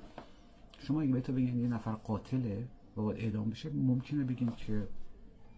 شما 0.79 1.01
اگه 1.01 1.13
بهتون 1.13 1.35
بگین 1.35 1.61
یه 1.61 1.69
نفر 1.69 1.93
قاتله 1.93 2.65
و 2.97 3.03
باید 3.03 3.21
اعدام 3.21 3.51
بشه 3.51 3.71
ممکنه 3.71 4.25
بگین 4.25 4.53
که 4.57 4.89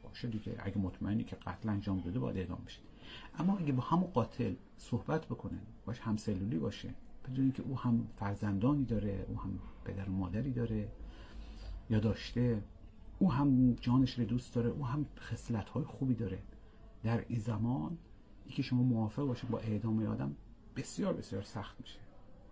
باشه 0.02 0.28
دیگه 0.28 0.56
اگه 0.58 0.78
مطمئنی 0.78 1.24
که 1.24 1.36
قتل 1.36 1.68
انجام 1.68 2.00
داده 2.00 2.18
باید 2.18 2.36
اعدام 2.36 2.58
بشه. 2.66 2.80
اما 3.38 3.58
اگه 3.58 3.72
با 3.72 3.82
همون 3.82 4.10
قاتل 4.10 4.54
صحبت 4.78 5.26
بکنن 5.26 5.60
باش 5.86 6.00
همسلولی 6.00 6.58
باشه 6.58 6.94
بدونید 7.28 7.54
که 7.54 7.62
او 7.62 7.78
هم 7.78 8.06
فرزندانی 8.16 8.84
داره 8.84 9.26
او 9.28 9.40
هم 9.40 9.58
پدر 9.84 10.08
و 10.08 10.12
مادری 10.12 10.52
داره 10.52 10.88
یا 11.90 11.98
داشته 11.98 12.62
او 13.18 13.32
هم 13.32 13.72
جانش 13.72 14.18
رو 14.18 14.24
دوست 14.24 14.54
داره 14.54 14.70
او 14.70 14.86
هم 14.86 15.06
خصلت 15.18 15.68
های 15.68 15.84
خوبی 15.84 16.14
داره. 16.14 16.38
در 17.02 17.24
این 17.28 17.38
زمان 17.38 17.98
که 18.48 18.62
شما 18.62 18.82
موافق 18.82 19.26
باشید 19.26 19.50
با 19.50 19.58
اعدام 19.58 20.06
آدم 20.06 20.36
بسیار 20.76 21.12
بسیار 21.12 21.42
سخت 21.42 21.80
میشه. 21.80 21.98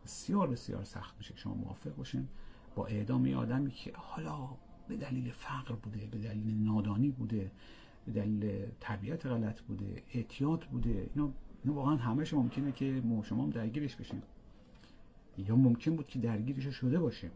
بسیار 0.05 0.49
بسیار 0.51 0.85
سخت 0.85 1.15
میشه 1.19 1.37
شما 1.37 1.55
موافق 1.55 1.95
باشین 1.95 2.29
با 2.75 2.87
اعدام 2.87 3.35
آدمی 3.35 3.71
که 3.71 3.93
حالا 3.97 4.49
به 4.89 4.97
دلیل 4.97 5.31
فقر 5.31 5.75
بوده 5.75 6.07
به 6.07 6.19
دلیل 6.19 6.65
نادانی 6.65 7.11
بوده 7.11 7.51
به 8.07 8.13
دلیل 8.13 8.67
تربیت 8.81 9.27
غلط 9.27 9.61
بوده 9.61 10.03
اعتیاد 10.15 10.61
بوده. 10.65 11.11
اینا, 11.15 11.31
اینا 11.65 11.77
واقعا 11.77 11.97
همش 11.97 12.35
ممکنه 12.35 12.73
که 12.73 13.03
ما 13.05 13.23
شما 13.23 13.43
هم 13.43 13.51
درگیرش 13.51 13.97
بشیم 13.97 14.23
یا 15.39 15.57
ممکن 15.57 15.97
بود 15.97 16.07
که 16.07 16.19
درگیرش 16.19 16.65
شده 16.65 16.99
باشیم 16.99 17.31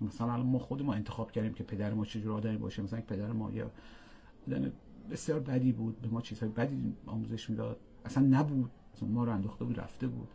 مثلا 0.00 0.42
ما 0.42 0.58
خود 0.58 0.82
ما 0.82 0.94
انتخاب 0.94 1.32
کردیم 1.32 1.52
که 1.52 1.64
پدر 1.64 1.94
ما 1.94 2.04
چجور 2.04 2.32
آدمی 2.32 2.56
باشه. 2.56 2.82
مثلا 2.82 3.00
پدر 3.00 3.32
ما 3.32 3.52
یا 3.52 3.70
بسیار 5.10 5.40
بدی 5.40 5.72
بود 5.72 6.00
به 6.00 6.08
ما 6.08 6.20
چیزهای 6.20 6.52
بدی 6.52 6.96
آموزش 7.06 7.50
می‌داد. 7.50 7.80
اصلا 8.04 8.26
نبود. 8.26 8.70
اصلا 8.94 9.08
ما 9.08 9.24
رو 9.24 9.32
انداخته 9.32 9.64
بود 9.64 9.80
رفته 9.80 10.06
بود. 10.06 10.28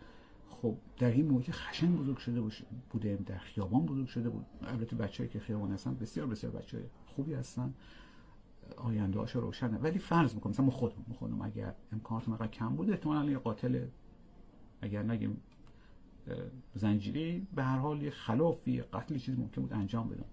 خب 0.50 0.78
در 0.98 1.12
این 1.12 1.32
محیط 1.32 1.52
خشن 1.52 1.96
بزرگ 1.96 2.18
شده 2.18 2.42
بوده 2.90 3.20
در 3.26 3.38
خیابان 3.38 3.86
بزرگ 3.86 4.08
شده 4.08 4.30
بود. 4.30 4.46
البته 4.62 4.96
بچه‌ای 4.96 5.30
که 5.30 5.40
خیابان 5.40 5.72
هستن 5.72 5.96
بسیار 5.96 6.28
بسیار 6.28 6.54
بچه 6.54 6.84
خوبی 7.06 7.34
هستن. 7.34 7.74
آینده 8.78 9.20
هاشو 9.20 9.42
روشنه. 9.42 9.78
ولی 9.78 10.00
فرض 10.00 10.36
می‌کنم 10.36 10.50
مثلا 10.50 10.66
ما 10.66 10.72
خودم 10.72 11.06
خودم 11.20 11.42
اگر 11.42 11.76
امکانات 11.92 12.30
مقدار 12.30 12.48
کم 12.48 12.76
بود 12.76 12.90
احتمالاً 12.90 13.32
یه 13.32 13.38
قاتل 13.38 13.86
اگر 14.82 15.04
نگیم 15.04 15.42
زنجیری 16.76 17.48
به 17.56 17.64
هر 17.64 17.78
حال 17.78 18.02
یه 18.02 18.10
خلافی 18.10 18.82
قتل 18.82 19.18
چیزی 19.18 19.42
ممکن 19.42 19.62
بود 19.62 19.74
انجام 19.74 20.10
بدم 20.10 20.26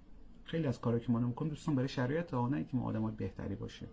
خیلی 0.45 0.67
از 0.67 0.81
کارهایی 0.81 1.07
که 1.07 1.13
ما 1.13 1.21
نمی‌کنیم 1.21 1.51
دوستان 1.51 1.75
برای 1.75 1.89
شرایط 1.89 2.35
آنه 2.35 2.65
که 2.65 2.77
ما 2.77 2.85
آدمای 2.85 3.15
بهتری 3.17 3.55
باشه. 3.55 3.87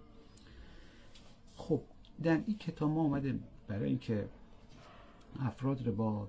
خب 1.56 1.82
در 2.24 2.42
این 2.48 2.58
کتاب 2.58 2.90
ما 2.90 3.02
اومده 3.02 3.40
برای 3.68 3.90
اینکه 3.90 4.30
افراد 5.40 5.88
رو 5.88 5.92
با 5.92 6.28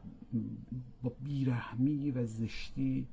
با 1.03 1.13
بیرحمی 1.25 2.11
و 2.11 2.27
زشتی 2.27 3.07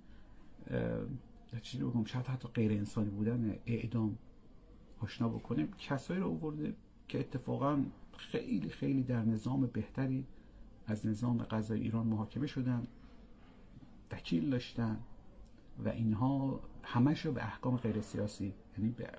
چیزی 1.62 1.84
بگم 1.84 2.04
شاید 2.04 2.26
حتی 2.26 2.48
غیر 2.48 2.72
انسانی 2.72 3.10
بودن 3.10 3.56
اعدام 3.66 4.18
آشنا 5.00 5.30
بکنیم. 5.30 5.72
کسایی 5.80 6.20
رو 6.20 6.30
آورده 6.30 6.76
که 7.08 7.20
اتفاقا 7.20 7.84
خیلی 8.18 8.70
خیلی 8.70 9.04
در 9.04 9.26
نظام 9.26 9.66
بهتری 9.68 10.26
از 10.88 11.06
نظام 11.06 11.38
قضای 11.38 11.82
ایران 11.82 12.08
محاکمه 12.08 12.48
شدن 12.48 12.88
وکیل 14.12 14.50
داشتن 14.50 15.00
و 15.86 15.90
اینها 15.90 16.60
همش 16.84 17.26
رو 17.26 17.32
به 17.32 17.44
احکام 17.44 17.78
غیر 17.78 18.02
سیاسی 18.02 18.54
یعنی 18.78 18.90
به, 18.90 19.12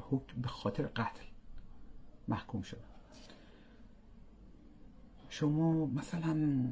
به 0.42 0.48
خاطر 0.48 0.86
قتل 0.86 1.22
محکوم 2.28 2.62
شدن. 2.62 2.80
شما 5.28 5.86
مثلا 5.86 6.66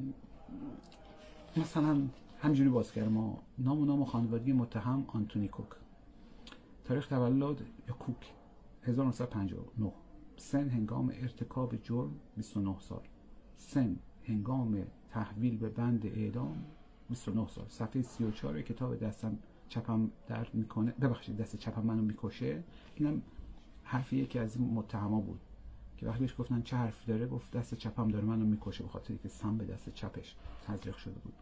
مثلا 1.56 2.08
همجوری 2.38 2.68
باز 2.68 2.92
کرد 2.92 3.08
ما 3.08 3.42
نام 3.58 3.80
و 3.80 3.84
نام 3.84 4.04
خانوادگی 4.04 4.52
متهم 4.52 5.04
آنتونی 5.06 5.48
کوک. 5.48 5.68
تاریخ 6.84 7.06
تولد 7.06 7.60
یا 7.88 7.94
کوک؟ 7.94 8.32
1959 8.82 9.92
سن 10.36 10.68
هنگام 10.68 11.12
ارتکاب 11.14 11.76
جرم 11.76 12.20
29 12.36 12.80
سال. 12.80 13.02
سن. 13.56 13.96
هنگام 14.28 14.86
تحویل 15.10 15.58
به 15.58 15.68
بند 15.68 16.06
اعدام 16.06 16.64
29 17.08 17.48
سال. 17.48 17.66
صفحه 17.68 18.02
34 18.02 18.62
کتاب 18.62 18.96
دستم 18.96 19.38
چپم 19.68 20.10
درد 20.28 20.54
می‌کنه. 20.54 20.90
ببخشید 20.90 21.36
دست 21.36 21.56
چپم 21.56 21.82
منو 21.82 22.02
می‌کشه. 22.02 22.62
اینم 22.94 23.22
حرفی 23.82 24.16
یکی 24.16 24.38
از 24.38 24.56
این 24.56 24.70
متهما 24.70 25.20
بود 25.20 25.40
که 25.96 26.06
وقتی 26.06 26.20
بهش 26.20 26.34
گفتن 26.38 26.62
چه 26.62 26.76
حرفی 26.76 27.06
داره 27.06 27.26
گفت 27.26 27.50
دست 27.50 27.74
چپم 27.74 28.08
داره 28.08 28.24
منو 28.24 28.44
می‌کشه 28.44 28.82
به 28.82 28.88
خاطر 28.88 29.14
که 29.14 29.28
سم 29.28 29.58
به 29.58 29.64
دست 29.64 29.88
چپش 29.94 30.36
تزریق 30.66 30.96
شده 30.96 31.18
بود. 31.24 31.34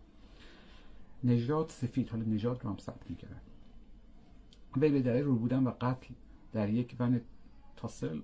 نژاد 1.24 1.68
سفید. 1.68 2.08
حالا 2.08 2.24
نژاد 2.24 2.64
رو 2.64 2.70
هم 2.70 2.76
ثبت 2.76 3.10
می‌کردن. 3.10 3.40
وی 4.76 4.88
به 4.88 5.02
دلیل 5.02 5.24
رو 5.24 5.36
بودن 5.36 5.64
و 5.64 5.70
قتل 5.70 6.14
در 6.52 6.68
یک 6.70 6.96
ون 6.98 7.20
تاسل 7.76 8.20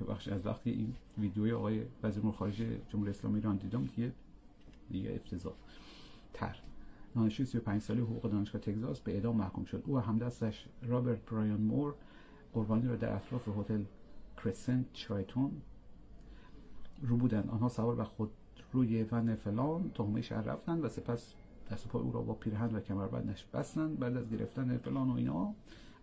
ببخشید 0.00 0.32
از 0.32 0.46
وقتی 0.46 0.70
این 0.70 0.94
ویدیوی 1.18 1.52
آقای 1.52 1.82
وزیر 2.02 2.22
امور 2.22 2.34
خارجه 2.34 2.80
جمهوری 2.88 3.10
اسلامی 3.10 3.36
ایران 3.36 3.56
دیدم 3.56 3.84
دیگه 3.84 4.12
دیگه 4.90 5.14
افتضاح 5.14 5.54
تر. 6.32 6.56
دانشجوی 7.14 7.46
35 7.46 7.82
ساله 7.82 8.02
حقوق 8.02 8.30
دانشگاه 8.30 8.60
تگزاس 8.60 9.00
به 9.00 9.12
اعدام 9.12 9.36
محکوم 9.36 9.64
شد. 9.64 9.82
او 9.86 9.96
و 9.96 9.98
همدستش 9.98 10.66
رابرت 10.82 11.24
برایان 11.24 11.60
مور 11.60 11.94
قربانی 12.52 12.88
را 12.88 12.96
در 12.96 13.16
اطراف 13.16 13.48
هتل 13.48 13.82
کرسنت 14.36 14.92
چایتون 14.92 15.50
رو 17.02 17.16
بودند. 17.16 17.50
آنها 17.50 17.68
سوار 17.68 18.00
و 18.00 18.04
خود 18.04 18.30
روی 18.72 19.02
ون 19.02 19.34
فلان 19.34 19.90
تهمه 19.94 20.22
شهر 20.22 20.42
رفتند 20.42 20.84
و 20.84 20.88
سپس 20.88 21.34
دست 21.70 21.88
پای 21.88 22.02
او 22.02 22.12
را 22.12 22.20
با 22.20 22.34
پیرهن 22.34 22.74
و 22.74 22.80
کمربندش 22.80 23.44
بستند. 23.44 23.98
بعد 23.98 24.16
از 24.16 24.30
گرفتن 24.30 24.76
فلان 24.76 25.10
و 25.10 25.14
اینا 25.14 25.54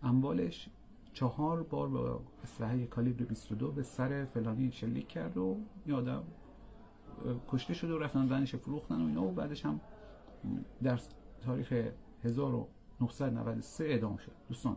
اموالش 0.02 0.68
چهار 1.16 1.62
بار 1.62 1.88
با 1.88 2.20
اسلحه 2.42 2.86
کالیبر 2.86 3.24
22 3.24 3.72
به 3.72 3.82
سر 3.82 4.24
فلانی 4.24 4.72
شلیک 4.72 5.08
کرد 5.08 5.36
و 5.36 5.56
این 5.86 5.94
آدم 5.94 6.24
کشته 7.48 7.74
شده 7.74 7.94
و 7.94 7.98
رفتن 7.98 8.26
زنش 8.26 8.54
فروختن 8.54 9.02
و 9.02 9.06
اینا 9.06 9.22
و 9.24 9.32
بعدش 9.32 9.66
هم 9.66 9.80
در 10.82 11.00
تاریخ 11.40 11.72
1993 12.24 13.84
اعدام 13.84 14.16
شد. 14.16 14.32
دوستان 14.48 14.76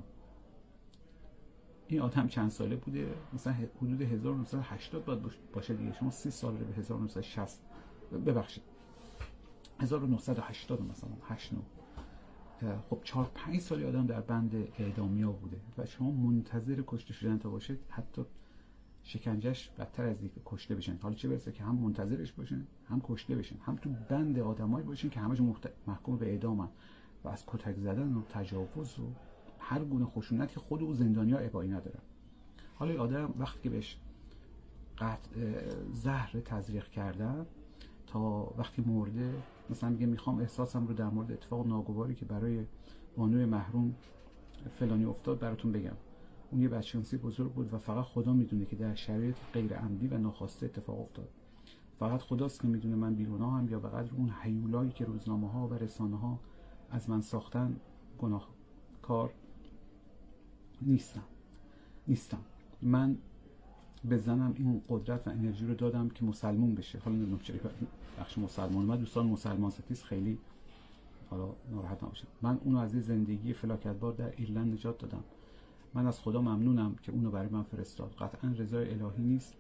این 1.88 2.02
آدم 2.02 2.28
چند 2.28 2.50
ساله 2.50 2.76
بوده؟ 2.76 3.14
مثلا 3.34 3.54
حدود 3.82 4.02
1980 4.02 5.06
باید 5.06 5.20
باشه 5.54 5.74
دیگه. 5.74 5.94
شما 5.94 6.10
30 6.10 6.32
سال 6.32 6.56
به 6.56 6.74
1960 6.76 7.62
ببخشید. 8.26 8.64
1980 9.80 10.82
مثلا 10.82 11.12
8 11.30 11.52
خب 12.90 13.00
4 13.04 13.32
5 13.36 13.60
سالی 13.60 13.86
آدم 13.86 14.06
در 14.06 14.22
بند 14.22 14.68
اعدامیا 14.80 15.32
بوده 15.32 15.58
و 15.78 15.86
شما 15.86 16.12
منتظر 16.12 16.84
کشته 16.88 17.14
شدن 17.14 17.38
تا 17.38 17.50
باشه 17.50 17.78
حتی 17.90 18.26
شکنجهش 19.04 19.70
بدتر 19.80 20.04
از 20.04 20.22
اینکه 20.22 20.42
کشته 20.46 20.76
بشن. 20.76 20.98
حالا 21.02 21.16
چه 21.16 21.28
برسه 21.30 21.52
که 21.52 21.64
هم 21.64 21.76
منتظرش 21.76 22.32
باشن 22.32 22.68
هم 22.90 23.02
کشته 23.04 23.36
بشن 23.36 23.56
هم 23.66 23.76
تو 23.76 23.90
بند 24.10 24.40
آدمایی 24.40 24.86
باشن 24.86 25.10
که 25.10 25.20
همش 25.20 25.42
محکوم 25.88 26.18
به 26.18 26.32
اعدامن 26.32 26.68
و 27.24 27.30
از 27.30 27.44
کتک 27.48 27.78
زدن 27.78 28.14
و 28.14 28.22
تجاوز 28.22 29.00
و 29.00 29.08
هر 29.60 29.84
گونه 29.84 30.06
خشونت 30.06 30.52
که 30.52 30.60
خود 30.60 30.84
او 30.84 30.94
زندانیا 30.94 31.38
ابایی 31.38 31.70
ندارن. 31.70 32.02
حالا 32.76 33.04
آدم 33.04 33.34
وقتی 33.40 33.60
که 33.64 33.70
بهش 33.70 33.98
قطع 34.98 35.30
زهر 35.94 36.40
تزریق 36.46 36.88
کردن 36.88 37.46
تا 38.08 38.54
وقتی 38.58 38.82
مرده 38.82 39.34
مثلا 39.70 39.90
میگه 39.90 40.06
می‌خوام 40.06 40.40
احساسم 40.40 40.88
رو 40.88 40.94
در 40.94 41.10
مورد 41.10 41.32
اتفاق 41.32 41.68
ناگواری 41.68 42.16
که 42.16 42.26
برای 42.26 42.66
بانوی 43.18 43.46
محروم 43.46 43.96
فلانی 44.80 45.06
افتاد 45.06 45.40
براتون 45.40 45.72
بگم. 45.72 45.96
اون 46.52 46.62
یه 46.62 46.70
بچانسی 46.70 47.18
بزرگ 47.18 47.54
بود 47.54 47.74
و 47.74 47.78
فقط 47.78 48.06
خدا 48.06 48.34
می‌دونه 48.34 48.66
که 48.66 48.76
در 48.76 48.96
شرایط 48.96 49.36
غیر 49.54 49.74
عمدی 49.74 50.08
و 50.08 50.18
ناخواسته 50.18 50.66
اتفاق 50.66 51.00
افتاد. 51.00 51.30
فقط 52.00 52.22
خداست 52.22 52.62
که 52.62 52.68
می‌دونه 52.68 52.96
من 52.96 53.16
بیگناه 53.16 53.54
هم 53.54 53.70
یا 53.70 53.80
به 53.80 54.14
اون 54.18 54.30
حیولایی 54.30 54.92
که 54.92 55.06
روزنامه 55.06 55.52
ها 55.52 55.68
و 55.68 55.74
رسانه 55.74 56.18
ها 56.18 56.40
از 56.92 57.10
من 57.10 57.22
ساختن 57.22 57.76
گناهکار 58.20 59.34
نیستم. 60.82 61.24
نیستم. 62.08 62.42
من 62.82 63.18
به 64.06 64.18
زنم 64.18 64.54
این 64.58 64.82
قدرت 64.90 65.28
و 65.28 65.32
انرژی 65.32 65.66
رو 65.68 65.74
دادم 65.74 66.10
که 66.10 66.26
مسلمون 66.26 66.76
بشه. 66.76 67.00
حالا 67.00 67.16
نمی‌دونم 67.16 67.40
چرا 67.40 67.58
بخش 68.20 68.38
مسلمان 68.38 68.86
من 68.86 68.96
دوستان 68.98 69.26
مسلمان 69.26 69.72
ستیز 69.72 70.04
خیلی 70.04 70.38
حالا 71.30 71.50
ناراحت 71.72 72.04
نباشم 72.04 72.28
من 72.42 72.60
اونو 72.64 72.78
از 72.78 72.94
این 72.94 73.02
زندگی 73.02 73.54
فلاکتبار 73.54 74.14
در 74.14 74.34
ایرلند 74.38 74.74
نجات 74.74 74.98
دادم. 74.98 75.24
من 75.94 76.08
از 76.08 76.20
خدا 76.20 76.42
ممنونم 76.42 76.96
که 77.04 77.12
اونو 77.12 77.32
برای 77.32 77.50
من 77.50 77.64
فرستاد. 77.64 78.16
قطعا 78.20 78.52
رضای 78.58 78.90
الهی 78.90 79.24
نیست. 79.24 79.54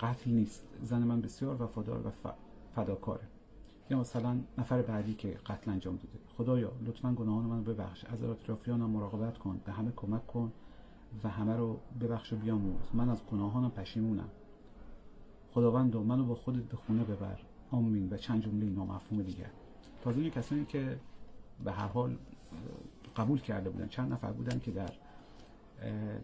قتل 0.00 0.30
نیست. 0.30 0.64
زن 0.82 1.02
من 1.02 1.20
بسیار 1.20 1.62
وفادار 1.62 2.06
و 2.06 2.10
فداکاره. 2.74 3.24
یا 3.90 4.00
مثلا 4.00 4.36
نفر 4.58 4.82
بعدی 4.82 5.14
که 5.14 5.38
قتل 5.46 5.70
انجام 5.70 5.96
داده. 5.96 6.18
خدایا 6.38 6.72
لطفا 6.86 7.12
گناهان 7.12 7.44
منو 7.44 7.62
ببخش. 7.62 8.04
از 8.04 8.22
اطرافیانم 8.22 8.90
مراقبت 8.90 9.38
کن. 9.38 9.60
به 9.64 9.72
همه 9.72 9.92
کمک 9.96 10.26
کن. 10.26 10.52
و 11.24 11.28
همه 11.28 11.56
رو 11.56 11.80
ببخش 12.00 12.32
و 12.32 12.36
بیاموز 12.36 12.90
من 12.94 13.08
از 13.08 13.26
گناهانم 13.26 13.70
پشیمونم. 13.70 14.28
خداوند 15.52 15.96
منو 15.96 16.24
با 16.24 16.34
خودت 16.34 16.62
به 16.62 16.76
خونه 16.76 17.04
ببر. 17.04 17.38
آمین. 17.70 18.08
و 18.10 18.16
چند 18.16 18.42
جمله 18.42 18.66
اینا 18.66 18.84
مفهوم 18.84 19.22
دیگه 19.22 19.46
تازه 20.02 20.30
کسانی 20.30 20.64
که 20.64 20.98
به 21.64 21.72
هر 21.72 21.86
حال 21.86 22.16
قبول 23.16 23.40
کرده 23.40 23.70
بودن. 23.70 23.88
چند 23.88 24.12
نفر 24.12 24.32
بودن 24.32 24.58
که 24.58 24.70
در 24.70 24.90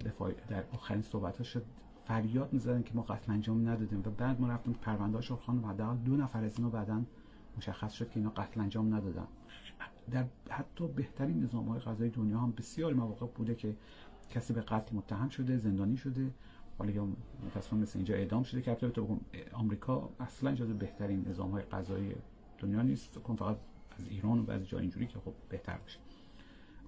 دفاع 0.05 0.33
در 0.49 0.65
آخرین 0.73 1.03
صحبت 1.03 1.43
شد 1.43 1.65
فریاد 2.05 2.53
می‌زدن 2.53 2.83
که 2.83 2.95
ما 2.95 3.03
قتل 3.03 3.33
انجام 3.33 3.69
ندادیم 3.69 4.03
و 4.07 4.11
بعد 4.11 4.41
ما 4.41 4.49
رفتیم 4.49 4.73
پرونده 4.83 5.21
رو 5.21 5.37
خواندم 5.37 5.69
حداقل 5.69 5.97
دو 5.97 6.17
نفر 6.17 6.45
از 6.45 6.59
اینا 6.59 6.71
بعدا 6.71 7.03
مشخص 7.57 7.93
شد 7.93 8.11
که 8.11 8.17
اینا 8.17 8.31
قتل 8.31 8.61
انجام 8.61 8.95
ندادن. 8.95 9.27
در 10.11 10.25
حتی 10.51 10.89
بهترین 10.89 11.43
نظام 11.43 11.69
های 11.69 11.81
قضایی 11.81 12.11
دنیا 12.11 12.39
هم 12.39 12.53
بسیار 12.53 12.95
مواقع 12.95 13.27
بوده 13.27 13.55
که 13.55 13.77
کسی 14.31 14.53
به 14.53 14.61
قتل 14.61 14.97
متهم 14.97 15.29
شده 15.29 15.57
زندانی 15.57 15.97
شده 15.97 16.31
حالا 16.79 16.91
یا 16.91 17.09
متاسفانه 17.47 17.83
مثل 17.83 17.99
اینجا 17.99 18.15
اعدام 18.15 18.43
شده 18.43 18.63
که 18.63 18.75
تو 18.75 19.19
آمریکا 19.53 20.11
اصلا 20.21 20.55
جز 20.55 20.69
بهترین 20.69 21.29
نظام 21.29 21.51
های 21.51 21.63
قضایی 21.63 22.15
دنیا 22.59 22.83
نیست. 22.83 23.19
کن 23.19 23.37
فقط 23.37 23.57
از 23.99 24.09
ایران 24.09 24.39
و 24.39 24.43
بعضی 24.43 24.65
جا 24.65 24.79
اینجوری 24.79 25.07
که 25.07 25.19
خب 25.19 25.33
بهتر 25.49 25.77
باشه 25.77 25.99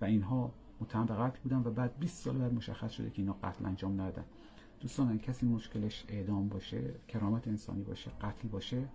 و 0.00 0.04
اینها 0.04 0.52
متهم 0.80 1.06
به 1.06 1.14
قتل 1.14 1.38
بودن 1.42 1.58
و 1.58 1.70
بعد 1.70 1.98
20 1.98 2.24
سال 2.24 2.38
بعد 2.38 2.54
مشخص 2.54 2.90
شده 2.90 3.10
که 3.10 3.22
اینا 3.22 3.32
قتل 3.32 3.66
انجام 3.66 4.00
ندادن. 4.00 4.24
دوستان 4.80 5.18
کسی 5.18 5.46
مشکلش 5.46 6.04
اعدام 6.08 6.48
باشه 6.48 6.94
کرامت 7.08 7.48
انسانی 7.48 7.82
باشه 7.82 8.10
قتل 8.10 8.48
باشه 8.48 8.88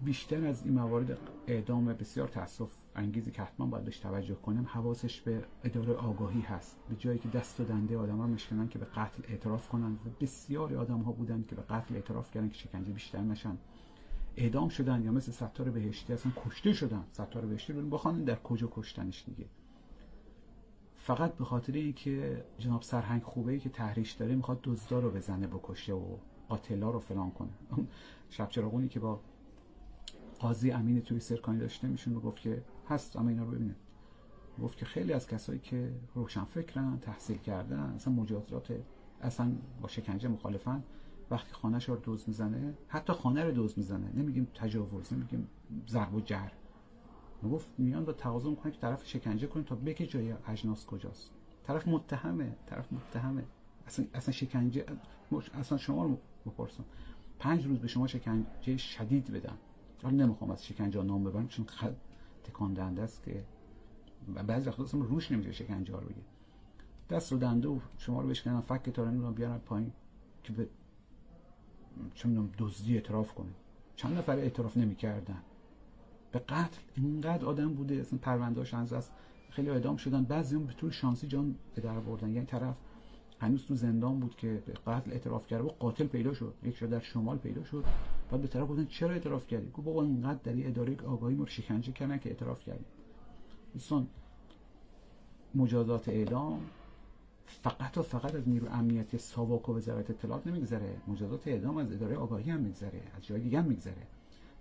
بیشتر 0.00 0.46
از 0.46 0.64
این 0.64 0.74
موارد 0.74 1.18
اعدام 1.46 1.84
بسیار 1.84 2.28
تاسف 2.28 2.70
انگیزی 2.96 3.30
که 3.30 3.42
حتما 3.42 3.66
باید 3.66 3.84
بهش 3.84 3.98
توجه 3.98 4.34
کنیم 4.34 4.66
حواسش 4.66 5.20
به 5.20 5.44
اداره 5.64 5.94
آگاهی 5.94 6.40
هست. 6.40 6.76
به 6.88 6.96
جایی 6.96 7.18
که 7.18 7.28
دست 7.28 7.60
و 7.60 7.64
دنده 7.64 7.98
آدم 7.98 8.18
ها 8.18 8.26
میشکنن 8.26 8.68
که 8.68 8.78
به 8.78 8.84
قتل 8.84 9.22
اعتراف 9.28 9.68
کنن. 9.68 9.92
و 9.92 10.08
بسیاری 10.20 10.74
آدم 10.74 10.98
ها 10.98 11.12
بودن 11.12 11.44
که 11.48 11.54
به 11.54 11.62
قتل 11.62 11.94
اعتراف 11.94 12.30
کردن 12.30 12.48
که 12.48 12.54
شکنجه 12.54 12.92
بیشتر 12.92 13.20
نشن. 13.20 13.56
اعدام 14.36 14.68
شدن 14.68 15.04
یا 15.04 15.12
مثل 15.12 15.32
ستار 15.32 15.70
بهشتی 15.70 16.12
اصلا 16.12 16.32
کشته 16.46 16.72
شدن. 16.72 17.04
ستار 17.12 17.46
بهشتی 17.46 17.72
رو 17.72 17.88
بخوانن 17.88 18.24
در 18.24 18.36
کجا 18.42 18.68
کشتنش 18.72 19.24
دیگه. 19.26 19.46
فقط 20.96 21.34
به 21.34 21.44
خاطر 21.44 21.72
اینکه 21.72 22.44
جناب 22.58 22.82
سرهنگ 22.82 23.22
خوبه 23.22 23.52
ای 23.52 23.60
که 23.60 23.68
تحریش 23.68 24.12
داره 24.12 24.34
می‌خواد 24.34 24.60
دزدا 24.62 25.00
رو 25.00 25.10
بزنه 25.10 25.46
بکشه 25.46 25.92
و 25.92 26.16
قاتلا 26.48 26.90
رو 26.90 26.98
فلان 26.98 27.30
کنه. 27.30 27.50
شب 28.30 28.48
چراغونی 28.48 28.88
که 28.88 29.00
با 29.00 29.20
قاضی 30.38 30.70
امین 30.70 31.00
توی 31.00 31.20
سرکانی 31.20 31.58
داشته 31.58 31.88
میشون 31.88 32.14
گفت 32.14 32.40
که 32.40 32.62
هست 32.92 33.16
اما 33.16 33.28
اینا 33.28 33.44
رو 33.44 33.50
ببینید 33.50 33.76
گفت 34.62 34.78
که 34.78 34.84
خیلی 34.84 35.12
از 35.12 35.26
کسایی 35.26 35.58
که 35.58 35.92
روشن 36.14 36.44
فکرن 36.44 36.98
تحصیل 36.98 37.38
کردن 37.38 37.78
اصلا 37.78 38.12
مجازات 38.12 38.72
اصلا 39.22 39.52
با 39.80 39.88
شکنجه 39.88 40.28
مخالفن 40.28 40.82
وقتی 41.30 41.52
خانه 41.52 41.78
رو 41.78 41.96
دوز 41.96 42.24
می‌زنه 42.26 42.74
حتی 42.88 43.12
خانه 43.12 43.44
رو 43.44 43.50
دوز 43.50 43.74
می‌زنه. 43.76 44.10
نمیگیم 44.14 44.48
تجاوز 44.54 45.12
نمیگیم 45.12 45.48
ضرب 45.88 46.14
و 46.14 46.20
جر. 46.20 46.48
گفت 47.44 47.68
میان 47.78 48.04
با 48.04 48.12
تقاضا 48.12 48.50
می‌کنه 48.50 48.72
که 48.72 48.80
طرف 48.80 49.06
شکنجه 49.06 49.46
کنه 49.46 49.62
تا 49.62 49.74
بگه 49.74 50.06
جای 50.06 50.34
اجناس 50.46 50.86
کجاست. 50.86 51.30
طرف 51.64 51.88
متهمه 51.88 52.56
طرف 52.66 52.92
متهمه. 52.92 53.44
اصلا 53.86 54.06
اصلا 54.14 54.32
شکنجه 54.32 54.86
اصلا 55.54 55.78
شما 55.78 56.04
رو 56.04 56.18
بپرسم. 56.46 56.84
پنج 57.38 57.66
روز 57.66 57.78
به 57.78 57.88
شما 57.88 58.06
شکنجه 58.06 58.76
شدید 58.76 59.30
بدن. 59.30 59.54
حالا 60.02 60.16
نمی‌خوام 60.16 60.50
از 60.50 60.64
شکنجه 60.64 61.02
نام 61.02 61.24
ببرم 61.24 61.48
چون 61.48 61.66
تکان 62.44 62.74
دنده 62.74 63.02
است 63.02 63.22
که 63.22 63.44
بعضی 64.46 64.68
وقتا 64.68 64.84
اصلا 64.84 65.00
روش 65.00 65.32
نمیشه 65.32 65.52
شکنجه 65.52 65.92
رو 65.92 66.00
بگه. 66.00 66.14
دست 67.10 67.32
و 67.32 67.38
دنده 67.38 67.68
و 67.68 67.78
شما 67.98 68.20
رو 68.20 68.28
بشکنن 68.28 68.60
فک 68.60 68.90
تا 68.90 69.02
رو 69.02 69.32
بیارن 69.32 69.58
پایین 69.58 69.92
که 70.44 70.52
به 70.52 70.68
چون 72.14 72.50
دزدی 72.58 72.94
اعتراف 72.94 73.34
کنه. 73.34 73.50
چند 73.96 74.18
نفر 74.18 74.36
اعتراف 74.36 74.76
نمی‌کردن. 74.76 75.42
به 76.32 76.38
قتل 76.38 76.80
اینقدر 76.96 77.44
آدم 77.44 77.74
بوده 77.74 77.94
اصلا 77.94 78.18
پروندهاش 78.22 78.74
از 78.74 79.10
خیلی 79.50 79.70
اعدام 79.70 79.96
شدن. 79.96 80.24
بعضی 80.24 80.56
هم 80.56 80.66
به 80.66 80.72
طور 80.72 80.90
شانسی 80.90 81.26
جان 81.26 81.54
به 81.74 81.82
در 81.82 82.00
بردن. 82.00 82.30
یعنی 82.30 82.46
طرف 82.46 82.76
هنوز 83.42 83.66
تو 83.66 83.74
زندان 83.74 84.20
بود 84.20 84.36
که 84.36 84.62
به 84.66 84.72
قتل 84.72 85.12
اعتراف 85.12 85.46
کرده 85.46 85.64
و 85.64 85.68
قاتل 85.68 86.06
پیدا 86.06 86.34
شد. 86.34 86.54
یک 86.62 86.76
شد 86.76 86.90
در 86.90 87.00
شمال 87.00 87.38
پیدا 87.38 87.64
شد. 87.64 87.84
بعد 88.30 88.40
به 88.40 88.48
طرف 88.48 88.68
گفتن 88.68 88.86
چرا 88.86 89.10
اعتراف 89.10 89.46
کردی؟ 89.46 89.70
گفت 89.70 89.84
بابا 89.86 90.02
اینقدر 90.02 90.38
در 90.44 90.52
این 90.52 90.66
اداره 90.66 90.96
آگاهی 91.06 91.34
ما 91.34 91.46
شکنجه 91.46 91.92
کردن 91.92 92.18
که 92.18 92.28
اعتراف 92.28 92.64
کردیم. 92.64 92.84
دوستان 93.74 94.06
مجازات 95.54 96.08
اعدام 96.08 96.60
فقط 97.46 97.98
و 97.98 98.02
فقط 98.02 98.34
از 98.34 98.48
نیرو 98.48 98.68
امنیتی 98.68 99.18
ساواک 99.18 99.68
و 99.68 99.76
وزارت 99.76 100.10
اطلاعات 100.10 100.46
نمیگذره. 100.46 100.96
مجازات 101.08 101.48
اعدام 101.48 101.76
از 101.76 101.92
اداره 101.92 102.16
آگاهی 102.16 102.50
هم 102.50 102.60
میگذره. 102.60 103.02
از 103.16 103.26
جای 103.26 103.40
دیگه 103.40 103.58
هم 103.58 103.64
میگذره. 103.64 104.06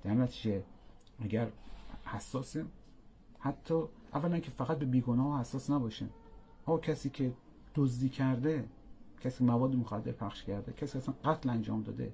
در 0.03 0.13
نتیجه 0.13 0.63
اگر 1.19 1.47
حساسه 2.05 2.65
حتی 3.39 3.83
اولا 4.13 4.39
که 4.39 4.51
فقط 4.51 4.77
به 4.77 4.85
بیگناه 4.85 5.39
حساس 5.39 5.69
نباشه 5.69 6.05
ها 6.67 6.77
کسی 6.77 7.09
که 7.09 7.31
دزدی 7.75 8.09
کرده 8.09 8.65
کسی 9.21 9.43
مواد 9.43 9.75
مخدر 9.75 10.11
پخش 10.11 10.43
کرده 10.43 10.73
کسی 10.73 10.97
اصلا 10.97 11.15
قتل 11.25 11.49
انجام 11.49 11.83
داده. 11.83 12.13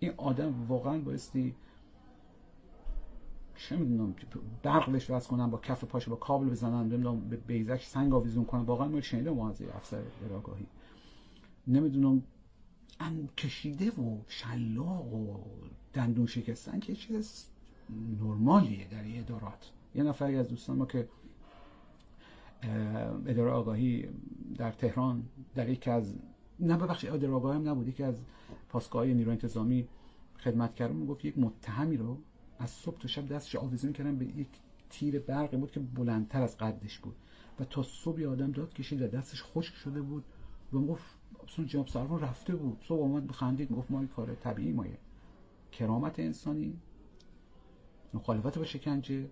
این 0.00 0.12
آدم 0.16 0.66
واقعا 0.68 0.98
بایستی 0.98 1.54
چه 3.56 3.76
می‌دونم 3.76 4.14
برق 4.62 4.90
بهش 4.90 5.10
وصل 5.10 5.28
کنن 5.28 5.50
با 5.50 5.58
کف 5.58 5.84
پاش 5.84 6.08
با 6.08 6.16
کابل 6.16 6.48
بزنن 6.48 6.88
نمی‌دونم 6.88 7.20
به 7.20 7.36
بیزک 7.36 7.82
سنگ 7.82 8.14
آویزون 8.14 8.44
کنن. 8.44 8.60
واقعا 8.60 8.88
ما 8.88 9.00
شنیده 9.00 9.30
ما 9.30 9.48
از 9.48 9.62
افسر 9.62 10.02
اراگاهی 10.24 10.66
نمی‌دونم 11.66 12.22
ان 13.00 13.28
کشیده 13.36 13.90
و 13.90 14.18
شلاق 14.28 15.14
و 15.14 15.36
دندون 15.92 16.26
شکستن 16.26 16.80
که 16.80 16.94
چیز 16.94 17.46
نرمالیه 18.20 18.88
در 18.88 19.02
این 19.02 19.20
ادارات. 19.20 19.70
یه 19.94 20.02
نفری 20.02 20.36
از 20.36 20.48
دوستان 20.48 20.76
ما 20.76 20.86
که 20.86 21.08
اداره 23.26 23.50
آگاهی 23.50 24.08
در 24.56 24.72
تهران 24.72 25.22
در 25.54 25.68
یکی 25.68 25.90
از 25.90 26.14
نه 26.60 26.76
ببخشید 26.76 27.10
اداره 27.10 27.34
آگاهی 27.34 27.58
هم 27.58 27.68
نبود. 27.68 27.88
یکی 27.88 28.02
از 28.02 28.14
پاسگاه 28.68 29.06
نیروی 29.06 29.30
انتظامی 29.30 29.88
خدمت 30.38 30.74
کردم. 30.74 31.06
گفت 31.06 31.24
یک 31.24 31.38
متهمی 31.38 31.96
رو 31.96 32.18
از 32.58 32.70
صبح 32.70 32.98
تا 32.98 33.08
شب 33.08 33.28
دستش 33.28 33.56
آویزون 33.56 33.92
کردن 33.92 34.16
به 34.16 34.24
یک 34.24 34.48
تیر 34.90 35.18
برقی 35.18 35.56
بود 35.56 35.70
که 35.70 35.80
بلندتر 35.80 36.42
از 36.42 36.58
قدش 36.58 36.98
بود. 36.98 37.16
و 37.60 37.64
تا 37.64 37.82
صبح 37.82 38.22
آدم 38.22 38.52
داد 38.52 38.72
کشید 38.72 39.02
و 39.02 39.06
دستش 39.06 39.42
خشک 39.42 39.74
شده 39.74 40.02
بود. 40.02 40.24
و 40.72 40.78
گفت 40.78 41.04
اصلا 41.48 41.64
جناب 41.64 41.86
سرمان 41.86 42.20
رفته 42.20 42.54
بود. 42.54 42.84
صبح 42.88 43.04
آمد 43.04 43.26
بخندید 43.26 43.72
گفت 43.72 43.90
ما 43.90 43.98
این 43.98 44.08
کار 44.08 44.34
طبیعی 44.34 44.72
مایه 44.72 44.98
کرامت 45.72 46.20
انسانی 46.20 46.80
مخالفت 48.14 48.58
با 48.58 48.64
شکنجه 48.64 49.26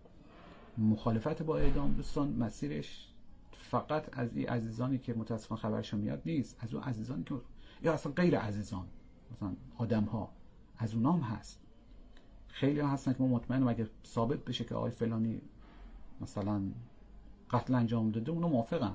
مخالفت 0.78 1.42
با 1.42 1.58
اعدام 1.58 1.92
دوستان 1.92 2.32
مسیرش 2.32 3.07
فقط 3.70 4.18
از 4.18 4.36
این 4.36 4.48
عزیزانی 4.48 4.98
که 4.98 5.14
متاسفانه 5.14 5.60
خبرشون 5.60 6.00
میاد 6.00 6.22
نیست. 6.26 6.56
از 6.60 6.74
اون 6.74 6.82
عزیزانی 6.82 7.24
که 7.24 7.34
یا 7.82 7.92
اصلا 7.92 8.12
غیر 8.12 8.38
عزیزان. 8.38 8.86
مثلا 9.32 9.52
آدم 9.76 10.04
ها 10.04 10.30
از 10.78 10.94
اونام 10.94 11.20
هست. 11.20 11.60
خیلی 12.48 12.80
ها 12.80 12.88
هستن 12.88 13.12
که 13.12 13.22
ما 13.22 13.28
مطمئنم 13.28 13.68
اگه 13.68 13.88
ثابت 14.06 14.44
بشه 14.44 14.64
که 14.64 14.74
آقای 14.74 14.90
فلانی 14.90 15.40
مثلا 16.20 16.62
قتل 17.50 17.74
انجام 17.74 18.10
داده 18.10 18.32
اونو 18.32 18.48
موافقن. 18.48 18.94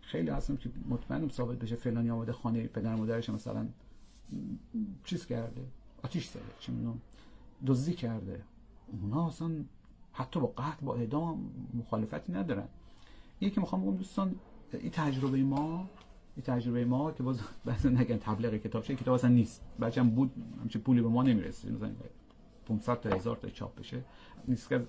خیلی 0.00 0.30
هستن 0.30 0.56
که 0.56 0.70
مطمئنم 0.88 1.28
ثابت 1.28 1.58
بشه 1.58 1.76
فلانی 1.76 2.10
آمده 2.10 2.32
خانه 2.32 2.66
پدر 2.66 2.94
مادرش 2.94 3.30
مثلا 3.30 3.68
چیز 5.04 5.26
کرده 5.26 5.66
آتیش 6.02 6.28
زده 6.28 6.42
چه 6.60 6.72
می‌دونم 6.72 7.00
دزدی 7.66 7.94
کرده. 7.94 8.44
اونا 9.02 9.26
اصلا 9.26 9.64
حتی 10.12 10.40
با 10.40 10.46
قتل 10.46 10.86
با 10.86 10.94
اعدام 10.94 11.50
مخالفتی 11.74 12.32
ندارن. 12.32 12.68
یکی 13.42 13.60
می‌خوام 13.60 13.82
بگم 13.82 13.96
دوستان 13.96 14.34
این 14.72 14.90
تجربه 14.90 15.42
ما 15.42 15.88
این 16.36 16.44
تجربه 16.44 16.84
ما 16.84 17.12
که 17.12 17.22
باز 17.22 17.40
بعضی 17.64 17.88
نگن 17.88 18.16
تبلیغ 18.16 18.54
کتاب 18.54 18.84
شه 18.84 18.94
کتاب 18.94 19.14
اصلا 19.14 19.30
نیست. 19.30 19.62
بچه‌م 19.80 20.10
بود 20.10 20.30
همچه 20.60 20.78
پولی 20.78 21.00
به 21.00 21.08
ما 21.08 21.22
نمی‌رسه 21.22 21.72
مثلا 21.72 21.90
500 22.66 23.00
تا 23.00 23.10
هزار 23.10 23.36
تا 23.36 23.48
چاپ 23.48 23.78
بشه. 23.78 24.04
نیست 24.48 24.68
که 24.68 24.86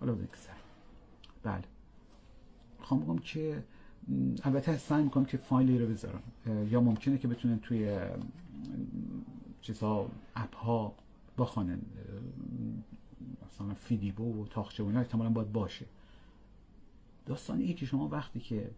حالا 0.00 0.12
بگذار 0.12 0.54
بله. 1.42 1.64
می‌خوام 2.78 3.00
بگم 3.00 3.18
که 3.18 3.64
البته 4.44 4.76
سعی 4.76 5.02
می‌کنم 5.02 5.24
که 5.24 5.36
فایلی 5.36 5.78
رو 5.78 5.86
بذارم. 5.86 6.22
یا 6.70 6.80
ممکنه 6.80 7.18
که 7.18 7.28
بتونن 7.28 7.58
توی 7.58 7.98
چیزها 9.60 10.10
اپ 10.36 10.56
ها 10.56 10.94
بخوانن 11.38 11.80
مثلا 13.46 13.74
فیدیبو 13.74 14.42
و 14.42 14.46
تاخچه 14.46 14.82
و 14.82 14.86
اینا 14.86 15.00
احتمالا 15.00 15.30
باید 15.30 15.52
باشه. 15.52 15.86
داستان 17.28 17.60
اینه 17.60 17.72
که 17.72 17.86
شما 17.86 18.08
وقتی 18.08 18.40
که 18.40 18.70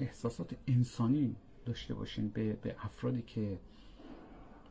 احساسات 0.00 0.56
انسانی 0.66 1.36
داشته 1.66 1.94
باشین 1.94 2.28
به, 2.28 2.52
به 2.52 2.76
افرادی 2.78 3.22
که 3.22 3.58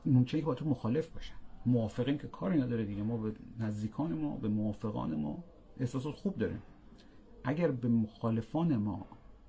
ممکنه 0.06 0.41
که 0.41 0.45
با 0.45 0.56
تو 0.56 0.66
مخالف 0.66 1.10
باشن 1.10 1.36
موافقین 1.66 2.18
که 2.18 2.28
کاری 2.28 2.62
نداره 2.62 2.86
دیگه 2.86 3.03
ما 3.03 3.18
به 3.18 3.34
نزدیکان 3.60 4.14
ما 4.14 4.36
به 4.36 4.47
موافقان 4.47 5.16
ما 5.16 5.43
احساسات 5.80 6.16
خوب 6.16 6.38
داریم. 6.38 6.62
اگر 7.43 7.72
به 7.72 7.88
مخالفان 7.88 8.76
ما 8.78 9.06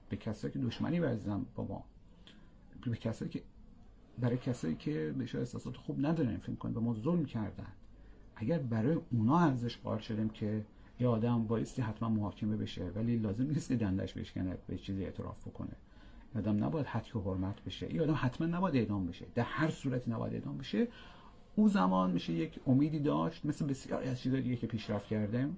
به 0.09 0.17
کسایی 0.17 0.53
که 0.53 0.59
دشمنی 0.59 1.01
ورزیدن 1.01 1.47
با 1.55 1.65
ما 1.65 1.85
به 2.85 2.97
کسایی 2.97 3.31
که 3.31 3.43
برای 4.19 4.39
کسایی 4.39 4.75
که 4.75 5.15
بهش 5.19 5.35
احساسات 5.35 5.77
خوب 5.77 6.07
ندارن 6.07 6.37
فکر 6.37 6.55
کنن 6.55 6.73
به 6.73 6.81
ما 6.81 6.95
ظلم 6.95 7.25
کردن 7.25 7.73
اگر 8.37 8.59
برای 8.59 8.99
اونا 9.13 9.39
ارزش 9.39 9.79
قائل 9.79 9.99
شدیم 9.99 10.29
که 10.29 10.65
یه 11.01 11.09
آدم 11.09 11.47
بایستی 11.47 11.83
حتما 11.83 12.09
محاکمه 12.09 12.57
بشه 12.57 12.85
ولی 12.95 13.17
لازم 13.17 13.45
نیست 13.45 13.69
که 13.69 13.77
دندش 13.77 14.15
بشکنه 14.15 14.57
به 14.67 14.79
چیزی 14.79 15.05
اعتراف 15.05 15.49
بکنه. 15.49 15.73
آدم 16.37 16.65
نباید 16.65 16.87
حتی 16.87 17.19
و 17.19 17.23
حرمت 17.23 17.65
بشه. 17.65 17.95
یه 17.95 18.03
آدم 18.03 18.15
حتما 18.17 18.47
نباید 18.47 18.77
اعدام 18.77 19.07
بشه. 19.07 19.27
در 19.35 19.43
هر 19.43 19.71
صورتی 19.71 20.11
نباید 20.11 20.35
اعدام 20.35 20.59
بشه. 20.59 20.89
او 21.57 21.69
زمان 21.69 22.11
میشه 22.11 22.33
یک 22.33 22.61
امیدی 22.67 22.99
داشت 22.99 23.47
مثل 23.47 23.67
بسیاری 23.67 24.09
از 24.09 24.21
چیزهای 24.21 24.43
دیگه 24.43 24.57
که 24.57 24.67
پیشرفت 24.67 25.07
کرده 25.07 25.49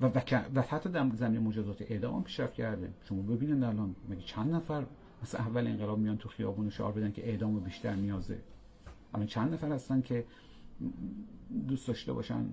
و 0.00 0.10
و 0.54 0.62
حتی 0.62 0.88
در 0.88 1.10
زمین 1.14 1.40
مجازات 1.40 1.82
اعدام 1.82 2.24
پیشرفت 2.24 2.54
کرده 2.54 2.92
شما 3.08 3.22
ببینید 3.22 3.62
الان 3.62 3.96
مگه 4.08 4.22
چند 4.22 4.54
نفر 4.54 4.84
مثل 5.22 5.38
اول 5.38 5.66
انقلاب 5.66 5.98
میان 5.98 6.16
تو 6.16 6.28
خیابون 6.28 6.70
شعار 6.70 6.92
بدن 6.92 7.12
که 7.12 7.28
اعدام 7.28 7.60
بیشتر 7.60 7.94
نیازه. 7.94 8.38
الان 9.14 9.26
چند 9.26 9.54
نفر 9.54 9.72
هستن 9.72 10.00
که 10.00 10.24
دوست 11.68 11.88
داشته 11.88 12.12
باشن 12.12 12.46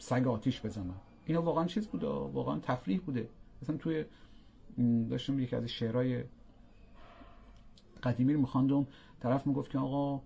سگ 0.00 0.26
آتیش 0.26 0.66
بزنن 0.66 0.94
اینا 1.26 1.42
واقعا 1.42 1.64
چیز 1.64 1.88
بوده 1.88 2.06
واقعا 2.06 2.58
تفریح 2.58 3.00
بوده. 3.00 3.28
مثلا 3.62 3.76
توی 3.76 4.04
داشتم 5.10 5.40
یکی 5.40 5.56
از 5.56 5.64
شعرهای 5.64 6.24
قدیمی 8.02 8.34
رو 8.34 8.40
میخواندم. 8.40 8.86
طرف 9.20 9.46
می‌گفت 9.46 9.70
که 9.70 9.78
آقا 9.78 10.22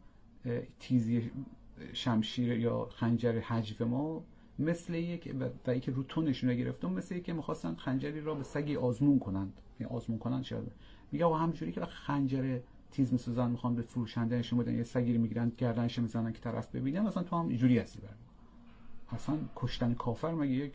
تیزی 0.78 1.30
شمشیر 1.92 2.52
یا 2.52 2.84
خنجر 2.84 3.40
حجف 3.40 3.82
ما 3.82 4.24
مثل 4.58 4.94
یک 4.94 5.34
و 5.66 5.78
که 5.78 5.92
رو 5.92 6.02
تونشون 6.02 6.56
گرفتم 6.56 6.92
مثل 6.92 7.18
که 7.18 7.32
می‌خواستن 7.32 7.74
خنجری 7.74 8.20
را 8.20 8.34
به 8.34 8.42
سگی 8.42 8.76
آزمون 8.76 9.18
کنند. 9.18 9.52
یعنی 9.80 9.92
آزمون 9.92 10.18
کنند 10.18 10.44
شده 10.44 10.70
میگه 11.12 11.24
آقا 11.24 11.36
همینجوری 11.36 11.72
که 11.72 11.80
خنجر 11.80 12.58
تیز 12.90 13.12
میسوزن 13.12 13.50
می‌خوان 13.50 13.74
به 13.74 13.82
فروشنده 13.82 14.36
نشون 14.36 14.58
بدن 14.58 14.74
یه 14.74 14.82
سگی 14.82 15.14
رو 15.14 15.20
می‌گیرن 15.20 15.52
گردنش 15.58 15.98
می‌زنن 15.98 16.32
که 16.32 16.40
طرف 16.40 16.74
ببینه 16.74 17.00
مثلا 17.00 17.22
تو 17.22 17.36
هم 17.36 17.48
اینجوری 17.48 17.78
هستی 17.78 18.00
اصلا 19.12 19.38
کشتن 19.56 19.94
کافر 19.94 20.34
مگه 20.34 20.52
یک 20.52 20.72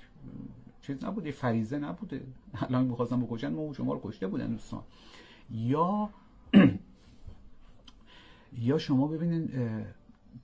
چیز 0.82 1.04
نبوده؟ 1.04 1.32
فریزه 1.32 1.78
نبوده. 1.78 2.24
الان 2.54 2.86
می‌خواستن 2.86 3.22
بکشن 3.22 3.54
ما 3.54 3.74
شما 3.74 3.94
رو 3.94 4.02
کشته 4.04 4.28
بودن 4.28 4.48
دوستان. 4.48 4.84
یا 5.52 6.10
یا 8.68 8.78
شما 8.78 9.08
ببینین 9.08 9.50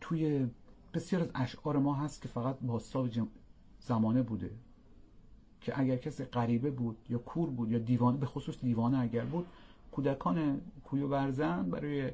توی 0.01 0.47
بسیار 0.93 1.21
از 1.21 1.29
اشعار 1.35 1.77
ما 1.77 1.95
هست 1.95 2.21
که 2.21 2.27
فقط 2.27 2.57
باستاب 2.61 3.09
زمانه 3.79 4.21
بوده. 4.21 4.51
که 5.61 5.79
اگر 5.79 5.97
کسی 5.97 6.23
غریبه 6.23 6.71
بود 6.71 6.97
یا 7.09 7.17
کور 7.17 7.49
بود 7.49 7.71
یا 7.71 7.79
دیوانه 7.79 8.17
به 8.17 8.25
خصوص 8.25 8.61
دیوانه 8.61 8.97
اگر 8.99 9.25
بود 9.25 9.45
کودکان 9.91 10.61
کوی 10.83 11.01
و 11.01 11.07
برزن 11.07 11.69
برای 11.69 12.11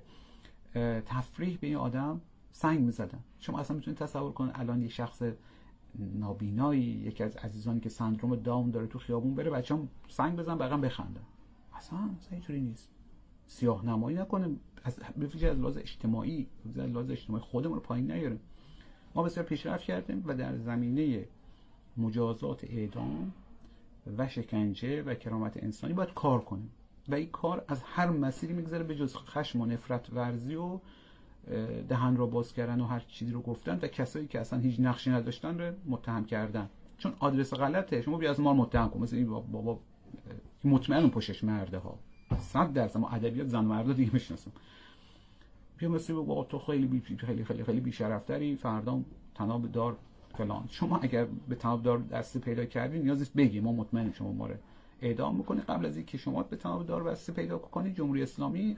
تفریح 1.05 1.57
به 1.61 1.67
این 1.67 1.75
آدم 1.75 2.21
سنگ 2.51 2.79
می‌زدن. 2.79 3.19
شما 3.39 3.59
اصلا 3.59 3.75
می‌تونید 3.75 3.99
تصور 3.99 4.31
کنید 4.31 4.51
الان 4.55 4.81
یه 4.81 4.89
شخص 4.89 5.21
نابینایی 5.99 6.81
یکی 6.81 7.23
از 7.23 7.35
عزیزانی 7.35 7.79
که 7.79 7.89
سندروم 7.89 8.35
داون 8.35 8.71
داره 8.71 8.87
تو 8.87 8.99
خیابون 8.99 9.35
بره 9.35 9.49
بچه 9.49 9.75
هم 9.75 9.89
سنگ 10.09 10.35
بزن 10.35 10.57
بقیه 10.57 10.77
بخندن. 10.77 11.21
اصلا 11.73 11.99
اینجوری 12.31 12.61
نیست. 12.61 12.89
سیاه 13.45 13.85
نمایی 13.85 14.17
نکنه 14.17 14.55
از 14.83 14.99
بفیجه 15.21 15.47
از 15.47 15.59
لحاظ 15.59 15.77
اجتماعی 15.77 16.47
از 16.65 16.77
لحاظ 16.77 17.11
اجتماعی 17.11 17.43
خودمون 17.43 17.75
رو 17.75 17.81
پایین 17.81 18.11
نیاریم. 18.11 18.39
ما 19.15 19.23
بسیار 19.23 19.45
پیشرفت 19.45 19.83
کردیم 19.83 20.23
و 20.25 20.35
در 20.35 20.57
زمینه 20.57 21.25
مجازات 21.97 22.63
اعدام 22.63 23.33
و 24.17 24.27
شکنجه 24.27 25.03
و 25.03 25.15
کرامت 25.15 25.63
انسانی 25.63 25.93
باید 25.93 26.13
کار 26.13 26.41
کنیم. 26.41 26.71
و 27.09 27.15
این 27.15 27.29
کار 27.29 27.65
از 27.67 27.83
هر 27.83 28.09
مسیری 28.09 28.53
میگذره 28.53 28.83
به 28.83 28.95
جز 28.95 29.15
خشم 29.15 29.61
و 29.61 29.65
نفرت 29.65 30.13
ورزی 30.13 30.55
و 30.55 30.79
دهن 31.89 32.17
را 32.17 32.25
باز 32.25 32.53
کردن 32.53 32.81
و 32.81 32.85
هر 32.85 32.99
چیزی 32.99 33.31
رو 33.31 33.41
گفتن 33.41 33.79
و 33.81 33.87
کسایی 33.87 34.27
که 34.27 34.39
اصلا 34.39 34.59
هیچ 34.59 34.79
نقشی 34.79 35.09
نداشتن 35.09 35.59
رو 35.59 35.73
متهم 35.85 36.25
کردن. 36.25 36.69
چون 36.97 37.13
آدرس 37.19 37.53
غلطه. 37.53 38.01
شما 38.01 38.17
بیا 38.17 38.29
از 38.29 38.39
ما 38.39 38.53
متهم 38.53 38.89
کن. 38.89 38.99
مثل 38.99 39.15
این 39.15 39.25
بابا 39.25 39.79
مطمئن 40.63 41.09
پشش 41.09 41.43
مرده 41.43 41.77
ها 41.77 41.99
صد 42.39 42.73
درصد. 42.73 42.99
ما 42.99 43.09
ادبیات 43.09 43.47
زن 43.47 43.65
مرد 43.65 43.95
دیگه 43.95 44.13
می‌شناسم 44.13 44.51
بیا 45.77 45.89
مثل 45.89 46.13
بابا 46.13 46.43
تو 46.43 46.59
خیلی 46.59 46.87
بی 46.87 47.17
خیلی 47.17 47.43
خیلی 47.45 47.63
خیلی 47.63 47.79
بیشرفتری. 47.79 48.55
فردا 48.55 49.01
تناب 49.35 49.71
دار 49.71 49.97
فلان. 50.37 50.63
شما 50.69 50.97
اگر 50.97 51.27
به 51.49 51.55
تناب 51.55 51.83
دار 51.83 51.97
دستی 51.97 52.39
پیدا 52.39 52.65
کردین 52.65 53.01
نیازی 53.01 53.31
بگی. 53.35 53.59
ما 53.59 53.71
مطمئنیم 53.71 54.11
شما 54.11 54.31
ما 54.31 54.49
اعدام 55.01 55.35
می‌کنی. 55.35 55.61
قبل 55.61 55.85
از 55.85 55.97
اینکه 55.97 56.17
شما 56.17 56.43
به 56.43 56.55
تناب 56.55 56.85
دار 56.85 57.03
بسته 57.03 57.33
پیدا 57.33 57.57
کنی 57.57 57.93
جمهوری 57.93 58.23
اسلامی 58.23 58.77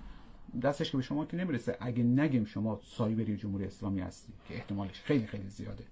دستش 0.61 0.91
که 0.91 0.97
به 0.97 1.03
شما 1.03 1.25
که 1.25 1.37
نمی‌رسه 1.37 1.77
اگه 1.79 2.03
نگیم 2.03 2.45
شما 2.45 2.79
سایبری 2.83 3.37
جمهوری 3.37 3.65
اسلامی 3.65 4.01
هستی 4.01 4.33
که 4.47 4.55
احتمالش 4.55 5.01
خیلی 5.01 5.27
خیلی 5.27 5.49
زیاده. 5.49 5.83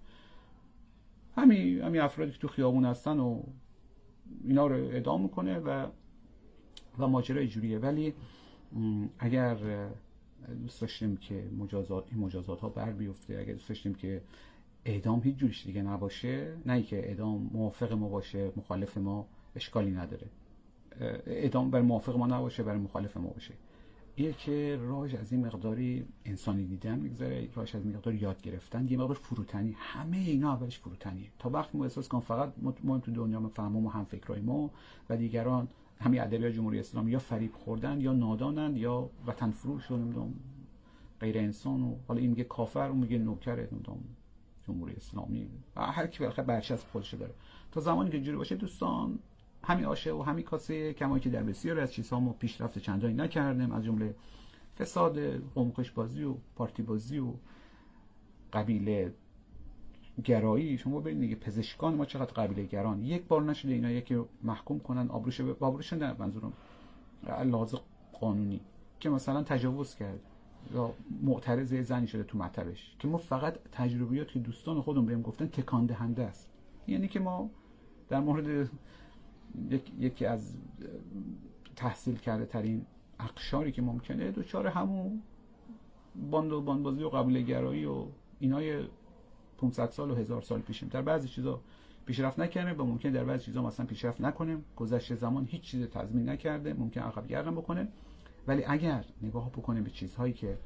همین 1.35 1.81
همین 1.81 2.01
افرادی 2.01 2.31
که 2.31 2.37
تو 2.37 2.47
خیابون 2.47 2.85
هستن 2.85 3.19
و 3.19 3.43
اینا 4.43 4.67
رو 4.67 4.75
اعدام 4.75 5.21
می‌کنه 5.21 5.59
و 5.59 5.87
و 6.99 7.07
ماجرا 7.07 7.45
جوریه. 7.45 7.79
ولی 7.79 8.13
اگر 9.19 9.57
دوست 10.61 10.81
داشتیم 10.81 11.17
که 11.17 11.49
مجازات 11.57 12.05
این 12.11 12.19
مجازات 12.19 12.59
ها 12.59 12.69
بر 12.69 12.91
بیفته 12.91 13.37
اگر 13.37 13.53
دوست 13.53 13.69
داشتیم 13.69 13.93
که 13.93 14.21
اعدام 14.85 15.21
هیچ 15.23 15.35
جوریش 15.35 15.65
دیگه 15.65 15.81
نباشه 15.81 16.53
نه 16.65 16.83
که 16.83 16.97
اعدام 16.97 17.49
موافق 17.53 17.93
ما 17.93 18.09
باشه 18.09 18.51
مخالف 18.55 18.97
ما 18.97 19.27
اشکالی 19.55 19.91
نداره. 19.91 20.27
اعدام 21.25 21.71
بر 21.71 21.81
موافق 21.81 22.17
ما 22.17 22.27
نباشه 22.27 22.63
برای 22.63 22.79
مخالف 22.79 23.17
ما 23.17 23.29
باشه. 23.29 23.53
یه 24.17 24.33
که 24.33 24.79
از 25.21 25.31
این 25.31 25.45
مقداری 25.45 26.05
انسانی 26.25 26.65
دیدن 26.65 26.99
میگذره 26.99 27.49
راج 27.55 27.75
از 27.75 27.85
مقدار 27.85 28.13
یاد 28.13 28.41
گرفتن 28.41 28.87
یه 28.87 28.97
مقدار 28.97 29.15
فروتنی. 29.15 29.75
همه 29.77 30.17
اینا 30.17 30.53
اولش 30.53 30.79
فروتنیه. 30.79 31.29
تا 31.39 31.49
وقتی 31.49 31.77
ما 31.77 31.83
احساس 31.83 32.07
کنم 32.07 32.21
فقط 32.21 32.53
ما 32.83 32.99
تو 32.99 33.11
دنیا 33.11 33.39
مفهوم 33.39 33.85
و 33.85 33.89
هم 33.89 34.05
فکرای 34.05 34.41
ما 34.41 34.71
و 35.09 35.17
دیگران 35.17 35.67
همین 35.99 36.21
ادبیات 36.21 36.53
جمهوری 36.53 36.79
اسلامی 36.79 37.11
یا 37.11 37.19
فریب 37.19 37.53
خوردن 37.53 38.01
یا 38.01 38.13
نادانند 38.13 38.77
یا 38.77 39.09
وطن 39.27 39.51
فروش 39.51 39.91
و 39.91 39.97
نمی‌دونم 39.97 40.33
غیر 41.19 41.37
انسان 41.37 41.81
و 41.81 41.95
حالا 42.07 42.19
این 42.19 42.29
میگه 42.29 42.43
کافر 42.43 42.89
اون 42.89 42.97
میگه 42.97 43.17
نوکر 43.17 43.55
نمی‌دونم 43.55 43.99
جمهوری 44.67 44.95
اسلامی. 44.95 45.47
هر 45.75 46.07
کی 46.07 46.19
بالاخره 46.19 46.45
برچه 46.45 46.73
از 46.73 46.85
خودش 46.85 47.13
داره. 47.13 47.33
تا 47.71 47.81
زمانی 47.81 48.09
که 48.09 48.21
جوری 48.21 48.37
باشه 48.37 48.55
دوستان 48.55 49.19
همین 49.63 49.85
آشه 49.85 50.13
و 50.13 50.21
همین 50.21 50.45
کاسه 50.45 50.93
کما 50.93 51.19
که 51.19 51.29
در 51.29 51.43
بسیار 51.43 51.79
از 51.79 51.93
چیزها 51.93 52.19
ما 52.19 52.33
پیشرفت 52.33 52.79
چندانی 52.79 53.13
نکردیم 53.13 53.71
از 53.71 53.83
جمله 53.83 54.15
فساد 54.79 55.19
قمقش 55.55 55.91
بازی 55.91 56.23
و 56.23 56.35
پارتی 56.55 56.83
بازی 56.83 57.19
و 57.19 57.33
قبیله 58.53 59.13
گرایی. 60.23 60.77
شما 60.77 60.99
ببینید 60.99 61.21
دیگه 61.21 61.35
پزشکان 61.35 61.95
ما 61.95 62.05
چقدر 62.05 62.33
قبیله 62.33 62.63
گران. 62.63 63.03
یک 63.03 63.23
بار 63.23 63.41
نشده 63.41 63.73
اینا 63.73 63.91
یکی 63.91 64.21
محکوم 64.43 64.79
کنن 64.79 65.09
آبروش 65.09 65.41
به 65.41 65.65
آبروش 65.65 65.93
نه 65.93 66.15
منظورم 66.19 66.53
لازم 67.45 67.79
قانونی. 68.19 68.61
که 68.99 69.09
مثلا 69.09 69.43
تجاوز 69.43 69.95
کرد. 69.95 70.19
یا 70.73 70.93
معترض 71.21 71.73
زنی 71.73 72.07
شده 72.07 72.23
تو 72.23 72.37
مطبش. 72.37 72.95
که 72.99 73.07
ما 73.07 73.17
فقط 73.17 73.57
تجربیات 73.71 74.27
که 74.27 74.39
دوستان 74.39 74.81
خودمون 74.81 75.05
بهم 75.05 75.21
گفتن 75.21 75.47
تکان 75.47 75.85
دهنده 75.85 76.23
است. 76.23 76.49
یعنی 76.87 77.07
که 77.07 77.19
ما 77.19 77.49
در 78.09 78.19
مورد 78.19 78.69
یکی 79.99 80.25
از 80.25 80.57
تحصیل 81.75 82.15
کرده 82.15 82.45
ترین 82.45 82.85
اقشاری 83.19 83.71
که 83.71 83.81
ممکنه 83.81 84.31
دوچار 84.31 84.67
همون 84.67 85.21
باند 86.31 86.51
و 86.51 86.61
باندبازی 86.61 87.03
و 87.03 87.09
قبیله 87.09 87.41
گرایی 87.41 87.85
و 87.85 88.05
اینای 88.39 88.83
500 89.57 89.89
سال 89.89 90.11
و 90.11 90.15
هزار 90.15 90.41
سال 90.41 90.61
پیشیم 90.61 90.89
در 90.89 91.01
بعضی 91.01 91.27
چیزا 91.27 91.61
پیشرفت 92.05 92.39
نکردیم 92.39 92.81
و 92.81 92.85
ممکن 92.85 93.11
در 93.11 93.23
بعضی 93.23 93.45
چیزا 93.45 93.61
مثلا 93.61 93.85
پیشرفت 93.85 94.21
نکنیم. 94.21 94.65
گذشته 94.75 95.15
زمان 95.15 95.45
هیچ 95.45 95.61
چیز 95.61 95.83
تضمین 95.83 96.29
نکرده 96.29 96.73
ممکن 96.73 97.01
عقب 97.01 97.27
گردم 97.27 97.55
بکنه. 97.55 97.87
ولی 98.47 98.63
اگر 98.65 99.05
نگاه 99.21 99.49
بکنیم 99.49 99.83
به 99.83 99.89
چیزهایی 99.89 100.33
که 100.33 100.57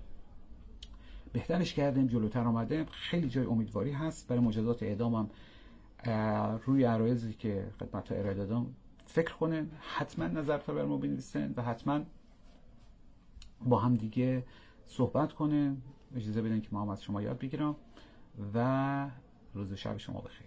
بهترش 1.34 1.74
کردیم 1.74 2.08
جلوتر 2.08 2.44
آمده 2.44 2.86
خیلی 2.92 3.30
جای 3.30 3.46
امیدواری 3.46 3.92
هست. 3.92 4.28
برای 4.28 4.42
مجازات 4.42 4.84
اعدامم 4.84 5.30
روی 6.66 6.84
عرایزی 6.84 7.34
که 7.34 7.68
خدمت 7.80 8.12
ارائه 8.12 8.34
دادم 8.34 8.66
فکر 9.06 9.34
کنه 9.34 9.66
حتما 9.96 10.28
نظر 10.28 10.58
تا 10.58 10.74
بر 10.74 10.86
ما 10.86 10.98
بنویسن 10.98 11.54
و 11.58 11.62
حتما 11.62 12.02
با 13.66 13.80
هم 13.80 13.96
دیگه 13.96 14.44
صحبت 14.86 15.34
کنه. 15.34 15.78
اجازه 16.16 16.42
بدین 16.42 16.62
که 16.62 16.70
ما 16.72 16.82
هم 16.82 16.90
از 16.90 17.04
شما 17.04 17.22
یاد 17.22 17.40
بگیرم 17.40 17.76
و 18.54 19.10
روز 19.54 19.74
شب 19.74 19.98
شما 19.98 20.22
بخیر. 20.22 20.45